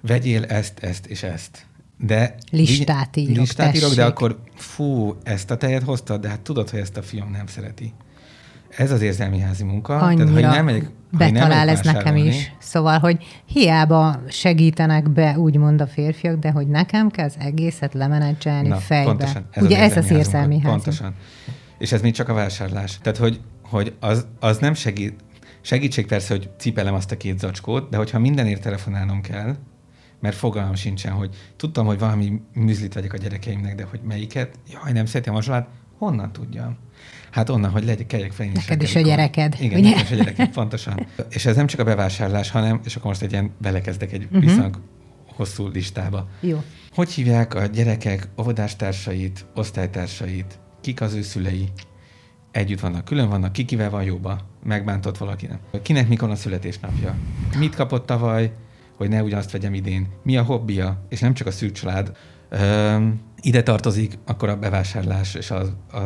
Vegyél 0.00 0.44
ezt, 0.44 0.78
ezt 0.78 1.06
és 1.06 1.22
ezt. 1.22 1.66
De 1.98 2.34
listát 2.50 3.16
írok, 3.16 3.36
Listát 3.36 3.74
írok, 3.74 3.94
de 3.94 4.04
akkor 4.04 4.38
fú, 4.54 5.16
ezt 5.22 5.50
a 5.50 5.56
tejet 5.56 5.82
hoztad, 5.82 6.20
de 6.20 6.28
hát 6.28 6.40
tudod, 6.40 6.70
hogy 6.70 6.80
ezt 6.80 6.96
a 6.96 7.02
fiam 7.02 7.30
nem 7.30 7.46
szereti. 7.46 7.92
Ez 8.76 8.90
az 8.90 9.02
érzelmi 9.02 9.38
házi 9.38 9.64
munka. 9.64 9.96
Annyira 9.96 10.24
Tehát, 10.24 10.40
hogy 10.40 10.42
nem 10.42 10.64
megyek, 10.64 10.90
betalál 11.10 11.64
nem 11.64 11.74
ez 11.74 11.80
nekem 11.80 12.16
is. 12.16 12.52
Szóval, 12.58 12.98
hogy 12.98 13.24
hiába 13.44 14.20
segítenek 14.28 15.10
be, 15.10 15.38
úgymond 15.38 15.80
a 15.80 15.86
férfiak, 15.86 16.38
de 16.38 16.50
hogy 16.50 16.68
nekem 16.68 17.10
kell 17.10 17.24
az 17.24 17.36
egészet 17.38 17.94
lemenedzselni 17.94 18.68
Na, 18.68 18.76
fejbe. 18.76 19.04
Pontosan, 19.04 19.46
ez 19.50 19.62
Ugye 19.62 19.76
az 19.76 19.90
ez 19.90 19.96
az 19.96 20.10
érzelmi 20.10 20.60
házi. 20.60 20.70
Pontosan. 20.70 21.14
És 21.78 21.92
ez 21.92 22.00
még 22.00 22.12
csak 22.12 22.28
a 22.28 22.34
vásárlás. 22.34 22.98
Tehát, 23.02 23.18
hogy, 23.18 23.40
hogy 23.62 23.94
az, 24.00 24.26
az 24.40 24.58
nem 24.58 24.74
segít, 24.74 25.14
segítség 25.60 26.06
persze, 26.06 26.34
hogy 26.34 26.50
cipelem 26.58 26.94
azt 26.94 27.12
a 27.12 27.16
két 27.16 27.38
zacskót, 27.38 27.90
de 27.90 27.96
hogyha 27.96 28.18
mindenért 28.18 28.62
telefonálnom 28.62 29.20
kell, 29.20 29.56
mert 30.20 30.36
fogalmam 30.36 30.74
sincsen, 30.74 31.12
hogy 31.12 31.36
tudtam, 31.56 31.86
hogy 31.86 31.98
valami 31.98 32.40
műzlit 32.52 32.94
vegyek 32.94 33.12
a 33.12 33.16
gyerekeimnek, 33.16 33.74
de 33.74 33.84
hogy 33.84 34.00
melyiket, 34.08 34.58
jaj, 34.72 34.92
nem 34.92 35.06
szeretem 35.06 35.34
a 35.34 35.42
zsolát, 35.42 35.68
honnan 35.98 36.32
tudjam? 36.32 36.76
Hát 37.30 37.48
onnan, 37.48 37.70
hogy 37.70 37.84
legyek, 37.84 38.06
kelljek 38.06 38.32
fel. 38.32 38.46
Neked 38.54 38.82
is 38.82 38.94
a 38.94 39.00
gyereked. 39.00 39.56
Igen, 39.60 39.78
ugye? 39.78 39.94
is 39.94 40.10
a 40.10 40.14
gyereked, 40.14 40.48
pontosan. 40.48 41.06
És 41.28 41.46
ez 41.46 41.56
nem 41.56 41.66
csak 41.66 41.80
a 41.80 41.84
bevásárlás, 41.84 42.50
hanem, 42.50 42.80
és 42.84 42.96
akkor 42.96 43.06
most 43.06 43.22
egy 43.22 43.32
ilyen 43.32 43.50
belekezdek 43.60 44.12
egy 44.12 44.24
uh-huh. 44.24 44.40
viszonylag 44.40 44.80
hosszú 45.36 45.68
listába. 45.68 46.28
Jó. 46.40 46.62
Hogy 46.94 47.10
hívják 47.10 47.54
a 47.54 47.66
gyerekek 47.66 48.28
óvodástársait, 48.40 49.46
osztálytársait, 49.54 50.58
kik 50.80 51.00
az 51.00 51.14
ő 51.14 51.22
szülei, 51.22 51.68
együtt 52.50 52.80
vannak, 52.80 53.04
külön 53.04 53.28
vannak, 53.28 53.52
kikivel 53.52 53.90
van 53.90 54.02
jóba, 54.02 54.38
megbántott 54.64 55.18
valaki 55.18 55.46
nem. 55.46 55.58
Kinek 55.82 56.08
mikor 56.08 56.30
a 56.30 56.34
születésnapja, 56.34 57.14
mit 57.58 57.74
kapott 57.74 58.06
tavaly, 58.06 58.52
hogy 58.96 59.08
ne 59.08 59.22
ugyanazt 59.22 59.50
vegyem 59.50 59.74
idén, 59.74 60.08
mi 60.22 60.36
a 60.36 60.42
hobbija, 60.42 61.04
és 61.08 61.20
nem 61.20 61.34
csak 61.34 61.46
a 61.46 61.50
szűk 61.50 61.72
család. 61.72 62.16
Üm, 62.52 63.20
ide 63.40 63.62
tartozik 63.62 64.18
akkor 64.26 64.48
a 64.48 64.56
bevásárlás 64.56 65.34
és 65.34 65.50
az, 65.50 65.72
a, 65.92 65.98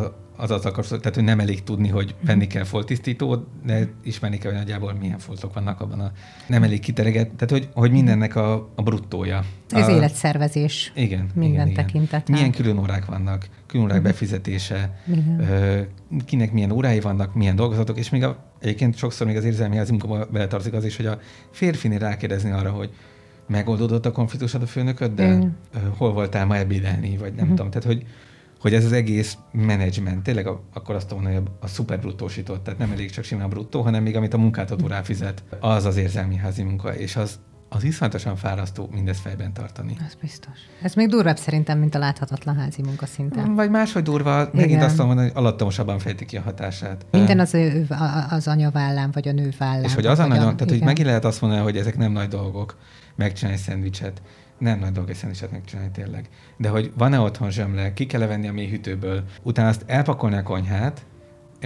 az 0.42 0.50
az 0.50 0.64
akarsz, 0.66 0.88
tehát 0.88 1.14
hogy 1.14 1.24
nem 1.24 1.40
elég 1.40 1.62
tudni, 1.62 1.88
hogy 1.88 2.14
venni 2.24 2.46
kell 2.46 2.64
foltisztítót, 2.64 3.46
de 3.64 3.88
ismerni 4.02 4.38
kell, 4.38 4.50
hogy 4.50 4.60
nagyjából 4.60 4.92
milyen 5.00 5.18
foltok 5.18 5.54
vannak 5.54 5.80
abban 5.80 6.00
a... 6.00 6.12
Nem 6.46 6.62
elég 6.62 6.80
kitereget, 6.80 7.30
tehát 7.30 7.50
hogy, 7.50 7.68
hogy 7.74 7.90
mindennek 7.90 8.36
a, 8.36 8.70
a 8.74 8.82
bruttója. 8.82 9.44
Ez 9.70 9.88
a, 9.88 9.90
életszervezés. 9.90 10.92
Igen. 10.94 11.30
Minden 11.34 11.68
igen, 11.68 11.84
tekintetben. 11.84 12.36
Milyen 12.36 12.50
külön 12.50 12.78
órák 12.78 13.04
vannak, 13.04 13.48
külön 13.66 13.84
órák 13.84 13.98
uh-huh. 13.98 14.12
befizetése, 14.12 15.02
ö, 15.38 15.80
kinek 16.24 16.52
milyen 16.52 16.70
órái 16.70 17.00
vannak, 17.00 17.34
milyen 17.34 17.56
dolgozatok, 17.56 17.98
és 17.98 18.10
még 18.10 18.24
a, 18.24 18.44
egyébként 18.60 18.96
sokszor 18.96 19.26
még 19.26 19.36
az 19.36 19.44
érzelmi 19.44 19.76
házi 19.76 19.90
munkába 19.90 20.26
beletartozik 20.32 20.74
az 20.74 20.84
is, 20.84 20.96
hogy 20.96 21.06
a 21.06 21.18
férfinél 21.50 21.98
rákérdezni 21.98 22.50
arra, 22.50 22.70
hogy 22.70 22.90
megoldódott 23.48 24.06
a 24.06 24.12
konfliktusod 24.12 24.62
a 24.62 24.66
főnököddel? 24.66 25.56
Uh, 25.74 25.80
hol 25.96 26.12
voltál 26.12 26.46
ma 26.46 26.56
ebédelni, 26.56 27.16
vagy 27.16 27.32
nem 27.32 27.32
uh-huh. 27.32 27.48
tudom. 27.48 27.70
Tehát, 27.70 27.86
hogy 27.86 28.06
hogy 28.62 28.74
ez 28.74 28.84
az 28.84 28.92
egész 28.92 29.36
menedzsment, 29.52 30.22
tényleg 30.22 30.46
a, 30.46 30.60
akkor 30.72 30.94
azt 30.94 31.10
mondom, 31.10 31.32
hogy 31.32 31.42
a, 31.46 31.64
a 31.64 31.66
szuper 31.66 32.00
bruttósított, 32.00 32.64
tehát 32.64 32.78
nem 32.78 32.90
elég 32.90 33.10
csak 33.10 33.24
simán 33.24 33.48
bruttó, 33.48 33.80
hanem 33.80 34.02
még 34.02 34.16
amit 34.16 34.34
a 34.34 34.38
munkáltató 34.38 34.86
ráfizet, 34.86 35.42
az 35.60 35.84
az 35.84 35.96
érzelmi 35.96 36.36
házi 36.36 36.62
munka, 36.62 36.94
és 36.94 37.16
az, 37.16 37.38
az 37.68 37.84
iszonyatosan 37.84 38.36
fárasztó 38.36 38.88
mindezt 38.92 39.20
fejben 39.20 39.52
tartani. 39.52 39.96
Ez 40.06 40.14
biztos. 40.20 40.58
Ez 40.82 40.94
még 40.94 41.08
durvább 41.08 41.36
szerintem, 41.36 41.78
mint 41.78 41.94
a 41.94 41.98
láthatatlan 41.98 42.56
házi 42.56 42.82
munka 42.82 43.06
szinten. 43.06 43.54
Vagy 43.54 43.70
máshogy 43.70 44.02
durva, 44.02 44.40
Igen. 44.40 44.50
megint 44.52 44.82
azt 44.82 44.98
mondom, 44.98 45.16
hogy 45.16 45.30
alattomosabban 45.34 45.98
fejti 45.98 46.24
ki 46.24 46.36
a 46.36 46.42
hatását. 46.42 47.06
Minden 47.10 47.38
az, 47.38 47.54
ő, 47.54 47.86
az 48.30 48.48
anya 48.48 48.70
vállán, 48.70 49.10
vagy 49.12 49.28
a 49.28 49.32
nő 49.32 49.52
vállán. 49.58 49.84
És 49.84 49.94
hogy 49.94 50.06
az 50.06 50.18
a 50.18 50.26
nagyon, 50.26 50.42
tehát 50.42 50.60
Igen. 50.60 50.76
hogy 50.76 50.86
megint 50.86 51.06
lehet 51.06 51.24
azt 51.24 51.40
mondani, 51.40 51.62
hogy 51.62 51.76
ezek 51.76 51.96
nem 51.96 52.12
nagy 52.12 52.28
dolgok, 52.28 52.76
megcsinálni 53.16 53.58
szendvicset 53.58 54.22
nem 54.62 54.78
nagy 54.78 54.92
dolog 54.92 55.10
egy 55.10 55.16
szendvicset 55.16 55.50
megcsinálni 55.50 55.90
tényleg. 55.90 56.28
De 56.56 56.68
hogy 56.68 56.92
van-e 56.96 57.18
otthon 57.18 57.50
zsömle, 57.50 57.92
ki 57.92 58.06
kell 58.06 58.26
venni 58.26 58.48
a 58.48 58.52
mélyhűtőből, 58.52 59.24
utána 59.42 59.68
azt 59.68 59.84
elpakolni 59.86 60.36
a 60.36 60.42
konyhát, 60.42 61.06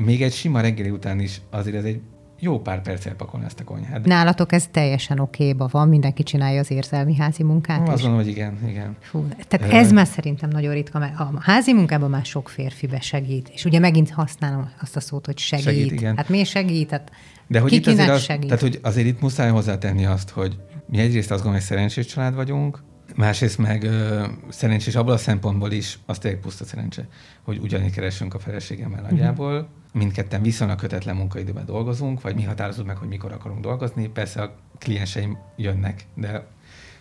még 0.05 0.23
egy 0.23 0.33
sima 0.33 0.61
reggeli 0.61 0.91
után 0.91 1.21
is 1.21 1.41
azért 1.51 1.77
ez 1.77 1.85
egy 1.85 2.01
jó 2.41 2.61
pár 2.61 2.83
perc 2.83 3.07
elpakolni 3.07 3.47
ezt 3.47 3.61
a 3.61 3.65
konyhát. 3.65 4.05
Nálatok 4.05 4.53
ez 4.53 4.67
teljesen 4.71 5.19
okéba 5.19 5.69
van, 5.71 5.89
mindenki 5.89 6.23
csinálja 6.23 6.61
az 6.61 6.71
érzelmi 6.71 7.17
házi 7.17 7.43
munkát 7.43 7.81
Azt 7.81 7.89
gondolom, 7.89 8.17
hogy 8.17 8.27
igen, 8.27 8.59
igen. 8.69 8.97
Fú, 9.01 9.27
tehát 9.49 9.73
ez 9.75 9.93
már 9.93 10.07
szerintem 10.07 10.49
nagyon 10.49 10.73
ritka, 10.73 10.99
mert 10.99 11.19
a 11.19 11.33
házi 11.41 11.73
munkában 11.73 12.11
már 12.11 12.25
sok 12.25 12.49
férfi 12.49 12.87
besegít. 12.87 13.49
És 13.49 13.65
ugye 13.65 13.79
megint 13.79 14.11
használom 14.11 14.71
azt 14.81 14.97
a 14.97 15.01
szót, 15.01 15.27
hogy 15.27 15.39
segít. 15.39 15.65
Segít, 15.65 15.93
igen. 15.93 16.17
Hát 16.17 16.29
mi 16.29 16.45
segít? 16.45 16.91
Hát 16.91 17.11
De 17.47 17.61
hogy 17.61 17.73
itt 17.73 17.87
azért 17.87 18.09
az, 18.09 18.23
segít? 18.23 18.47
tehát, 18.47 18.63
hogy 18.63 18.79
azért 18.83 19.07
itt 19.07 19.21
muszáj 19.21 19.51
hozzátenni 19.51 20.05
azt, 20.05 20.31
hogy 20.31 20.57
mi 20.89 20.99
egyrészt 20.99 21.31
azt 21.31 21.43
gondolom, 21.43 21.53
hogy 21.53 21.63
szerencsés 21.77 22.07
család 22.07 22.35
vagyunk, 22.35 22.83
másrészt 23.15 23.59
meg 23.59 23.83
ö, 23.83 24.27
szerencsés 24.49 24.95
abból 24.95 25.13
a 25.13 25.17
szempontból 25.17 25.73
is, 25.73 25.99
az 26.07 26.19
tényleg 26.19 26.41
puszta 26.41 26.65
szerencse, 26.65 27.09
hogy 27.43 27.59
ugyanígy 27.59 27.93
keresünk 27.93 28.35
a 28.35 28.39
feleségemmel 28.39 29.01
Mhm. 29.03 29.11
nagyjából. 29.11 29.69
Mindketten 29.93 30.43
viszonylag 30.43 30.79
kötetlen 30.79 31.17
munkaidőben 31.17 31.65
dolgozunk, 31.67 32.21
vagy 32.21 32.35
mi 32.35 32.43
határozunk 32.43 32.87
meg, 32.87 32.97
hogy 32.97 33.09
mikor 33.09 33.33
akarunk 33.33 33.61
dolgozni. 33.61 34.09
Persze 34.09 34.43
a 34.43 34.55
klienseim 34.79 35.39
jönnek, 35.57 36.07
de 36.15 36.47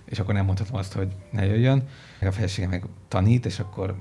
és 0.06 0.20
akkor 0.20 0.34
nem 0.34 0.46
mondhatom 0.46 0.76
azt, 0.76 0.94
hogy 0.94 1.08
ne 1.32 1.46
jöjjön. 1.46 1.88
A 2.22 2.32
feleségem 2.32 2.70
meg 2.70 2.84
tanít, 3.08 3.46
és 3.46 3.60
akkor, 3.60 3.96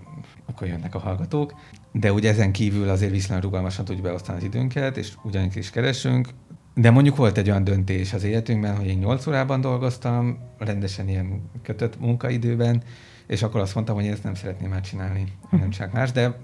akkor 0.46 0.66
jönnek 0.66 0.94
a 0.94 0.98
hallgatók. 0.98 1.54
De 1.92 2.12
ugye 2.12 2.30
ezen 2.30 2.52
kívül 2.52 2.88
azért 2.88 3.10
viszonylag 3.12 3.44
rugalmasan 3.44 3.84
tudjuk 3.84 4.04
beosztani 4.04 4.38
az 4.38 4.44
időnket, 4.44 4.96
és 4.96 5.12
ugyanígy 5.22 5.56
is 5.56 5.70
keresünk. 5.70 6.28
De 6.74 6.90
mondjuk 6.90 7.16
volt 7.16 7.38
egy 7.38 7.48
olyan 7.48 7.64
döntés 7.64 8.12
az 8.12 8.24
életünkben, 8.24 8.76
hogy 8.76 8.86
én 8.86 8.98
8 8.98 9.26
órában 9.26 9.60
dolgoztam, 9.60 10.38
rendesen 10.58 11.08
ilyen 11.08 11.50
kötött 11.62 12.00
munkaidőben, 12.00 12.82
és 13.26 13.42
akkor 13.42 13.60
azt 13.60 13.74
mondtam, 13.74 13.96
hogy 13.96 14.04
én 14.04 14.12
ezt 14.12 14.24
nem 14.24 14.34
szeretném 14.34 14.70
már 14.70 14.80
csinálni, 14.80 15.24
nem 15.50 15.70
csak 15.70 15.92
más, 15.92 16.12
de 16.12 16.36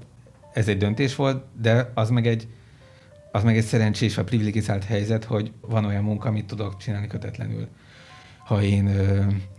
ez 0.52 0.68
egy 0.68 0.76
döntés 0.76 1.16
volt, 1.16 1.44
de 1.60 1.90
az 1.94 2.10
meg 2.10 2.26
egy, 2.26 2.48
az 3.32 3.42
meg 3.42 3.56
egy 3.56 3.64
szerencsés 3.64 4.14
vagy 4.14 4.24
privilegizált 4.24 4.84
helyzet, 4.84 5.24
hogy 5.24 5.52
van 5.60 5.84
olyan 5.84 6.04
munka, 6.04 6.28
amit 6.28 6.46
tudok 6.46 6.76
csinálni 6.76 7.06
kötetlenül. 7.06 7.68
Ha 8.44 8.62
én 8.62 8.84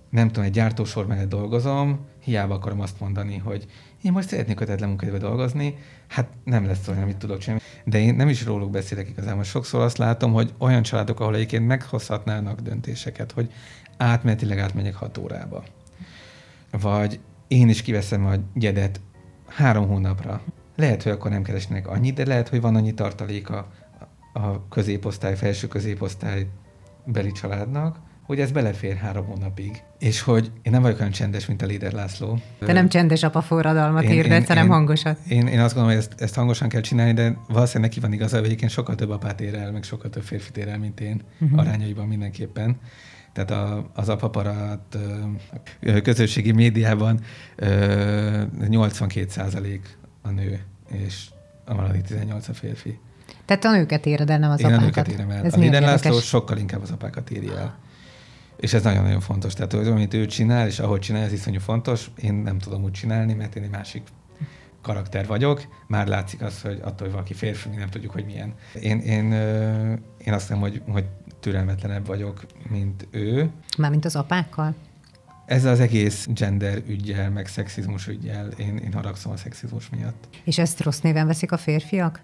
nem 0.10 0.28
tudom, 0.28 0.44
egy 0.44 0.52
gyártósor 0.52 1.08
mellett 1.08 1.30
dolgozom, 1.30 2.06
hiába 2.24 2.54
akarom 2.54 2.80
azt 2.80 3.00
mondani, 3.00 3.38
hogy 3.38 3.66
én 4.02 4.12
most 4.12 4.28
szeretnék 4.28 4.56
kötetlen 4.56 4.90
munkaidőben 4.90 5.30
dolgozni, 5.30 5.78
hát 6.08 6.28
nem 6.44 6.66
lesz 6.66 6.88
olyan, 6.88 7.02
amit 7.02 7.18
tudok 7.18 7.38
csinálni. 7.38 7.64
De 7.86 8.00
én 8.00 8.16
nem 8.16 8.30
is 8.30 8.46
róluk 8.46 8.72
beszélek 8.72 9.10
igazából. 9.10 9.44
Sokszor 9.44 9.82
azt 9.82 9.98
látom, 9.98 10.34
hogy 10.34 10.54
olyan 10.58 10.82
családok, 10.82 11.20
ahol 11.20 11.36
egyébként 11.36 11.68
meghozhatnának 11.68 12.60
döntéseket, 12.60 13.32
hogy 13.32 13.52
átmenetileg 13.98 14.60
átmegyek 14.60 14.96
hat 14.96 15.18
órába. 15.18 15.64
Vagy 16.72 17.20
én 17.48 17.70
is 17.70 17.82
kiveszem 17.82 18.26
a 18.26 18.34
gyedet 18.54 19.02
három 19.48 19.88
hónapra. 19.88 20.42
Lehet, 20.76 21.04
hogy 21.04 21.12
akkor 21.12 21.32
nem 21.32 21.44
keresnek 21.44 21.88
annyit, 21.88 22.16
de 22.16 22.26
lehet, 22.26 22.50
hogy 22.50 22.62
van 22.62 22.76
annyi 22.76 22.94
tartaléka 22.94 23.72
a 24.34 24.68
középosztály, 24.68 25.36
felső 25.36 25.68
középosztály 25.68 26.48
beli 27.06 27.32
családnak, 27.32 28.00
hogy 28.32 28.40
ez 28.40 28.52
belefér 28.52 28.96
három 28.96 29.26
hónapig. 29.26 29.84
És 30.00 30.22
hogy 30.22 30.52
én 30.62 30.72
nem 30.72 30.82
vagyok 30.82 31.00
olyan 31.00 31.12
csendes, 31.12 31.46
mint 31.46 31.62
a 31.62 31.66
Léder 31.66 31.92
László. 31.92 32.40
Te 32.60 32.74
nem 32.74 32.90
csendes 32.90 33.24
apa 33.24 33.42
forradalmat 33.42 34.04
Én- 34.04 34.10
hirdetsz, 34.10 34.42
én- 34.42 34.48
hanem 34.48 34.64
én- 34.64 34.72
hangosat. 34.72 35.18
Én, 35.28 35.48
én 35.48 35.60
azt 35.60 35.74
gondolom, 35.74 35.98
hogy 35.98 36.08
ezt, 36.08 36.22
ezt 36.22 36.36
hangosan 36.36 36.70
kell 36.70 36.82
csinálni, 36.82 37.14
de 37.14 37.38
valószínűleg 37.48 37.90
neki 37.90 38.00
van 38.00 38.14
igaza, 38.14 38.36
hogy 38.36 38.46
egyébként 38.46 38.72
sokkal 38.72 38.96
több 38.96 39.10
apát 39.10 39.42
ér 39.42 39.56
el, 39.56 39.72
meg 39.72 39.84
sokkal 39.84 40.10
több 40.10 40.24
férfit 40.24 40.58
ér 40.58 40.68
el, 40.68 40.78
mint 40.78 41.00
én, 41.00 41.22
uh-huh. 41.40 41.60
arányaiban 41.60 42.08
mindenképpen. 42.08 42.78
Tehát 43.34 43.52
a, 43.52 43.90
az 43.94 44.10
apaparat 44.10 44.98
a 45.82 46.02
közösségi 46.04 46.52
médiában 46.52 47.20
ö, 47.56 48.44
82 48.68 49.30
százalék 49.30 49.98
a 50.22 50.30
nő, 50.30 50.60
és 51.06 51.26
a 51.66 51.74
maradék 51.74 52.02
18 52.02 52.48
a 52.48 52.54
férfi. 52.54 53.00
Tehát 53.46 53.66
a 53.66 53.72
nőket 53.72 54.06
éred 54.06 54.30
el, 54.30 54.40
nem 54.40 54.52
az 54.52 54.60
Én 54.60 54.66
a 54.66 54.70
apákat. 54.70 54.96
nőket 54.96 55.08
érem 55.14 55.30
el. 55.30 55.46
Ez 55.46 55.54
a 55.54 55.60
Lider 55.60 55.82
László 55.82 56.20
sokkal 56.20 56.58
inkább 56.58 56.82
az 56.82 56.92
apákat 56.92 57.30
éri 57.30 57.48
el. 57.48 57.80
És 58.62 58.74
ez 58.74 58.84
nagyon-nagyon 58.84 59.20
fontos. 59.20 59.54
Tehát, 59.54 59.74
hogy 59.74 59.88
amit 59.88 60.14
ő 60.14 60.26
csinál, 60.26 60.68
és 60.68 60.80
ahogy 60.80 61.00
csinál, 61.00 61.24
ez 61.24 61.34
iszonyú 61.34 61.60
fontos. 61.60 62.12
Én 62.22 62.34
nem 62.34 62.58
tudom 62.60 62.84
úgy 62.84 62.92
csinálni, 62.92 63.34
mert 63.34 63.56
én 63.56 63.64
egy 63.64 63.70
másik 63.70 64.02
karakter 64.82 65.28
vagyok. 65.28 65.62
Már 65.88 66.08
látszik 66.08 66.42
az, 66.42 66.62
hogy 66.62 66.80
attól, 66.84 66.98
hogy 67.00 67.12
valaki 67.12 67.34
férfi, 67.34 67.70
mi 67.70 67.76
nem 67.76 67.90
tudjuk, 67.90 68.12
hogy 68.12 68.26
milyen. 68.26 68.54
Én, 68.82 69.00
én, 69.00 69.32
én 70.18 70.34
azt 70.34 70.42
hiszem, 70.48 70.60
hogy, 70.60 70.82
hogy 70.90 71.06
türelmetlenebb 71.40 72.06
vagyok, 72.06 72.46
mint 72.70 73.08
ő. 73.12 73.50
Mármint 73.78 74.06
az 74.06 74.16
apákkal? 74.16 74.76
Ez 75.46 75.66
az 75.66 75.80
egész 75.80 76.28
gender 76.34 76.82
ügyjel, 76.88 77.30
meg 77.30 77.48
szexizmus 77.48 78.08
ügyjel, 78.08 78.48
én, 78.58 78.78
én 78.78 78.94
haragszom 78.94 79.32
a 79.32 79.38
szexizmus 79.38 79.90
miatt. 79.90 80.28
És 80.44 80.58
ezt 80.58 80.82
rossz 80.82 81.00
néven 81.00 81.28
veszik 81.28 81.52
a 81.52 81.58
férfiak? 81.58 82.22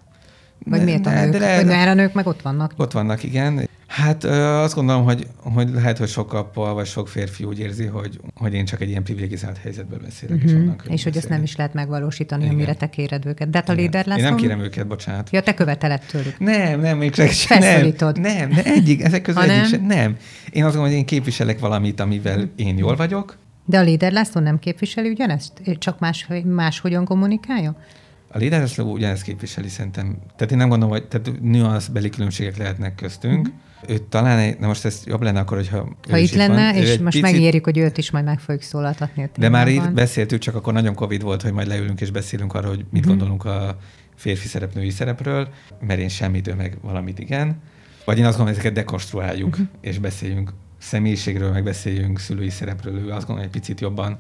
Vagy 0.66 0.80
Ne- 0.80 0.86
miért 0.86 1.06
a 1.06 1.10
ne, 1.10 1.24
nők? 1.24 1.32
de 1.32 1.40
le- 1.40 1.56
Vagy 1.56 1.66
mert 1.66 1.90
a 1.90 1.94
nők 1.94 2.14
meg 2.14 2.28
ott 2.28 2.42
vannak? 2.42 2.74
Ott 2.78 2.92
vannak, 2.92 3.24
igen. 3.24 3.68
Hát 4.04 4.24
azt 4.64 4.76
gondolom, 4.76 5.04
hogy, 5.04 5.28
hogy 5.38 5.70
lehet, 5.74 5.98
hogy 5.98 6.08
sok 6.08 6.34
apa 6.34 6.74
vagy 6.74 6.86
sok 6.86 7.08
férfi 7.08 7.44
úgy 7.44 7.60
érzi, 7.60 7.86
hogy, 7.86 8.20
hogy 8.36 8.54
én 8.54 8.66
csak 8.66 8.82
egy 8.82 8.90
ilyen 8.90 9.04
privilegizált 9.04 9.58
helyzetből 9.58 10.00
beszélek, 10.00 10.42
és 10.44 10.52
Mhm. 10.52 10.62
onnan 10.62 10.76
És 10.88 11.04
hogy 11.04 11.18
ezt 11.18 11.30
nem 11.30 11.40
beszélni. 11.40 11.44
is 11.44 11.56
lehet 11.56 11.74
megvalósítani, 11.74 12.44
Igen. 12.44 12.56
amire 12.56 12.74
te 12.76 12.90
kéred 12.90 13.26
őket. 13.26 13.50
De 13.50 13.58
hát 13.58 13.70
a 13.70 13.72
Igen. 13.74 13.84
líder 13.84 14.06
lesz. 14.06 14.18
Én 14.18 14.24
nem 14.24 14.36
kérem 14.36 14.60
őket, 14.60 14.88
bocsánat. 14.88 15.30
Ja, 15.32 15.42
te 15.42 15.54
követeled 15.54 16.02
tőlük. 16.12 16.40
Nem, 16.40 16.80
nem, 16.80 16.98
még 16.98 17.12
csak 17.12 17.30
nem, 17.60 17.94
nem, 18.22 18.50
de 18.50 18.64
egyik, 18.64 19.04
ezek 19.04 19.22
közül 19.22 19.42
egyik 19.42 19.56
nem? 19.56 19.66
sem, 19.66 19.86
nem. 19.86 20.18
Én 20.52 20.64
azt 20.64 20.74
gondolom, 20.76 20.88
hogy 20.88 20.92
én 20.98 21.06
képviselek 21.06 21.60
valamit, 21.60 22.00
amivel 22.00 22.50
én 22.56 22.78
jól 22.78 22.96
vagyok. 22.96 23.38
De 23.66 23.78
a 23.78 23.82
líder 23.82 24.12
László 24.12 24.42
nem 24.42 24.60
képviseli 24.60 25.10
ugyanezt? 25.10 25.62
Csak 25.78 26.00
más, 26.00 26.28
máshogyan 26.46 27.06
kommunikálja? 27.06 27.76
A 28.32 28.38
Lédereszló 28.38 28.92
ugyanezt 28.92 29.24
képviseli 29.24 29.68
szerintem. 29.68 30.18
Tehát 30.36 30.52
én 30.52 30.58
nem 30.58 30.70
gondolom, 30.70 30.94
hogy 30.94 31.08
tehát 31.08 31.42
nüanszbeli 31.42 32.10
különbségek 32.10 32.58
lehetnek 32.58 32.96
köztünk. 32.96 33.50
Ő 33.88 33.98
talán, 33.98 34.38
egy, 34.40 34.60
na 34.60 34.68
most 34.68 34.86
ez 34.86 35.02
jobb 35.06 35.22
lenne 35.22 35.40
akkor, 35.40 35.58
hogyha. 35.58 35.96
Ha 36.10 36.18
itt 36.18 36.32
lenne, 36.34 36.72
van. 36.74 36.82
És 36.82 36.90
most 36.90 37.04
picit- 37.04 37.22
megígérjük, 37.22 37.64
hogy 37.64 37.78
őt 37.78 37.98
is 37.98 38.12
majd 38.12 38.26
meg 38.26 38.40
fogjuk 38.40 38.64
szólaltatni 38.64 39.30
De 39.38 39.50
már 39.50 39.68
itt 39.68 39.92
beszéltük, 39.92 40.40
csak 40.40 40.56
akkor 40.56 40.74
nagyon 40.74 40.94
Covid 40.96 41.22
volt, 41.22 41.42
hogy 41.42 41.52
majd 41.54 41.68
leülünk 41.68 42.02
és 42.02 42.12
beszélünk 42.12 42.54
arról, 42.54 42.70
hogy 42.70 42.86
mit 42.92 43.02
Mhm. 43.02 43.10
gondolunk 43.10 43.46
a 43.46 43.78
férfi 44.16 44.48
szerep, 44.48 44.74
női 44.74 44.90
szerepről, 44.90 45.48
mert 45.88 46.00
én 46.00 46.10
semmit, 46.10 46.48
ő 46.48 46.54
meg 46.54 46.78
valamit 46.82 47.20
igen. 47.20 47.62
Vagy 48.06 48.18
én 48.18 48.26
azt 48.26 48.38
gondolom, 48.38 48.46
hogy 48.46 48.66
ezeket 48.66 48.74
dekonstruáljuk, 48.74 49.58
Mhm. 49.58 49.68
és 49.82 50.00
beszéljünk 50.00 50.54
személyiségről, 50.78 51.52
meg 51.52 51.64
beszéljünk 51.64 52.20
szülői 52.20 52.50
szerepről. 52.50 52.94
Ő 52.94 52.98
azt 53.00 53.08
gondolom, 53.08 53.36
hogy 53.36 53.46
egy 53.46 53.52
picit 53.52 53.82
jobban 53.82 54.20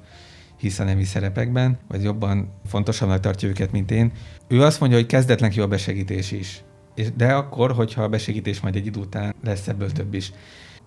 hisz 0.57 0.79
a 0.79 0.83
nemi 0.83 1.03
szerepekben, 1.03 1.77
vagy 1.87 2.03
jobban 2.03 2.53
fontosabbnak 2.65 3.19
tartja 3.19 3.49
őket, 3.49 3.71
mint 3.71 3.91
én. 3.91 4.11
Ő 4.47 4.63
azt 4.63 4.79
mondja, 4.79 4.97
hogy 4.97 5.07
kezdetlen 5.07 5.51
jó 5.55 5.63
a 5.63 5.67
besegítés 5.67 6.31
is. 6.31 6.63
És 6.97 7.07
de 7.15 7.33
akkor, 7.33 7.71
hogyha 7.71 8.03
a 8.03 8.07
besegítés 8.07 8.59
majd 8.59 8.75
egy 8.75 8.85
idő 8.85 8.99
után 8.99 9.35
lesz 9.43 9.67
ebből 9.67 9.91
több 9.91 10.13
is. 10.13 10.31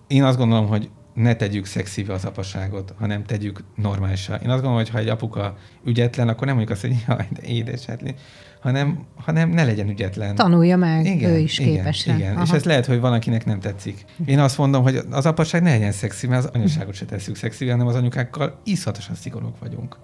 Én 0.07 0.23
azt 0.23 0.37
gondolom, 0.37 0.67
hogy 0.67 0.89
ne 1.13 1.35
tegyük 1.35 1.65
szexíve 1.65 2.13
az 2.13 2.25
apaságot, 2.25 2.93
hanem 2.99 3.23
tegyük 3.23 3.63
normálisra. 3.75 4.33
Én 4.33 4.49
azt 4.49 4.61
gondolom, 4.61 4.75
hogy 4.75 4.89
ha 4.89 4.97
egy 4.97 5.07
apuka 5.07 5.57
ügyetlen, 5.85 6.27
akkor 6.27 6.47
nem 6.47 6.55
mondjuk 6.55 6.77
azt, 6.77 6.87
hogy 6.87 7.03
jaj, 7.07 7.27
de 7.29 7.41
édes, 7.47 7.85
hát, 7.85 8.01
li-" 8.01 8.15
hanem, 8.61 9.05
hanem 9.15 9.49
ne 9.49 9.63
legyen 9.63 9.89
ügyetlen. 9.89 10.35
Tanulja 10.35 10.77
meg, 10.77 11.23
ő 11.23 11.37
is 11.37 11.59
igen, 11.59 11.73
képes. 11.73 12.05
Igen, 12.05 12.33
Aha. 12.33 12.43
és 12.43 12.51
ez 12.51 12.63
lehet, 12.63 12.85
hogy 12.85 12.99
van, 12.99 13.13
akinek 13.13 13.45
nem 13.45 13.59
tetszik. 13.59 14.05
Én 14.25 14.39
azt 14.39 14.57
mondom, 14.57 14.83
hogy 14.83 14.99
az 15.11 15.25
apaság 15.25 15.61
ne 15.61 15.69
legyen 15.69 15.91
szexi, 15.91 16.27
mert 16.27 16.43
az 16.43 16.49
anyaságot 16.53 16.93
se 16.93 17.05
tesszük 17.05 17.35
szexi, 17.35 17.69
hanem 17.69 17.87
az 17.87 17.95
anyukákkal 17.95 18.59
iszatosan 18.63 19.15
szigorúak 19.15 19.59
vagyunk. 19.59 19.97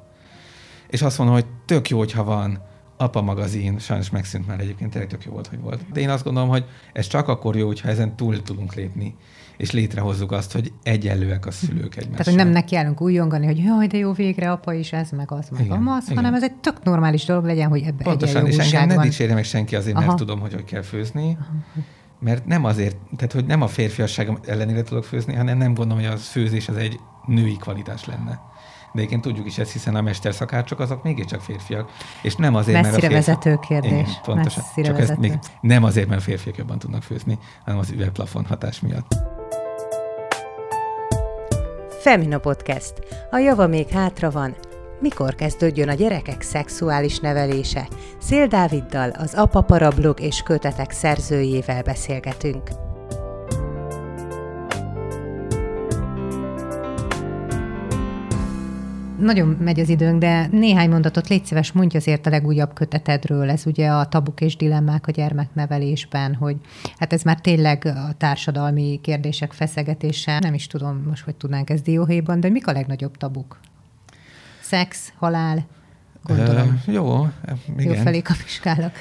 És 0.89 1.01
azt 1.01 1.17
mondom, 1.17 1.35
hogy 1.35 1.45
tök 1.65 1.89
jó, 1.89 1.97
hogyha 1.97 2.23
van 2.23 2.61
apa 2.97 3.21
magazin, 3.21 3.79
sajnos 3.79 4.09
megszűnt 4.09 4.47
már 4.47 4.59
egyébként, 4.59 4.91
tényleg 4.91 5.09
tök 5.09 5.23
jó 5.23 5.31
volt, 5.31 5.47
hogy 5.47 5.59
volt. 5.59 5.91
De 5.91 5.99
én 5.99 6.09
azt 6.09 6.23
gondolom, 6.23 6.49
hogy 6.49 6.65
ez 6.93 7.07
csak 7.07 7.27
akkor 7.27 7.55
jó, 7.55 7.67
hogyha 7.67 7.89
ezen 7.89 8.15
túl 8.15 8.41
tudunk 8.41 8.73
lépni, 8.73 9.15
és 9.57 9.71
létrehozzuk 9.71 10.31
azt, 10.31 10.51
hogy 10.51 10.71
egyenlőek 10.83 11.45
a 11.45 11.51
szülők 11.51 11.95
egymással. 11.95 12.09
Tehát, 12.09 12.25
hogy 12.25 12.35
nem 12.35 12.47
nekiállunk 12.47 13.01
újongani, 13.01 13.45
hogy 13.45 13.57
jaj, 13.57 13.87
de 13.87 13.97
jó, 13.97 14.11
végre 14.11 14.51
apa 14.51 14.73
is 14.73 14.93
ez, 14.93 15.09
meg 15.09 15.31
az, 15.31 15.49
meg 15.49 15.65
Igen, 15.65 15.77
amaz, 15.77 16.03
igen. 16.03 16.15
hanem 16.15 16.33
ez 16.33 16.43
egy 16.43 16.53
tök 16.53 16.83
normális 16.83 17.25
dolog 17.25 17.45
legyen, 17.45 17.69
hogy 17.69 17.81
ebbe 17.81 18.03
Pontosan, 18.03 18.45
és 18.47 18.57
engem 18.57 18.97
ne 18.97 19.03
dicsérje 19.03 19.33
meg 19.33 19.43
senki 19.43 19.75
azért, 19.75 19.95
mert 19.95 20.07
Aha. 20.07 20.17
tudom, 20.17 20.39
hogy 20.39 20.53
hogy 20.53 20.63
kell 20.63 20.81
főzni, 20.81 21.37
mert 22.19 22.45
nem 22.45 22.63
azért, 22.65 22.97
tehát 23.15 23.33
hogy 23.33 23.45
nem 23.45 23.61
a 23.61 23.67
férfiasságom 23.67 24.37
ellenére 24.45 24.83
tudok 24.83 25.03
főzni, 25.03 25.33
hanem 25.33 25.57
nem 25.57 25.73
gondolom, 25.73 26.03
hogy 26.03 26.13
az 26.13 26.27
főzés 26.27 26.67
az 26.67 26.75
egy 26.75 26.99
női 27.25 27.57
kvalitás 27.57 28.05
lenne. 28.05 28.39
De 28.97 29.03
egyébként 29.03 29.25
tudjuk 29.25 29.47
is 29.47 29.57
ezt, 29.57 29.71
hiszen 29.71 29.95
a 29.95 30.01
mesterszakácsok 30.01 30.79
azok 30.79 31.03
mégiscsak 31.03 31.41
férfiak. 31.41 31.91
És 32.21 32.35
nem 32.35 32.55
azért, 32.55 32.81
mert 32.81 32.87
a 32.87 32.89
Messzire 32.89 33.07
férfi... 33.09 33.31
vezető 33.31 33.57
kérdés. 33.67 33.91
Igen, 33.91 34.21
pontosan. 34.23 34.63
Messzire 34.63 34.87
Csak 34.87 34.97
vezető. 34.97 35.19
még 35.19 35.39
nem 35.61 35.83
azért, 35.83 36.07
mert 36.07 36.21
férfiak 36.21 36.57
jobban 36.57 36.79
tudnak 36.79 37.03
főzni, 37.03 37.37
hanem 37.65 37.79
az 37.79 37.91
üvegplafon 37.91 38.45
hatás 38.45 38.79
miatt. 38.79 39.15
Femina 42.01 42.37
Podcast. 42.37 42.93
A 43.31 43.37
java 43.37 43.67
még 43.67 43.87
hátra 43.87 44.31
van. 44.31 44.55
Mikor 44.99 45.35
kezdődjön 45.35 45.89
a 45.89 45.93
gyerekek 45.93 46.41
szexuális 46.41 47.19
nevelése? 47.19 47.87
Szél 48.19 48.47
Dáviddal, 48.47 49.09
az 49.09 49.33
Apa 49.33 49.61
Parablog 49.61 50.19
és 50.19 50.41
kötetek 50.41 50.91
szerzőjével 50.91 51.81
beszélgetünk. 51.81 52.86
Nagyon 59.19 59.47
megy 59.47 59.79
az 59.79 59.89
időnk, 59.89 60.19
de 60.19 60.47
néhány 60.51 60.89
mondatot 60.89 61.27
légy 61.27 61.45
szíves, 61.45 61.71
mondj 61.71 61.97
azért 61.97 62.25
a 62.25 62.29
legújabb 62.29 62.73
kötetedről. 62.73 63.49
Ez 63.49 63.65
ugye 63.65 63.89
a 63.89 64.07
tabuk 64.07 64.41
és 64.41 64.55
dilemmák 64.55 65.07
a 65.07 65.11
gyermeknevelésben, 65.11 66.35
hogy 66.35 66.55
hát 66.97 67.13
ez 67.13 67.21
már 67.21 67.39
tényleg 67.39 67.85
a 67.85 68.13
társadalmi 68.17 68.99
kérdések 69.03 69.53
feszegetése. 69.53 70.39
Nem 70.39 70.53
is 70.53 70.67
tudom 70.67 71.03
most, 71.07 71.23
hogy 71.23 71.35
tudnánk 71.35 71.69
ezt 71.69 71.83
dióhéjban, 71.83 72.39
de 72.39 72.49
mik 72.49 72.67
a 72.67 72.71
legnagyobb 72.71 73.17
tabuk? 73.17 73.59
Szex, 74.61 75.13
halál, 75.17 75.65
gondolom. 76.23 76.81
Ö, 76.87 76.91
jó, 76.91 77.27
igen. 77.77 77.95
Jó 77.95 78.01
felé 78.01 78.21
kapiskálok. 78.21 78.91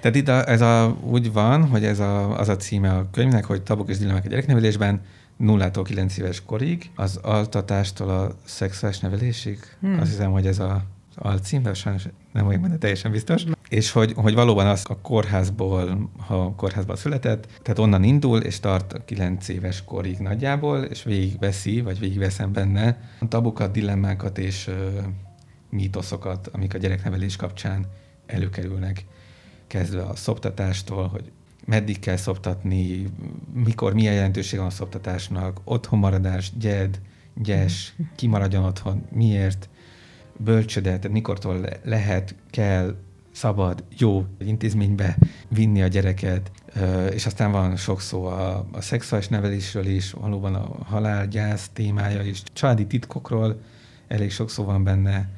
Tehát 0.00 0.16
itt 0.16 0.28
a, 0.28 0.48
ez 0.48 0.60
a, 0.60 0.96
úgy 1.00 1.32
van, 1.32 1.68
hogy 1.68 1.84
ez 1.84 1.98
a, 1.98 2.38
az 2.38 2.48
a 2.48 2.56
címe 2.56 2.90
a 2.90 3.10
könyvnek, 3.10 3.44
hogy 3.44 3.62
tabuk 3.62 3.88
és 3.88 3.98
dilemmák 3.98 4.24
a 4.24 4.28
gyereknevelésben, 4.28 5.00
nullától 5.36 5.84
kilenc 5.84 6.18
éves 6.18 6.42
korig, 6.44 6.90
az 6.94 7.16
altatástól 7.16 8.08
a 8.08 8.36
szexuális 8.44 8.98
nevelésig. 8.98 9.58
Hmm. 9.80 9.98
Azt 9.98 10.10
hiszem, 10.10 10.30
hogy 10.30 10.46
ez 10.46 10.58
a 10.58 10.84
alcím, 11.16 11.62
de 11.62 11.74
sajnos 11.74 12.08
nem 12.32 12.44
vagyok 12.44 12.60
benne 12.60 12.78
teljesen 12.78 13.10
biztos. 13.10 13.44
És 13.68 13.90
hogy, 13.90 14.12
hogy 14.16 14.34
valóban 14.34 14.66
az 14.66 14.84
a 14.88 15.00
kórházból, 15.00 16.10
ha 16.18 16.54
kórházban 16.56 16.96
született, 16.96 17.46
tehát 17.62 17.78
onnan 17.78 18.02
indul, 18.02 18.40
és 18.40 18.60
tart 18.60 19.04
9 19.04 19.48
éves 19.48 19.84
korig 19.84 20.18
nagyjából, 20.18 20.82
és 20.82 21.02
végigveszi, 21.02 21.80
vagy 21.80 21.98
végigveszem 21.98 22.52
benne 22.52 22.98
a 23.20 23.28
tabukat, 23.28 23.72
dilemmákat 23.72 24.38
és 24.38 24.66
ö, 24.66 25.00
mítoszokat, 25.70 26.46
amik 26.52 26.74
a 26.74 26.78
gyereknevelés 26.78 27.36
kapcsán 27.36 27.86
előkerülnek. 28.26 29.04
Kezdve 29.66 30.02
a 30.02 30.16
szoptatástól, 30.16 31.06
hogy 31.06 31.32
meddig 31.66 31.98
kell 31.98 32.16
szoptatni, 32.16 33.06
mikor, 33.54 33.94
milyen 33.94 34.14
jelentőség 34.14 34.58
van 34.58 34.68
a 34.68 34.70
szoptatásnak, 34.70 35.60
otthonmaradás, 35.64 36.52
gyed, 36.58 37.00
gyes, 37.34 37.94
kimaradjon 38.16 38.64
otthon, 38.64 39.06
miért, 39.12 39.68
bölcsöde, 40.36 40.98
tehát 40.98 41.08
mikortól 41.08 41.66
lehet, 41.84 42.34
kell, 42.50 42.96
szabad, 43.32 43.84
jó 43.98 44.24
intézménybe 44.38 45.16
vinni 45.48 45.82
a 45.82 45.86
gyereket, 45.86 46.50
és 47.10 47.26
aztán 47.26 47.52
van 47.52 47.76
sok 47.76 48.00
szó 48.00 48.24
a, 48.24 48.66
a 48.72 48.80
szexuális 48.80 49.28
nevelésről 49.28 49.86
is, 49.86 50.10
valóban 50.10 50.54
a 50.54 50.84
halálgyász 50.84 51.70
témája 51.72 52.22
is, 52.22 52.42
családi 52.52 52.86
titkokról 52.86 53.60
elég 54.08 54.30
sok 54.30 54.50
szó 54.50 54.64
van 54.64 54.84
benne, 54.84 55.28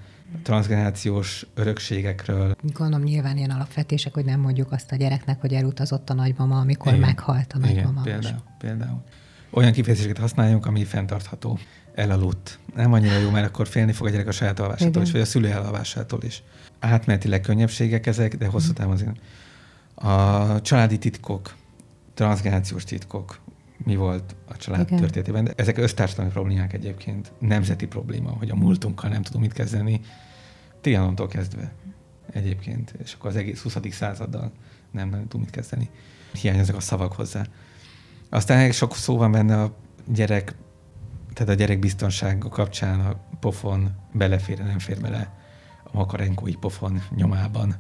transgenerációs 0.43 1.47
örökségekről. 1.55 2.57
Gondolom 2.74 3.03
nyilván 3.03 3.37
ilyen 3.37 3.51
alapvetések, 3.51 4.14
hogy 4.14 4.24
nem 4.24 4.41
mondjuk 4.41 4.72
azt 4.72 4.93
a 4.93 4.97
gyereknek, 4.97 5.41
hogy 5.41 5.55
elutazott 5.55 6.11
a 6.11 6.14
nagymama, 6.14 6.59
amikor 6.59 6.93
Igen. 6.93 7.07
meghalt 7.07 7.53
a 7.53 7.59
nagymama. 7.59 8.01
Igen, 8.05 8.20
például, 8.20 8.43
például. 8.59 9.03
Olyan 9.51 9.72
kifejezéseket 9.72 10.18
használjunk, 10.18 10.66
ami 10.66 10.85
fenntartható. 10.85 11.59
Elaludt. 11.95 12.59
Nem 12.74 12.93
annyira 12.93 13.18
jó, 13.18 13.31
mert 13.31 13.47
akkor 13.47 13.68
félni 13.68 13.93
fog 13.93 14.07
a 14.07 14.11
gyerek 14.11 14.26
a 14.26 14.33
saját 14.33 14.61
alvásától 14.61 14.91
Igen. 14.91 15.03
is, 15.03 15.11
vagy 15.11 15.20
a 15.20 15.24
szülő 15.24 15.51
elalvásától 15.51 16.22
is. 16.22 16.43
Átmenetileg 16.79 17.41
könnyebbségek 17.41 18.07
ezek, 18.07 18.37
de 18.37 18.47
hosszú 18.47 18.72
távon 18.72 18.93
azért. 18.93 19.16
A 19.95 20.61
családi 20.61 20.99
titkok, 20.99 21.55
transgenerációs 22.14 22.85
titkok, 22.85 23.41
mi 23.89 23.97
volt 23.97 24.36
a 24.49 24.57
család 24.57 24.86
Igen. 24.86 24.99
történetében. 24.99 25.45
De 25.45 25.53
ezek 25.57 25.78
össztársadalmi 25.78 26.30
problémák 26.30 26.72
egyébként, 26.72 27.32
nemzeti 27.39 27.86
probléma, 27.86 28.30
hogy 28.30 28.51
a 28.51 28.55
múltunkkal 28.55 29.11
nem 29.11 29.22
tudunk 29.22 29.45
mit 29.45 29.53
kezdeni, 29.53 30.01
Trianontól 30.80 31.28
kezdve 31.28 31.72
egyébként, 32.32 32.95
és 33.03 33.12
akkor 33.14 33.30
az 33.30 33.36
egész 33.36 33.62
20. 33.62 33.76
századdal 33.91 34.53
nem, 34.91 35.09
nem 35.09 35.20
tudunk 35.20 35.45
mit 35.45 35.51
kezdeni. 35.51 35.91
Hiányoznak 36.32 36.76
a 36.76 36.80
szavak 36.80 37.12
hozzá. 37.12 37.47
Aztán 38.28 38.72
sok 38.72 38.95
szó 38.95 39.16
van 39.16 39.30
benne 39.30 39.62
a 39.62 39.76
gyerek, 40.07 40.55
tehát 41.32 41.53
a 41.53 41.57
gyerek 41.57 41.78
biztonsága 41.78 42.49
kapcsán 42.49 43.01
a 43.01 43.20
pofon 43.41 43.91
belefér, 44.12 44.59
nem 44.59 44.78
fér 44.78 45.01
bele 45.01 45.32
a 45.84 45.97
makarenkói 45.97 46.55
pofon 46.55 47.03
nyomában. 47.14 47.74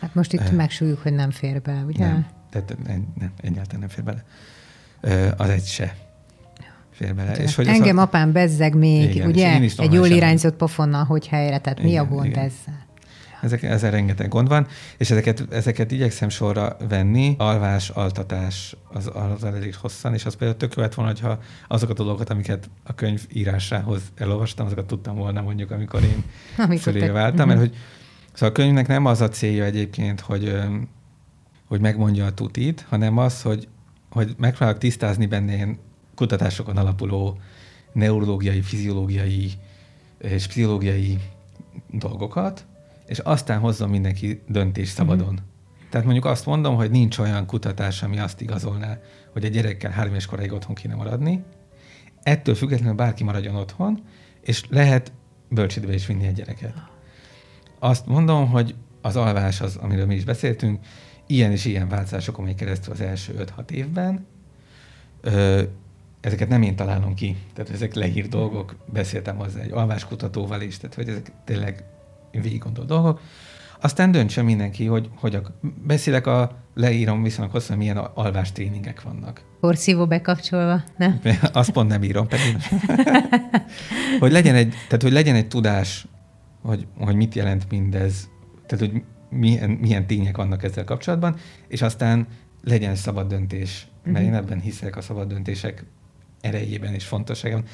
Hát 0.00 0.14
most 0.14 0.32
itt 0.32 0.40
uh, 0.40 0.52
megsúlyjuk, 0.52 0.98
hogy 0.98 1.12
nem 1.12 1.30
fér 1.30 1.62
be, 1.62 1.84
ugye? 1.86 2.06
Nem, 2.06 2.26
tehát 2.50 2.76
nem, 2.86 3.12
nem, 3.18 3.32
egyáltalán 3.40 3.80
nem 3.80 3.88
fér 3.88 4.04
bele 4.04 4.24
az 5.36 5.48
egy 5.48 5.64
se 5.64 5.96
fér 6.94 7.14
bele. 7.14 7.32
És 7.32 7.54
hogy 7.54 7.66
Engem 7.66 7.98
a... 7.98 8.02
apám 8.02 8.32
bezzeg 8.32 8.74
még, 8.74 9.14
igen, 9.14 9.28
ugye? 9.28 9.60
Egy 9.76 9.92
jól 9.92 10.06
irányzott 10.06 10.56
pofonnal, 10.56 11.04
hogy 11.04 11.26
helyre, 11.26 11.58
tehát 11.58 11.78
igen, 11.78 11.90
mi 11.90 11.96
a 11.96 12.04
gond 12.04 12.26
igen. 12.26 12.44
ezzel? 12.44 12.82
Ezek, 13.42 13.62
ezzel 13.62 13.90
rengeteg 13.90 14.28
gond 14.28 14.48
van, 14.48 14.66
és 14.96 15.10
ezeket, 15.10 15.46
ezeket 15.50 15.90
igyekszem 15.90 16.28
sorra 16.28 16.76
venni. 16.88 17.34
Alvás, 17.38 17.88
altatás, 17.88 18.76
az, 18.92 19.10
az 19.34 19.44
elég 19.44 19.74
hosszan, 19.74 20.14
és 20.14 20.24
az 20.24 20.34
például 20.34 20.58
tök 20.58 20.74
jó 20.76 20.84
volna, 20.94 21.10
hogyha 21.10 21.38
azokat 21.68 21.98
a 21.98 22.02
dolgokat, 22.02 22.30
amiket 22.30 22.70
a 22.82 22.94
könyv 22.94 23.26
írásához 23.32 24.02
elolvastam, 24.16 24.66
azokat 24.66 24.86
tudtam 24.86 25.16
volna 25.16 25.42
mondjuk, 25.42 25.70
amikor 25.70 26.02
én 26.02 26.24
fölé 26.78 27.08
váltam, 27.08 27.46
mert 27.46 27.60
mhm. 27.60 27.68
hogy 27.68 27.78
szóval 28.32 28.48
a 28.48 28.52
könyvnek 28.52 28.86
nem 28.86 29.04
az 29.04 29.20
a 29.20 29.28
célja 29.28 29.64
egyébként, 29.64 30.20
hogy, 30.20 30.56
hogy 31.68 31.80
megmondja 31.80 32.26
a 32.26 32.32
tutit, 32.32 32.86
hanem 32.88 33.18
az, 33.18 33.42
hogy 33.42 33.68
hogy 34.14 34.34
megpróbálok 34.38 34.80
tisztázni 34.80 35.26
benne 35.26 35.54
ilyen 35.54 35.78
kutatásokon 36.14 36.76
alapuló 36.76 37.38
neurológiai, 37.92 38.60
fiziológiai 38.60 39.52
és 40.18 40.46
pszichológiai 40.46 41.18
dolgokat, 41.90 42.66
és 43.06 43.18
aztán 43.18 43.58
hozzon 43.58 43.88
mindenki 43.88 44.42
döntés 44.48 44.88
szabadon. 44.88 45.26
Mm-hmm. 45.26 45.44
Tehát 45.90 46.06
mondjuk 46.06 46.26
azt 46.26 46.46
mondom, 46.46 46.74
hogy 46.74 46.90
nincs 46.90 47.18
olyan 47.18 47.46
kutatás, 47.46 48.02
ami 48.02 48.18
azt 48.18 48.40
igazolná, 48.40 48.98
hogy 49.32 49.44
a 49.44 49.48
gyerekkel 49.48 49.90
három 49.90 50.10
éves 50.10 50.26
koráig 50.26 50.52
otthon 50.52 50.74
kéne 50.74 50.94
maradni. 50.94 51.44
Ettől 52.22 52.54
függetlenül 52.54 52.94
bárki 52.94 53.24
maradjon 53.24 53.56
otthon, 53.56 54.02
és 54.40 54.62
lehet 54.68 55.12
bölcsődbe 55.48 55.94
is 55.94 56.06
vinni 56.06 56.26
egy 56.26 56.34
gyereket. 56.34 56.74
Azt 57.78 58.06
mondom, 58.06 58.48
hogy 58.50 58.74
az 59.02 59.16
alvás 59.16 59.60
az, 59.60 59.76
amiről 59.76 60.06
mi 60.06 60.14
is 60.14 60.24
beszéltünk, 60.24 60.80
ilyen 61.34 61.50
és 61.50 61.64
ilyen 61.64 61.88
változásokon 61.88 62.44
megy 62.44 62.54
keresztül 62.54 62.92
az 62.92 63.00
első 63.00 63.44
5-6 63.58 63.70
évben. 63.70 64.26
Ö, 65.20 65.62
ezeket 66.20 66.48
nem 66.48 66.62
én 66.62 66.76
találom 66.76 67.14
ki, 67.14 67.36
tehát 67.54 67.70
ezek 67.70 67.94
leírt 67.94 68.28
dolgok, 68.28 68.76
beszéltem 68.92 69.36
hozzá 69.36 69.60
egy 69.60 69.72
alváskutatóval 69.72 70.60
is, 70.60 70.76
tehát 70.76 70.94
hogy 70.94 71.08
ezek 71.08 71.32
tényleg 71.44 71.84
végig 72.30 72.58
gondolt 72.58 72.88
dolgok. 72.88 73.20
Aztán 73.80 74.10
döntse 74.10 74.42
mindenki, 74.42 74.86
hogy, 74.86 75.08
hogy 75.14 75.34
a, 75.34 75.40
beszélek 75.86 76.26
a 76.26 76.56
leírom 76.74 77.22
viszonylag 77.22 77.52
hosszan, 77.52 77.76
milyen 77.76 77.96
alvás 77.96 78.52
tréningek 78.52 79.02
vannak. 79.02 79.44
Porszívó 79.60 80.06
bekapcsolva, 80.06 80.82
nem? 80.96 81.20
Azt 81.52 81.70
pont 81.70 81.88
nem 81.88 82.02
írom, 82.02 82.26
pedig. 82.28 82.56
hogy 84.20 84.32
legyen 84.32 84.54
egy, 84.54 84.68
tehát 84.68 85.02
hogy 85.02 85.12
legyen 85.12 85.34
egy 85.34 85.48
tudás, 85.48 86.06
hogy, 86.62 86.86
hogy 86.98 87.14
mit 87.14 87.34
jelent 87.34 87.70
mindez, 87.70 88.28
tehát 88.66 88.90
hogy 88.90 89.02
milyen, 89.34 89.70
milyen 89.70 90.06
tények 90.06 90.36
vannak 90.36 90.62
ezzel 90.62 90.84
kapcsolatban, 90.84 91.36
és 91.68 91.82
aztán 91.82 92.26
legyen 92.64 92.94
szabad 92.94 93.28
döntés, 93.28 93.86
mert 94.04 94.16
uh-huh. 94.16 94.32
én 94.32 94.34
ebben 94.34 94.60
hiszek 94.60 94.96
a 94.96 95.00
szabad 95.00 95.28
döntések 95.28 95.84
erejében 96.40 96.94
és 96.94 97.04
fontosságában. 97.04 97.64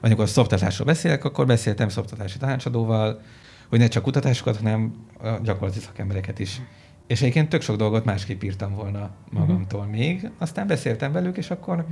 Amikor 0.00 0.24
a 0.24 0.26
szoptatásról 0.26 0.86
beszélek, 0.86 1.24
akkor 1.24 1.46
beszéltem 1.46 1.88
szoptatási 1.88 2.38
tanácsadóval, 2.38 3.20
hogy 3.68 3.78
ne 3.78 3.88
csak 3.88 4.02
kutatásokat, 4.02 4.56
hanem 4.56 4.94
a 5.18 5.28
gyakorlati 5.42 5.80
szakembereket 5.80 6.38
is. 6.38 6.60
És 7.06 7.20
egyébként 7.20 7.48
tök 7.48 7.60
sok 7.60 7.76
dolgot 7.76 8.04
másképp 8.04 8.42
írtam 8.42 8.74
volna 8.74 9.10
magamtól 9.30 9.80
uh-huh. 9.80 9.94
még, 9.94 10.30
aztán 10.38 10.66
beszéltem 10.66 11.12
velük, 11.12 11.36
és 11.36 11.50
akkor, 11.50 11.86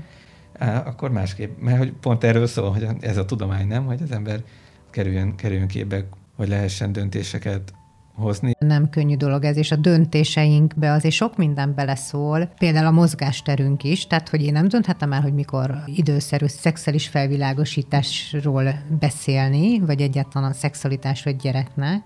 á, 0.59 0.87
akkor 0.87 1.11
másképp, 1.11 1.61
mert 1.61 1.79
hogy 1.79 1.93
pont 1.93 2.25
erről 2.25 2.47
szól, 2.47 2.71
hogy 2.73 2.87
ez 3.01 3.17
a 3.17 3.25
tudomány 3.25 3.67
nem, 3.67 3.85
hogy 3.85 4.03
az 4.03 4.13
ember 4.13 4.43
kerüljön, 4.91 5.37
kerüljön 5.37 5.69
képbe, 5.69 6.05
hogy 6.37 6.49
lehessen 6.49 6.93
döntéseket 6.93 7.73
hozni. 8.15 8.53
Nem 8.59 8.91
könnyű 8.91 9.17
dolog 9.17 9.45
ez, 9.45 9.57
és 9.57 9.71
a 9.71 9.77
döntéseinkbe 9.77 10.93
azért 10.93 11.15
sok 11.15 11.37
minden 11.37 11.75
beleszól, 11.75 12.53
például 12.59 12.87
a 12.87 12.91
mozgásterünk 12.91 13.85
is, 13.85 14.07
tehát 14.07 14.29
hogy 14.29 14.43
én 14.43 14.53
nem 14.53 14.69
dönthetem 14.69 15.13
el, 15.13 15.21
hogy 15.21 15.35
mikor 15.35 15.75
időszerű 15.87 16.47
szexuális 16.47 17.09
felvilágosításról 17.09 18.75
beszélni, 19.01 19.81
vagy 19.81 20.01
egyáltalán 20.01 20.51
a 20.51 20.55
szexualitásról 20.55 21.35
egy 21.35 21.41
gyereknek, 21.41 22.03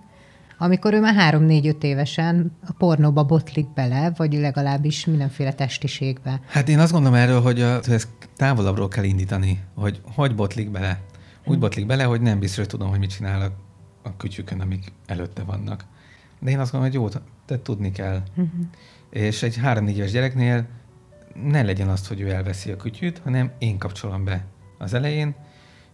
amikor 0.58 0.94
ő 0.94 1.00
már 1.00 1.34
3-4-5 1.34 1.82
évesen 1.82 2.52
a 2.66 2.72
pornóba 2.72 3.24
botlik 3.24 3.72
bele, 3.72 4.12
vagy 4.16 4.32
legalábbis 4.32 5.06
mindenféle 5.06 5.52
testiségbe. 5.52 6.40
Hát 6.46 6.68
én 6.68 6.78
azt 6.78 6.92
gondolom 6.92 7.18
erről, 7.18 7.40
hogy, 7.40 7.60
a, 7.60 7.74
hogy 7.74 7.92
ezt 7.92 8.08
távolabbról 8.36 8.88
kell 8.88 9.04
indítani, 9.04 9.60
hogy 9.74 10.00
hogy 10.14 10.34
botlik 10.34 10.70
bele. 10.70 11.00
Úgy 11.44 11.58
botlik 11.58 11.86
bele, 11.86 12.04
hogy 12.04 12.20
nem 12.20 12.38
biztos, 12.38 12.58
hogy 12.58 12.68
tudom, 12.68 12.88
hogy 12.88 12.98
mit 12.98 13.10
csinál 13.10 13.40
a, 13.40 13.52
a 14.08 14.16
kütyükön, 14.16 14.60
amik 14.60 14.92
előtte 15.06 15.42
vannak. 15.42 15.84
De 16.38 16.50
én 16.50 16.58
azt 16.58 16.72
gondolom, 16.72 17.00
hogy 17.00 17.12
jó, 17.12 17.20
te 17.44 17.62
tudni 17.62 17.90
kell. 17.90 18.22
Uh-huh. 18.28 18.50
És 19.10 19.42
egy 19.42 19.56
három-négy 19.56 19.96
éves 19.96 20.10
gyereknél 20.10 20.66
ne 21.44 21.62
legyen 21.62 21.88
azt, 21.88 22.06
hogy 22.06 22.20
ő 22.20 22.30
elveszi 22.30 22.70
a 22.70 22.76
kütyűt, 22.76 23.18
hanem 23.18 23.52
én 23.58 23.78
kapcsolom 23.78 24.24
be 24.24 24.44
az 24.78 24.94
elején, 24.94 25.34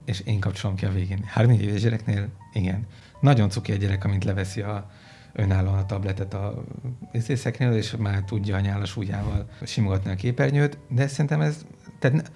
és 0.05 0.21
én 0.21 0.41
kapcsolom 0.41 0.77
ki 0.77 0.85
a 0.85 0.93
végén. 0.93 1.23
Három-négy 1.25 1.63
éves 1.63 1.81
gyereknél 1.81 2.29
igen. 2.53 2.87
Nagyon 3.21 3.51
cuki 3.51 3.73
egy 3.73 3.79
gyerek, 3.79 4.05
amint 4.05 4.25
leveszi 4.25 4.61
a 4.61 4.91
önállóan 5.33 5.79
a 5.79 5.87
tabletet 5.87 6.35
a 6.35 6.65
szeknél, 7.13 7.73
és 7.73 7.97
már 7.97 8.23
tudja 8.23 8.57
a 8.57 8.61
nyálas 8.61 8.97
ujjával 8.97 9.49
simogatni 9.63 10.11
a 10.11 10.15
képernyőt, 10.15 10.79
de 10.89 11.07
szerintem 11.07 11.41
ez, 11.41 11.67
tehát 11.99 12.33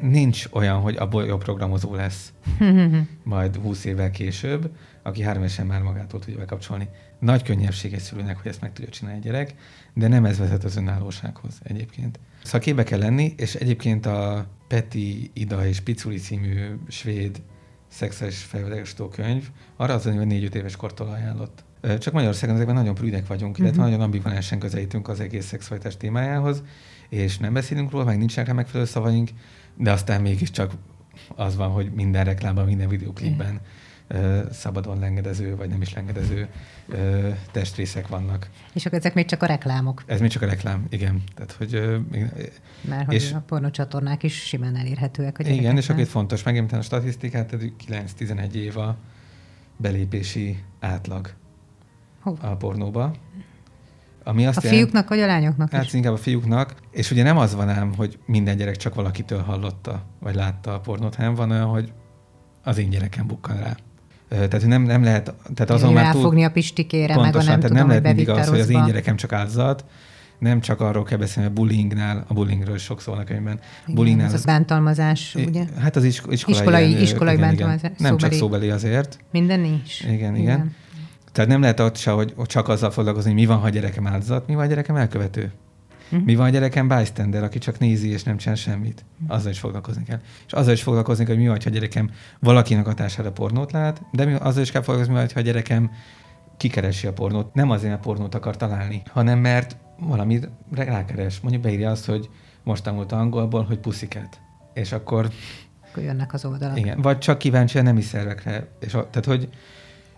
nincs 0.00 0.44
olyan, 0.52 0.80
hogy 0.80 0.96
abból 0.96 1.24
jobb 1.24 1.42
programozó 1.42 1.94
lesz 1.94 2.32
majd 3.24 3.56
20 3.56 3.84
évvel 3.84 4.10
később, 4.10 4.76
aki 5.02 5.22
három 5.22 5.44
már 5.66 5.82
magától 5.82 6.20
tudja 6.20 6.38
bekapcsolni. 6.38 6.88
Nagy 7.18 7.42
könnyebbség 7.42 7.92
egy 7.92 8.00
szülőnek, 8.00 8.36
hogy 8.36 8.46
ezt 8.50 8.60
meg 8.60 8.72
tudja 8.72 8.90
csinálni 8.90 9.18
egy 9.18 9.24
gyerek, 9.24 9.54
de 9.94 10.08
nem 10.08 10.24
ez 10.24 10.38
vezet 10.38 10.64
az 10.64 10.76
önállósághoz 10.76 11.58
egyébként. 11.62 12.18
Szóval 12.42 12.60
képbe 12.60 12.82
kell 12.82 12.98
lenni, 12.98 13.34
és 13.36 13.54
egyébként 13.54 14.06
a 14.06 14.46
Peti, 14.68 15.30
Ida 15.34 15.66
és 15.66 15.80
Piculi 15.80 16.16
című 16.16 16.78
svéd 16.88 17.42
szexuális 17.88 18.38
fejlődésító 18.38 19.08
könyv 19.08 19.48
arra 19.76 19.94
az, 19.94 20.02
hogy 20.02 20.26
négy-öt 20.26 20.54
éves 20.54 20.76
kortól 20.76 21.08
ajánlott. 21.08 21.64
Csak 21.98 22.12
Magyarországon 22.12 22.54
ezekben 22.54 22.74
nagyon 22.74 22.94
prűdek 22.94 23.26
vagyunk, 23.26 23.58
illetve 23.58 23.76
uh-huh. 23.76 23.92
nagyon 23.92 24.04
ambivalensen 24.04 24.58
közelítünk 24.58 25.08
az 25.08 25.20
egész 25.20 25.46
szexualitás 25.46 25.96
témájához, 25.96 26.62
és 27.08 27.38
nem 27.38 27.52
beszélünk 27.52 27.90
róla, 27.90 28.04
meg 28.04 28.18
nincsenek 28.18 28.48
rá 28.48 28.54
megfelelő 28.54 28.88
szavaink, 28.88 29.30
de 29.76 29.92
aztán 29.92 30.20
mégiscsak 30.20 30.72
az 31.34 31.56
van, 31.56 31.70
hogy 31.70 31.90
minden 31.94 32.24
reklámban, 32.24 32.64
minden 32.64 32.88
videóklipben 32.88 33.60
szabadon 34.50 34.98
lengedező, 34.98 35.56
vagy 35.56 35.68
nem 35.68 35.82
is 35.82 35.94
lengedező 35.94 36.48
testrészek 37.52 38.08
vannak. 38.08 38.48
És 38.72 38.86
akkor 38.86 38.98
ezek 38.98 39.14
még 39.14 39.24
csak 39.24 39.42
a 39.42 39.46
reklámok. 39.46 40.02
Ez 40.06 40.20
még 40.20 40.30
csak 40.30 40.42
a 40.42 40.46
reklám, 40.46 40.86
igen. 40.88 41.22
Tehát, 41.34 41.52
hogy, 41.52 42.00
Mert 42.88 43.12
és, 43.12 43.24
hogy 43.26 43.36
a 43.36 43.44
pornocsatornák 43.46 44.22
is 44.22 44.34
simán 44.34 44.76
elérhetőek. 44.76 45.38
A 45.38 45.42
igen, 45.42 45.76
és 45.76 45.88
akkor 45.88 46.02
itt 46.02 46.08
fontos 46.08 46.42
megint 46.42 46.72
a 46.72 46.82
statisztikát, 46.82 47.56
9-11 47.88 48.52
év 48.52 48.76
a 48.76 48.96
belépési 49.76 50.62
átlag 50.80 51.34
Hova? 52.20 52.50
a 52.50 52.56
pornóba. 52.56 53.14
Ami 54.24 54.46
azt 54.46 54.58
a 54.58 54.60
jelent, 54.64 54.80
fiúknak 54.82 55.08
vagy 55.08 55.20
a 55.20 55.26
lányoknak 55.26 55.70
Hát 55.70 55.84
is? 55.84 55.92
inkább 55.92 56.12
a 56.12 56.16
fiúknak. 56.16 56.74
És 56.90 57.10
ugye 57.10 57.22
nem 57.22 57.38
az 57.38 57.54
van 57.54 57.68
ám, 57.68 57.94
hogy 57.94 58.18
minden 58.26 58.56
gyerek 58.56 58.76
csak 58.76 58.94
valakitől 58.94 59.42
hallotta, 59.42 60.06
vagy 60.20 60.34
látta 60.34 60.74
a 60.74 60.80
pornót, 60.80 61.14
hanem 61.14 61.34
van 61.34 61.50
olyan, 61.50 61.66
hogy 61.66 61.92
az 62.62 62.78
én 62.78 62.90
gyerekem 62.90 63.26
bukkan 63.26 63.56
rá. 63.56 63.76
Tehát 64.28 64.66
nem, 64.66 64.82
nem 64.82 65.02
lehet, 65.02 65.34
tehát 65.54 65.70
azon 65.70 65.92
már 65.92 66.14
túl... 66.14 66.44
a 66.44 66.50
pistikére, 66.50 67.14
pontosan, 67.14 67.32
meg 67.32 67.34
a 67.34 67.50
nem 67.50 67.60
tehát 67.60 67.60
tudom, 67.60 67.76
nem 67.76 67.88
lehet 67.88 68.02
mindig 68.02 68.28
az, 68.28 68.48
hogy 68.48 68.60
az 68.60 68.68
én 68.68 68.84
gyerekem 68.84 69.16
csak 69.16 69.32
áldozat, 69.32 69.84
nem 70.38 70.60
csak 70.60 70.80
arról 70.80 71.04
kell 71.04 71.18
beszélni, 71.18 71.48
a 71.48 71.52
bullyingnál, 71.52 72.24
a 72.28 72.34
bullyingről 72.34 72.74
is 72.74 72.82
sok 72.82 73.00
szól 73.00 73.18
a 73.18 73.24
könyvben. 73.24 73.60
Bullyingnál 73.86 74.26
az, 74.26 74.32
az 74.32 74.44
bántalmazás, 74.44 75.34
ugye? 75.46 75.64
Hát 75.78 75.96
az 75.96 76.04
isko, 76.04 76.32
iskolai, 76.32 76.60
iskolai, 76.60 77.02
iskolai 77.02 77.34
igen, 77.34 77.46
bántalmazás. 77.48 77.80
Igen. 77.80 77.96
Nem 77.98 78.10
szóbeli. 78.10 78.30
csak 78.30 78.40
szóbeli 78.40 78.70
azért. 78.70 79.18
Minden 79.30 79.60
nincs. 79.60 80.00
Igen, 80.00 80.14
igen. 80.14 80.36
igen. 80.36 80.74
Tehát 81.32 81.50
nem 81.50 81.60
lehet 81.60 81.80
ott 81.80 81.96
se, 81.96 82.10
hogy 82.10 82.34
csak 82.46 82.68
azzal 82.68 82.90
foglalkozni, 82.90 83.30
hogy 83.30 83.40
mi 83.40 83.46
van, 83.46 83.58
ha 83.58 83.66
a 83.66 83.68
gyerekem 83.68 84.06
áldozat, 84.06 84.46
mi 84.46 84.52
van, 84.52 84.62
ha 84.62 84.66
a 84.66 84.70
gyerekem 84.70 84.96
elkövető. 84.96 85.52
Uh-huh. 86.10 86.24
Mi 86.24 86.34
van 86.34 86.46
a 86.46 86.50
gyerekem 86.50 86.88
bystander, 86.88 87.42
aki 87.42 87.58
csak 87.58 87.78
nézi 87.78 88.08
és 88.10 88.22
nem 88.22 88.36
csinál 88.36 88.56
semmit? 88.56 89.04
Uh-huh. 89.20 89.36
Azzal 89.36 89.50
is 89.50 89.58
foglalkozni 89.58 90.02
kell. 90.02 90.20
És 90.46 90.52
azzal 90.52 90.72
is 90.72 90.82
foglalkozni 90.82 91.24
kell, 91.24 91.34
hogy 91.34 91.42
mi 91.42 91.48
van, 91.48 91.58
ha 91.62 91.68
a 91.68 91.72
gyerekem 91.72 92.10
valakinek 92.40 92.86
hatására 92.86 93.32
pornót 93.32 93.72
lát, 93.72 94.02
de 94.12 94.24
mi, 94.24 94.32
azzal 94.32 94.62
is 94.62 94.70
kell 94.70 94.82
foglalkozni, 94.82 95.12
mi 95.12 95.18
van, 95.18 95.28
ha 95.34 95.40
a 95.40 95.42
gyerekem 95.42 95.90
kikeresi 96.56 97.06
a 97.06 97.12
pornót. 97.12 97.54
Nem 97.54 97.70
azért, 97.70 97.90
mert 97.90 98.02
pornót 98.02 98.34
akar 98.34 98.56
találni, 98.56 99.02
hanem 99.10 99.38
mert 99.38 99.76
valamit 99.98 100.48
rákeres. 100.72 101.40
Mondjuk 101.40 101.62
beírja 101.62 101.90
azt, 101.90 102.06
hogy 102.06 102.28
most 102.62 102.82
tanult 102.82 103.12
angolból, 103.12 103.64
hogy 103.64 103.78
pusziket. 103.78 104.40
És 104.74 104.92
akkor... 104.92 105.30
Akkor 105.90 106.02
jönnek 106.02 106.32
az 106.32 106.44
oldalak. 106.44 106.78
Igen. 106.78 107.00
Vagy 107.00 107.18
csak 107.18 107.38
kíváncsi 107.38 107.78
a 107.78 107.82
nemi 107.82 108.00
szervekre. 108.00 108.68
És 108.80 108.94
a, 108.94 109.10
tehát, 109.10 109.24
hogy 109.24 109.48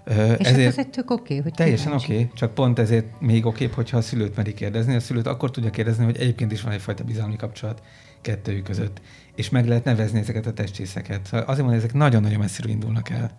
és 0.09 0.17
hát 0.17 0.41
ezért 0.41 0.69
ez 0.69 0.79
egy 0.79 0.91
tök 0.91 1.11
oké, 1.11 1.23
okay, 1.23 1.39
hogy 1.39 1.53
Teljesen 1.53 1.93
oké, 1.93 2.13
okay, 2.13 2.31
csak 2.35 2.55
pont 2.55 2.79
ezért 2.79 3.21
még 3.21 3.47
oké, 3.47 3.71
hogyha 3.75 3.97
a 3.97 4.01
szülőt 4.01 4.37
meri 4.37 4.55
kérdezni. 4.55 4.95
A 4.95 5.01
szülőt 5.01 5.27
akkor 5.27 5.51
tudja 5.51 5.71
kérdezni, 5.71 6.05
hogy 6.05 6.17
egyébként 6.17 6.53
is 6.53 6.63
van 6.63 6.73
egyfajta 6.73 7.05
bizalmi 7.05 7.37
kapcsolat 7.37 7.83
kettőjük 8.21 8.65
között. 8.65 9.01
És 9.35 9.49
meg 9.49 9.67
lehet 9.69 9.85
nevezni 9.85 10.19
ezeket 10.19 10.47
a 10.47 10.53
testcsészeket. 10.53 11.27
Szóval 11.27 11.47
azért 11.47 11.63
mondom, 11.63 11.79
ezek 11.79 11.93
nagyon-nagyon 11.93 12.39
messziről 12.39 12.71
indulnak 12.71 13.11
el. 13.11 13.31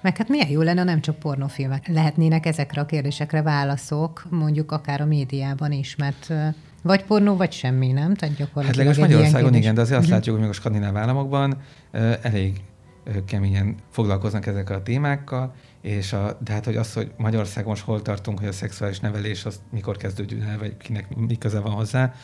Meg 0.00 0.16
hát 0.16 0.28
milyen 0.28 0.48
jó 0.48 0.60
lenne, 0.60 0.84
nem 0.84 1.00
csak 1.00 1.18
pornófilmek. 1.18 1.88
Lehetnének 1.88 2.46
ezekre 2.46 2.80
a 2.80 2.86
kérdésekre 2.86 3.42
válaszok, 3.42 4.26
mondjuk 4.30 4.72
akár 4.72 5.00
a 5.00 5.06
médiában 5.06 5.72
is, 5.72 5.96
mert 5.96 6.32
vagy 6.82 7.04
pornó, 7.04 7.36
vagy 7.36 7.52
semmi, 7.52 7.92
nem? 7.92 8.14
Tehát 8.14 8.36
gyakorlatilag 8.36 8.66
hát 8.66 8.96
legalábbis 8.96 9.16
Magyarországon 9.16 9.54
igen, 9.54 9.74
de 9.74 9.80
azért 9.80 9.98
azt 9.98 10.06
uh-huh. 10.06 10.18
látjuk, 10.18 10.36
hogy 10.36 10.44
még 10.44 10.54
a 10.54 10.58
skandináv 10.58 10.96
államokban 10.96 11.56
elég 12.22 12.60
keményen 13.26 13.74
foglalkoznak 13.90 14.46
ezekkel 14.46 14.76
a 14.76 14.82
témákkal, 14.82 15.54
és 15.80 16.12
a, 16.12 16.38
de 16.44 16.52
hát, 16.52 16.64
hogy 16.64 16.76
az, 16.76 16.92
hogy 16.92 17.12
Magyarországon 17.16 17.70
most 17.70 17.84
hol 17.84 18.02
tartunk, 18.02 18.38
hogy 18.38 18.48
a 18.48 18.52
szexuális 18.52 19.00
nevelés 19.00 19.44
az 19.44 19.60
mikor 19.70 19.96
kezdődjön 19.96 20.42
el, 20.42 20.58
vagy 20.58 20.76
kinek 20.76 21.16
mi 21.16 21.38
köze 21.38 21.58
van 21.58 21.72
hozzá, 21.72 22.14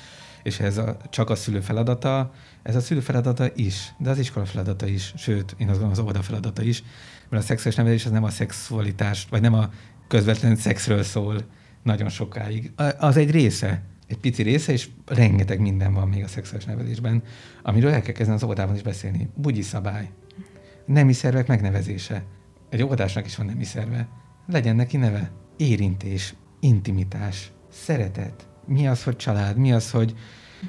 és 0.43 0.61
ez 0.61 0.79
a, 0.79 0.97
csak 1.11 1.31
a 1.31 1.35
szülő 1.35 1.61
feladata, 1.61 2.33
ez 2.63 2.77
a 2.77 2.81
szülő 2.81 3.01
feladata 3.01 3.47
is, 3.55 3.93
de 3.99 4.11
az 4.11 4.19
iskola 4.19 4.47
feladata 4.47 4.87
is, 4.87 5.13
sőt, 5.17 5.55
én 5.59 5.69
azt 5.69 5.79
gondolom 5.79 5.91
az 5.91 5.99
óvoda 5.99 6.23
feladata 6.23 6.63
is, 6.63 6.83
mert 7.29 7.43
a 7.43 7.47
szexuális 7.47 7.79
nevelés 7.79 8.05
az 8.05 8.11
nem 8.11 8.25
a 8.25 8.31
szexualitás, 8.31 9.27
vagy 9.31 9.41
nem 9.41 9.55
a 9.55 9.71
közvetlen 10.09 10.57
szexről 10.57 11.03
szól 11.03 11.45
nagyon 11.83 12.09
sokáig. 12.09 12.73
Az 12.99 13.17
egy 13.17 13.31
része, 13.31 13.83
egy 14.07 14.19
pici 14.19 14.43
része, 14.43 14.73
és 14.73 14.89
rengeteg 15.07 15.61
minden 15.61 15.95
van 15.95 16.09
még 16.09 16.25
a 16.25 16.29
szexuális 16.29 16.65
nevelésben, 16.65 17.23
amiről 17.63 17.93
el 17.93 18.03
kell 18.03 18.13
kezdeni 18.13 18.37
az 18.37 18.45
óvodában 18.45 18.75
is 18.75 18.83
beszélni. 18.83 19.29
Bugyi 19.35 19.63
szabály, 19.63 20.11
nemi 20.93 21.13
szervek 21.13 21.47
megnevezése, 21.47 22.23
egy 22.69 22.83
óvodásnak 22.83 23.27
is 23.27 23.37
van 23.37 23.47
nemi 23.47 23.65
szerve. 23.65 24.09
Legyen 24.47 24.77
neki 24.77 24.97
neve. 24.97 25.31
Érintés, 25.57 26.35
intimitás, 26.61 27.53
szeretet. 27.69 28.49
Mi 28.67 28.87
az, 28.87 29.03
hogy 29.03 29.17
család? 29.17 29.57
Mi 29.57 29.73
az, 29.73 29.91
hogy 29.91 30.15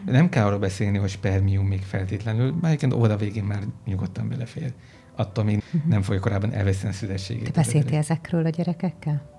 nem 0.06 0.30
kell 0.30 0.46
arról 0.46 0.60
beszélni, 0.60 0.98
hogy 0.98 1.10
spermium 1.10 1.68
még 1.68 1.82
feltétlenül, 1.82 2.52
mert 2.52 2.66
egyébként 2.66 2.94
oda 2.94 3.18
végén 3.18 3.44
már 3.44 3.64
nyugodtan 3.86 4.30
belefér. 4.30 4.74
Attól 5.16 5.44
még 5.44 5.58
uh-huh. 5.58 5.90
nem 5.90 6.02
fogja 6.02 6.20
korábban 6.20 6.54
elveszteni 6.54 6.94
a 6.94 6.96
szüzességét. 6.96 7.44
Te 7.44 7.52
beszéltél 7.52 7.98
ezekről 7.98 8.46
a 8.46 8.50
gyerekekkel? 8.50 9.30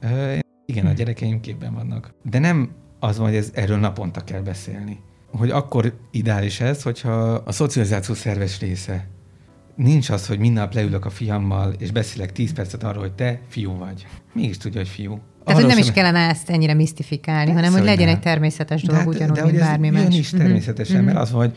Ö, 0.00 0.36
igen, 0.66 0.86
a 0.86 0.88
hm. 0.88 0.94
gyerekeim 0.94 1.40
képben 1.40 1.74
vannak. 1.74 2.14
De 2.22 2.38
nem 2.38 2.70
az 2.98 3.18
van, 3.18 3.26
hogy 3.26 3.36
ez, 3.36 3.50
erről 3.54 3.78
naponta 3.78 4.20
kell 4.20 4.40
beszélni. 4.40 5.00
Hogy 5.30 5.50
akkor 5.50 5.98
ideális 6.10 6.60
ez, 6.60 6.82
hogyha 6.82 7.12
a 7.32 7.52
szocializáció 7.52 8.14
szerves 8.14 8.60
része 8.60 9.08
nincs 9.74 10.10
az, 10.10 10.26
hogy 10.26 10.38
minden 10.38 10.68
leülök 10.72 11.04
a 11.04 11.10
fiammal, 11.10 11.74
és 11.78 11.90
beszélek 11.90 12.32
10 12.32 12.52
percet 12.52 12.84
arról, 12.84 13.02
hogy 13.02 13.12
te 13.12 13.40
fiú 13.48 13.76
vagy. 13.76 14.06
Mégis 14.32 14.56
tudja, 14.56 14.80
hogy 14.80 14.88
fiú. 14.88 15.20
Tehát, 15.44 15.60
hogy 15.60 15.70
nem 15.70 15.78
is 15.78 15.92
kellene 15.92 16.28
ezt 16.28 16.50
ennyire 16.50 16.74
misztifikálni, 16.74 17.52
Persze, 17.52 17.60
hanem 17.60 17.72
hogy 17.72 17.88
legyen 17.88 18.08
egy 18.08 18.20
természetes 18.20 18.82
dolog, 18.82 19.02
de, 19.02 19.24
hát- 19.24 19.30
ugyanúgy, 19.30 19.36
de, 19.36 19.44
mint 19.44 19.58
bármi 19.58 19.90
más. 19.90 20.16
is 20.16 20.30
természetesen, 20.30 20.96
mm-hmm. 20.96 21.04
mert 21.04 21.18
az, 21.18 21.30
hogy 21.30 21.52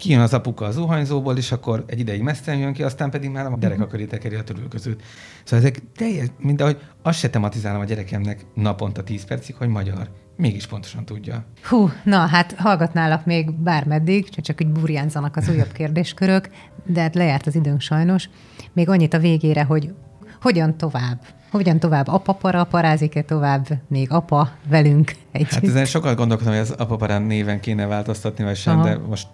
kijön 0.00 0.20
az 0.20 0.34
apuka 0.34 0.64
az 0.64 0.74
zuhanyzóból, 0.74 1.36
és 1.36 1.52
akkor 1.52 1.84
egy 1.86 1.98
ideig 1.98 2.22
mesztelen 2.22 2.60
jön 2.60 2.72
ki, 2.72 2.82
aztán 2.82 3.10
pedig 3.10 3.30
már 3.30 3.46
a 3.46 3.56
gyerek 3.60 3.76
mm-hmm. 3.76 3.86
akarja 3.86 4.06
tekeri 4.06 4.34
a 4.34 4.44
törülközőt. 4.44 5.02
Szóval 5.44 5.66
ezek 5.66 5.82
teljes, 5.96 6.26
mint 6.38 6.60
ahogy 6.60 6.78
azt 7.02 7.18
se 7.18 7.30
tematizálom 7.30 7.80
a 7.80 7.84
gyerekemnek 7.84 8.44
naponta 8.54 9.02
10 9.02 9.24
percig, 9.24 9.54
hogy 9.54 9.68
magyar 9.68 10.08
mégis 10.36 10.66
pontosan 10.66 11.04
tudja. 11.04 11.44
Hú, 11.62 11.90
na 12.04 12.26
hát 12.26 12.52
hallgatnálak 12.52 13.24
még 13.24 13.52
bármeddig, 13.52 14.28
csak 14.28 14.58
úgy 14.60 14.68
burjánzanak 14.68 15.36
az 15.36 15.48
újabb 15.48 15.72
kérdéskörök, 15.72 16.48
de 16.86 17.00
hát 17.00 17.14
lejárt 17.14 17.46
az 17.46 17.54
időnk 17.54 17.80
sajnos. 17.80 18.28
Még 18.72 18.88
annyit 18.88 19.14
a 19.14 19.18
végére, 19.18 19.62
hogy 19.62 19.94
hogyan 20.40 20.76
tovább? 20.76 21.20
Hogyan 21.50 21.78
tovább? 21.78 22.08
Apa 22.08 22.32
para, 22.32 22.64
parázik-e 22.64 23.22
tovább 23.22 23.66
még 23.88 24.12
apa 24.12 24.50
velünk 24.68 25.12
együtt? 25.32 25.50
Hát 25.50 25.64
ezen 25.64 25.84
sokat 25.84 26.16
gondolkodtam, 26.16 26.54
hogy 26.54 26.62
az 26.62 26.70
apaparán 26.70 27.22
néven 27.22 27.60
kéne 27.60 27.86
változtatni, 27.86 28.44
vagy 28.44 28.56
sem, 28.56 28.78
Aha. 28.78 28.88
de 28.88 28.98
most 28.98 29.28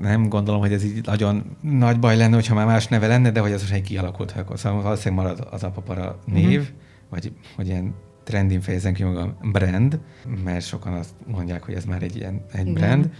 nem 0.00 0.28
gondolom, 0.28 0.60
hogy 0.60 0.72
ez 0.72 0.84
így 0.84 1.06
nagyon 1.06 1.56
nagy 1.60 1.98
baj 1.98 2.16
lenne, 2.16 2.34
hogyha 2.34 2.54
már 2.54 2.66
más 2.66 2.88
neve 2.88 3.06
lenne, 3.06 3.30
de 3.30 3.40
hogy 3.40 3.52
ez 3.52 3.60
most 3.60 3.72
egy 3.72 3.82
kialakult, 3.82 4.34
szóval 4.54 4.82
valószínűleg 4.82 5.24
marad 5.24 5.48
az 5.50 5.62
apapara 5.62 6.18
név, 6.24 6.60
uh-huh. 6.60 6.76
vagy, 7.10 7.32
vagy 7.56 7.66
ilyen 7.66 7.94
trendin 8.24 8.60
fejezem 8.60 8.92
ki 8.92 9.02
magam 9.02 9.36
brand, 9.52 10.00
mert 10.44 10.66
sokan 10.66 10.92
azt 10.92 11.14
mondják, 11.26 11.64
hogy 11.64 11.74
ez 11.74 11.84
már 11.84 12.02
egy 12.02 12.16
ilyen 12.16 12.44
egy 12.52 12.66
Igen. 12.66 12.74
brand. 12.74 13.10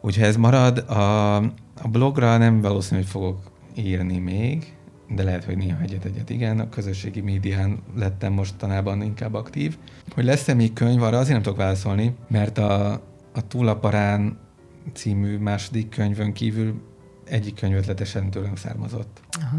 Úgyhogy 0.00 0.24
ez 0.24 0.36
marad. 0.36 0.78
A, 0.78 1.36
a 1.82 1.88
blogra 1.90 2.36
nem 2.36 2.60
valószínű, 2.60 3.00
hogy 3.00 3.10
fogok 3.10 3.50
írni 3.74 4.18
még, 4.18 4.77
de 5.08 5.22
lehet, 5.22 5.44
hogy 5.44 5.56
néha 5.56 5.80
egyet-egyet 5.80 6.30
igen. 6.30 6.60
A 6.60 6.68
közösségi 6.68 7.20
médián 7.20 7.78
lettem 7.96 8.32
mostanában 8.32 9.02
inkább 9.02 9.34
aktív. 9.34 9.78
Hogy 10.14 10.24
lesz-e 10.24 10.54
még 10.54 10.72
könyv, 10.72 11.02
arra 11.02 11.18
azért 11.18 11.32
nem 11.32 11.42
tudok 11.42 11.58
válaszolni, 11.58 12.14
mert 12.28 12.58
a, 12.58 12.92
a 13.32 13.46
Túlaparán 13.48 14.38
című 14.92 15.38
második 15.38 15.88
könyvön 15.88 16.32
kívül 16.32 16.82
egyik 17.28 17.54
könyv 17.54 17.76
ötletesen 17.76 18.30
tőlem 18.30 18.56
származott, 18.56 19.20
Aha. 19.40 19.56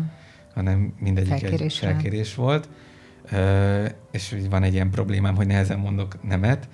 hanem 0.53 0.93
mindegyik 0.99 1.43
egy 1.43 1.73
felkérés 1.73 2.35
volt 2.35 2.69
és 4.11 4.35
van 4.49 4.63
egy 4.63 4.73
ilyen 4.73 4.89
problémám, 4.89 5.35
hogy 5.35 5.47
nehezen 5.47 5.79
mondok 5.79 6.23
nemet, 6.23 6.67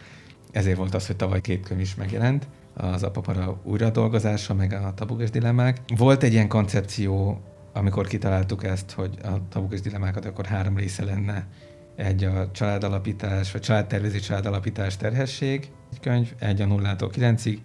ezért 0.51 0.77
volt 0.77 0.93
az, 0.93 1.07
hogy 1.07 1.15
tavaly 1.15 1.41
két 1.41 1.65
könyv 1.65 1.79
is 1.79 1.95
megjelent, 1.95 2.47
az 2.73 3.03
Apapara 3.03 3.59
újradolgozása, 3.63 4.53
meg 4.53 4.73
a 4.73 4.93
tabuk 4.93 5.23
dilemmák. 5.23 5.81
Volt 5.97 6.23
egy 6.23 6.33
ilyen 6.33 6.47
koncepció, 6.47 7.41
amikor 7.75 8.07
kitaláltuk 8.07 8.63
ezt, 8.63 8.91
hogy 8.91 9.17
a 9.23 9.47
tabuk 9.49 9.73
dilemmákat 9.73 10.25
akkor 10.25 10.45
három 10.45 10.77
része 10.77 11.03
lenne. 11.03 11.47
Egy 11.95 12.23
a 12.23 12.51
családalapítás, 12.51 13.51
vagy 13.51 13.61
családtervezés, 13.61 14.21
családalapítás 14.21 14.97
terhesség, 14.97 15.71
egy 15.91 15.99
könyv, 15.99 16.33
egy 16.39 16.61
a 16.61 16.65
nullától 16.65 17.09
kilencig, 17.09 17.61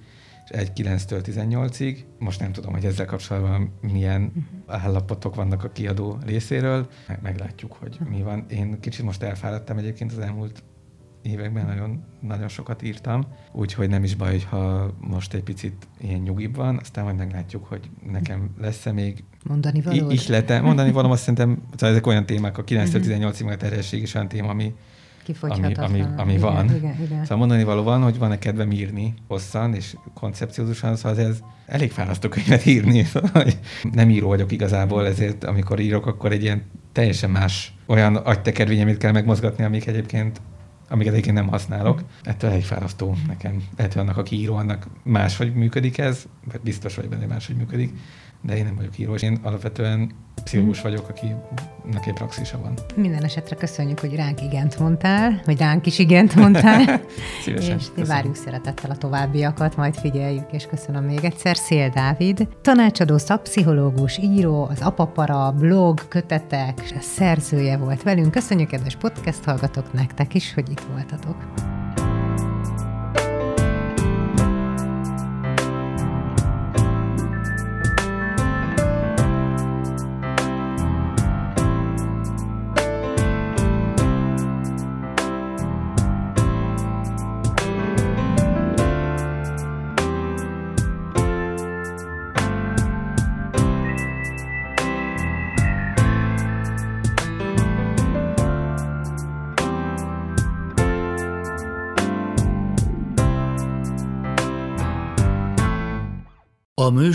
egy 0.46 0.70
9-től 0.74 1.20
18-ig. 1.24 1.96
Most 2.18 2.40
nem 2.40 2.52
tudom, 2.52 2.72
hogy 2.72 2.84
ezzel 2.84 3.06
kapcsolatban 3.06 3.72
milyen 3.80 4.22
uh-huh. 4.22 4.84
állapotok 4.84 5.34
vannak 5.34 5.64
a 5.64 5.72
kiadó 5.72 6.18
részéről. 6.26 6.88
Meg, 7.08 7.18
meglátjuk, 7.22 7.72
hogy 7.72 7.98
mi 8.08 8.22
van. 8.22 8.46
Én 8.48 8.80
kicsit 8.80 9.04
most 9.04 9.22
elfáradtam 9.22 9.78
egyébként 9.78 10.12
az 10.12 10.18
elmúlt 10.18 10.62
években 11.22 11.66
nagyon, 11.66 12.04
nagyon 12.20 12.48
sokat 12.48 12.82
írtam, 12.82 13.26
úgyhogy 13.52 13.88
nem 13.88 14.04
is 14.04 14.14
baj, 14.14 14.40
ha 14.48 14.90
most 15.00 15.34
egy 15.34 15.42
picit 15.42 15.88
ilyen 16.00 16.20
nyugibb 16.20 16.56
van, 16.56 16.78
aztán 16.80 17.04
majd 17.04 17.16
meglátjuk, 17.16 17.64
hogy 17.64 17.90
nekem 18.10 18.50
lesz-e 18.58 18.92
még 18.92 19.24
mondani 19.44 19.80
való. 19.80 20.10
Ihlete. 20.10 20.60
Mondani 20.60 20.92
való, 20.92 21.10
azt 21.10 21.20
szerintem, 21.20 21.62
szóval 21.72 21.88
ezek 21.88 22.06
olyan 22.06 22.26
témák, 22.26 22.58
a 22.58 22.64
9-18-ig 22.64 23.44
meg 23.44 23.52
a 23.52 23.56
terhesség 23.56 24.02
is 24.02 24.14
olyan 24.14 24.28
téma, 24.28 24.48
ami, 24.48 24.74
ami, 25.40 25.74
ami, 25.74 26.04
ami 26.16 26.32
igen, 26.32 26.40
van. 26.40 26.74
Igen, 26.74 26.96
igen. 27.04 27.22
Szóval 27.22 27.38
mondani 27.38 27.64
való 27.64 27.82
van, 27.82 28.02
hogy 28.02 28.18
van-e 28.18 28.38
kedvem 28.38 28.70
írni 28.70 29.14
hosszan 29.28 29.74
és 29.74 29.96
koncepciózusan, 30.14 30.96
szóval 30.96 31.18
ez 31.18 31.38
elég 31.66 31.90
fárasztó 31.90 32.28
könyvet 32.28 32.66
írni. 32.66 33.02
Szóval, 33.12 33.44
nem 33.92 34.10
író 34.10 34.28
vagyok 34.28 34.52
igazából, 34.52 35.06
ezért 35.06 35.44
amikor 35.44 35.80
írok, 35.80 36.06
akkor 36.06 36.32
egy 36.32 36.42
ilyen 36.42 36.62
teljesen 36.92 37.30
más 37.30 37.74
olyan 37.86 38.16
agytekervényemét 38.16 38.96
kell 38.96 39.12
megmozgatni, 39.12 39.64
amik 39.64 39.86
egyébként 39.86 40.40
amiket 40.90 41.12
egyébként 41.12 41.36
nem 41.36 41.48
használok. 41.48 42.02
Ettől 42.22 42.50
elég 42.50 42.64
fárasztó 42.64 43.16
nekem. 43.26 43.62
Lehet, 43.76 43.92
hogy 43.92 44.02
annak, 44.02 44.16
aki 44.16 44.36
író, 44.36 44.54
annak 44.54 44.86
máshogy 45.02 45.54
működik 45.54 45.98
ez, 45.98 46.26
vagy 46.44 46.60
biztos 46.60 46.94
vagy 46.94 47.08
benne, 47.08 47.26
máshogy 47.26 47.56
működik, 47.56 47.92
de 48.42 48.56
én 48.56 48.64
nem 48.64 48.76
vagyok 48.76 48.98
író, 48.98 49.14
és 49.14 49.22
én 49.22 49.38
alapvetően 49.42 50.10
pszichológus 50.44 50.80
vagyok, 50.80 51.08
akinek 51.08 52.06
egy 52.06 52.12
praxisa 52.12 52.58
van. 52.58 52.74
Minden 52.96 53.24
esetre 53.24 53.56
köszönjük, 53.56 53.98
hogy 53.98 54.14
ránk 54.14 54.42
igent 54.42 54.78
mondtál, 54.78 55.42
vagy 55.44 55.58
ránk 55.58 55.86
is 55.86 55.98
igent 55.98 56.34
mondtál. 56.34 57.00
Szívesen. 57.44 57.78
És 57.78 57.84
köszönöm. 57.84 58.08
várjuk 58.08 58.34
szeretettel 58.34 58.90
a 58.90 58.96
továbbiakat, 58.96 59.76
majd 59.76 59.94
figyeljük, 59.94 60.52
és 60.52 60.66
köszönöm 60.66 61.04
még 61.04 61.24
egyszer. 61.24 61.56
Szél 61.56 61.88
Dávid, 61.88 62.48
tanácsadó 62.62 63.18
szakpszichológus, 63.18 64.18
író, 64.18 64.64
az 64.64 64.80
Apapara, 64.80 65.52
blog, 65.58 66.08
kötetek, 66.08 66.96
szerzője 67.00 67.76
volt 67.76 68.02
velünk. 68.02 68.30
Köszönjük, 68.30 68.68
kedves 68.68 68.96
podcast 68.96 69.44
hallgatók, 69.44 69.92
nektek 69.92 70.34
is, 70.34 70.54
hogy 70.54 70.70
itt 70.70 70.82
voltatok. 70.92 71.36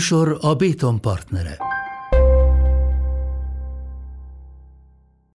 Műsor 0.06 0.38
a 0.40 0.54
Béton 0.54 1.00
partnere. 1.00 1.75